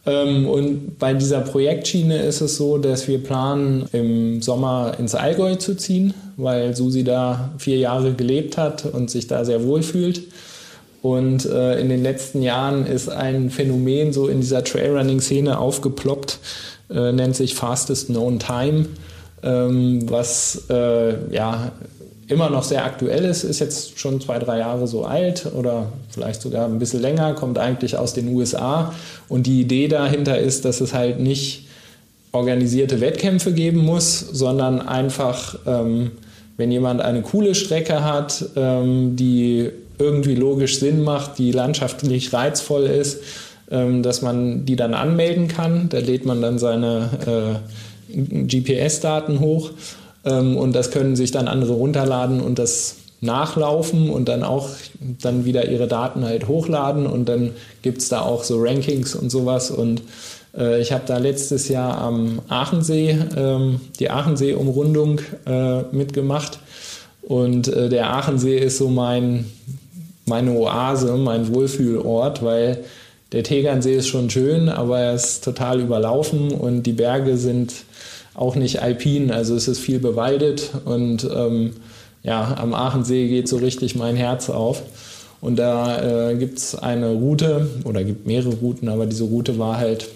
Ähm, 0.06 0.48
und 0.48 1.00
bei 1.00 1.14
dieser 1.14 1.42
Projektschiene 1.42 2.22
ist 2.22 2.42
es 2.42 2.58
so, 2.58 2.78
dass 2.78 3.08
wir 3.08 3.24
planen, 3.24 3.88
im 3.92 4.42
Sommer 4.42 4.96
ins 5.00 5.16
Allgäu 5.16 5.56
zu 5.56 5.76
ziehen, 5.76 6.14
weil 6.38 6.76
Susi 6.76 7.04
da 7.04 7.54
vier 7.58 7.78
Jahre 7.78 8.14
gelebt 8.14 8.58
hat 8.58 8.86
und 8.86 9.10
sich 9.10 9.28
da 9.28 9.46
sehr 9.46 9.64
wohl 9.64 9.82
fühlt. 9.82 10.22
Und 11.06 11.46
äh, 11.46 11.80
in 11.80 11.90
den 11.90 12.02
letzten 12.02 12.42
Jahren 12.42 12.88
ist 12.88 13.10
ein 13.10 13.52
Phänomen 13.52 14.12
so 14.12 14.28
in 14.28 14.42
dieser 14.42 14.64
Trailrunning-Szene 14.64 15.60
aufgeploppt, 15.60 16.40
äh, 16.90 17.12
nennt 17.12 17.36
sich 17.36 17.54
Fastest 17.54 18.08
Known 18.08 18.40
Time, 18.40 18.88
ähm, 19.44 20.10
was 20.10 20.64
äh, 20.68 21.32
ja 21.32 21.74
immer 22.28 22.50
noch 22.50 22.64
sehr 22.64 22.86
aktuell 22.86 23.24
ist, 23.24 23.44
ist 23.44 23.60
jetzt 23.60 24.00
schon 24.00 24.20
zwei, 24.20 24.40
drei 24.40 24.58
Jahre 24.58 24.88
so 24.88 25.06
alt 25.06 25.46
oder 25.56 25.94
vielleicht 26.10 26.42
sogar 26.42 26.66
ein 26.66 26.80
bisschen 26.80 27.04
länger, 27.04 27.36
kommt 27.36 27.60
eigentlich 27.60 28.00
aus 28.00 28.16
den 28.16 28.34
USA. 28.34 28.92
Und 29.30 29.46
die 29.46 29.62
Idee 29.62 29.88
dahinter 29.88 30.40
ist, 30.40 30.66
dass 30.66 30.82
es 30.82 30.96
halt 30.96 31.20
nicht 31.20 31.68
organisierte 32.32 33.00
Wettkämpfe 33.00 33.54
geben 33.54 33.78
muss, 33.78 34.22
sondern 34.22 34.82
einfach, 34.82 35.56
ähm, 35.68 36.14
wenn 36.58 36.72
jemand 36.72 37.02
eine 37.02 37.22
coole 37.22 37.54
Strecke 37.54 38.04
hat, 38.04 38.44
ähm, 38.56 39.16
die 39.16 39.70
irgendwie 40.00 40.36
logisch 40.36 40.80
Sinn 40.80 41.04
macht, 41.04 41.38
die 41.38 41.52
landschaftlich 41.52 42.34
reizvoll 42.34 42.84
ist, 42.84 43.22
ähm, 43.72 44.04
dass 44.04 44.22
man 44.22 44.66
die 44.66 44.76
dann 44.76 44.94
anmelden 44.94 45.48
kann. 45.48 45.90
Da 45.90 46.00
lädt 46.00 46.26
man 46.26 46.42
dann 46.42 46.60
seine 46.60 47.62
äh, 48.14 48.46
GPS-Daten 48.46 49.40
hoch 49.40 49.72
ähm, 50.26 50.58
und 50.58 50.74
das 50.74 50.92
können 50.92 51.16
sich 51.16 51.32
dann 51.32 51.48
andere 51.48 51.74
runterladen 51.74 52.42
und 52.42 52.60
das 52.60 52.98
nachlaufen 53.22 54.10
und 54.10 54.28
dann 54.28 54.44
auch 54.44 54.70
dann 55.22 55.46
wieder 55.46 55.68
ihre 55.70 55.88
Daten 55.88 56.26
halt 56.26 56.48
hochladen 56.48 57.08
und 57.08 57.28
dann 57.28 57.52
gibt 57.82 58.02
es 58.02 58.10
da 58.10 58.22
auch 58.22 58.44
so 58.44 58.62
Rankings 58.62 59.16
und 59.16 59.30
sowas 59.30 59.72
und 59.72 60.02
äh, 60.56 60.82
ich 60.82 60.92
habe 60.92 61.04
da 61.08 61.18
letztes 61.18 61.70
Jahr 61.70 61.98
am 61.98 62.42
Aachensee 62.50 63.18
ähm, 63.36 63.80
die 64.00 64.10
Aachensee-Umrundung 64.10 65.22
äh, 65.46 65.82
mitgemacht 65.92 66.60
und 67.22 67.68
äh, 67.68 67.90
der 67.90 68.14
Aachensee 68.14 68.58
ist 68.58 68.78
so 68.78 68.90
mein, 68.90 69.46
meine 70.26 70.52
Oase, 70.52 71.16
mein 71.18 71.54
Wohlfühlort, 71.54 72.44
weil 72.44 72.84
der 73.32 73.44
Tegernsee 73.44 73.96
ist 73.96 74.08
schon 74.08 74.30
schön, 74.30 74.70
aber 74.70 75.00
er 75.00 75.14
ist 75.14 75.44
total 75.44 75.82
überlaufen 75.82 76.52
und 76.52 76.84
die 76.84 76.94
Berge 76.94 77.38
sind 77.38 77.74
auch 78.34 78.56
nicht 78.56 78.82
alpin, 78.82 79.32
also 79.32 79.56
es 79.56 79.68
ist 79.68 79.80
viel 79.80 80.00
bewaldet 80.00 80.72
und 80.86 81.28
ähm, 81.36 81.74
ja, 82.24 82.56
am 82.58 82.74
Aachensee 82.74 83.28
geht 83.28 83.48
so 83.48 83.58
richtig 83.58 83.96
mein 83.96 84.16
Herz 84.16 84.50
auf. 84.50 84.82
Und 85.42 85.58
da 85.58 86.32
äh, 86.32 86.36
gibt 86.36 86.58
es 86.58 86.74
eine 86.74 87.12
Route 87.12 87.70
oder 87.84 88.04
gibt 88.04 88.26
mehrere 88.26 88.56
Routen, 88.56 88.90
aber 88.90 89.06
diese 89.06 89.26
Route 89.26 89.60
war 89.60 89.78
halt 89.78 90.08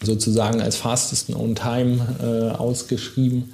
sozusagen 0.00 0.60
als 0.60 0.76
Fastest 0.76 1.34
on 1.34 1.56
Time 1.56 1.98
äh, 2.22 2.56
ausgeschrieben, 2.56 3.52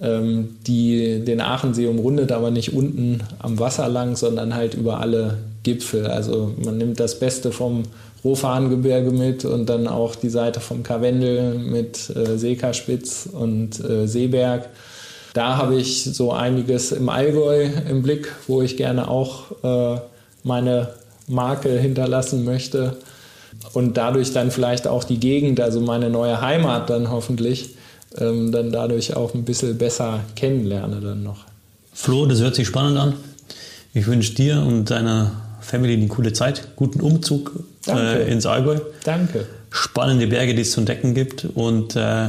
die 0.00 1.24
den 1.24 1.40
Aachensee 1.40 1.88
umrundet, 1.88 2.30
aber 2.30 2.52
nicht 2.52 2.72
unten 2.72 3.20
am 3.40 3.58
Wasser 3.58 3.88
lang, 3.88 4.14
sondern 4.14 4.54
halt 4.54 4.74
über 4.74 5.00
alle 5.00 5.38
Gipfel. 5.64 6.06
Also 6.06 6.54
man 6.64 6.78
nimmt 6.78 7.00
das 7.00 7.18
Beste 7.18 7.50
vom 7.50 7.82
Rohfahnengebirge 8.24 9.10
mit 9.10 9.44
und 9.44 9.66
dann 9.66 9.86
auch 9.86 10.14
die 10.14 10.28
Seite 10.28 10.60
vom 10.60 10.82
Karwendel 10.82 11.54
mit 11.54 12.10
äh, 12.10 12.36
Seekaspitz 12.36 13.28
und 13.30 13.80
äh, 13.80 14.06
Seeberg. 14.06 14.68
Da 15.34 15.56
habe 15.56 15.76
ich 15.76 16.04
so 16.04 16.32
einiges 16.32 16.92
im 16.92 17.08
Allgäu 17.08 17.68
im 17.88 18.02
Blick, 18.02 18.32
wo 18.46 18.62
ich 18.62 18.76
gerne 18.76 19.08
auch 19.08 19.52
äh, 19.62 20.00
meine 20.42 20.88
Marke 21.28 21.70
hinterlassen 21.78 22.44
möchte 22.44 22.96
und 23.72 23.96
dadurch 23.96 24.32
dann 24.32 24.50
vielleicht 24.50 24.88
auch 24.88 25.04
die 25.04 25.20
Gegend, 25.20 25.60
also 25.60 25.80
meine 25.80 26.10
neue 26.10 26.40
Heimat 26.40 26.90
dann 26.90 27.10
hoffentlich, 27.10 27.76
ähm, 28.16 28.52
dann 28.52 28.72
dadurch 28.72 29.14
auch 29.14 29.34
ein 29.34 29.44
bisschen 29.44 29.76
besser 29.76 30.20
kennenlerne 30.36 31.00
dann 31.00 31.22
noch. 31.22 31.44
Flo, 31.92 32.26
das 32.26 32.40
hört 32.40 32.54
sich 32.54 32.66
spannend 32.66 32.98
an. 32.98 33.14
Ich 33.92 34.06
wünsche 34.06 34.34
dir 34.34 34.62
und 34.62 34.90
deiner 34.90 35.32
Family 35.60 35.94
eine 35.94 36.06
coole 36.08 36.32
Zeit, 36.32 36.76
guten 36.76 37.00
Umzug 37.00 37.52
äh, 37.88 38.30
ins 38.30 38.46
Allgäu. 38.46 38.78
Danke. 39.04 39.46
Spannende 39.70 40.26
Berge, 40.26 40.54
die 40.54 40.62
es 40.62 40.72
zu 40.72 40.80
entdecken 40.80 41.14
gibt 41.14 41.46
und 41.54 41.96
äh, 41.96 42.28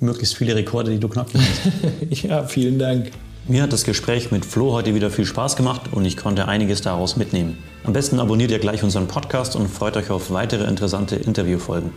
möglichst 0.00 0.36
viele 0.36 0.54
Rekorde, 0.54 0.90
die 0.92 1.00
du 1.00 1.08
knacken 1.08 1.40
kannst. 1.40 2.22
ja, 2.22 2.44
vielen 2.44 2.78
Dank. 2.78 3.10
Mir 3.46 3.62
hat 3.62 3.72
das 3.72 3.84
Gespräch 3.84 4.30
mit 4.30 4.44
Flo 4.44 4.72
heute 4.72 4.94
wieder 4.94 5.10
viel 5.10 5.24
Spaß 5.24 5.56
gemacht 5.56 5.82
und 5.92 6.04
ich 6.04 6.16
konnte 6.16 6.48
einiges 6.48 6.82
daraus 6.82 7.16
mitnehmen. 7.16 7.56
Am 7.84 7.94
besten 7.94 8.20
abonniert 8.20 8.50
ihr 8.50 8.58
gleich 8.58 8.82
unseren 8.82 9.08
Podcast 9.08 9.56
und 9.56 9.68
freut 9.68 9.96
euch 9.96 10.10
auf 10.10 10.30
weitere 10.30 10.64
interessante 10.64 11.16
Interviewfolgen. 11.16 11.92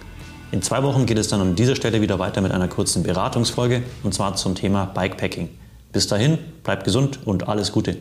In 0.51 0.61
zwei 0.61 0.83
Wochen 0.83 1.05
geht 1.05 1.17
es 1.17 1.29
dann 1.29 1.39
an 1.39 1.55
dieser 1.55 1.77
Stelle 1.77 2.01
wieder 2.01 2.19
weiter 2.19 2.41
mit 2.41 2.51
einer 2.51 2.67
kurzen 2.67 3.03
Beratungsfolge 3.03 3.83
und 4.03 4.13
zwar 4.13 4.35
zum 4.35 4.53
Thema 4.53 4.85
Bikepacking. 4.85 5.47
Bis 5.93 6.07
dahin, 6.07 6.37
bleibt 6.63 6.83
gesund 6.83 7.19
und 7.25 7.47
alles 7.47 7.71
Gute. 7.71 7.97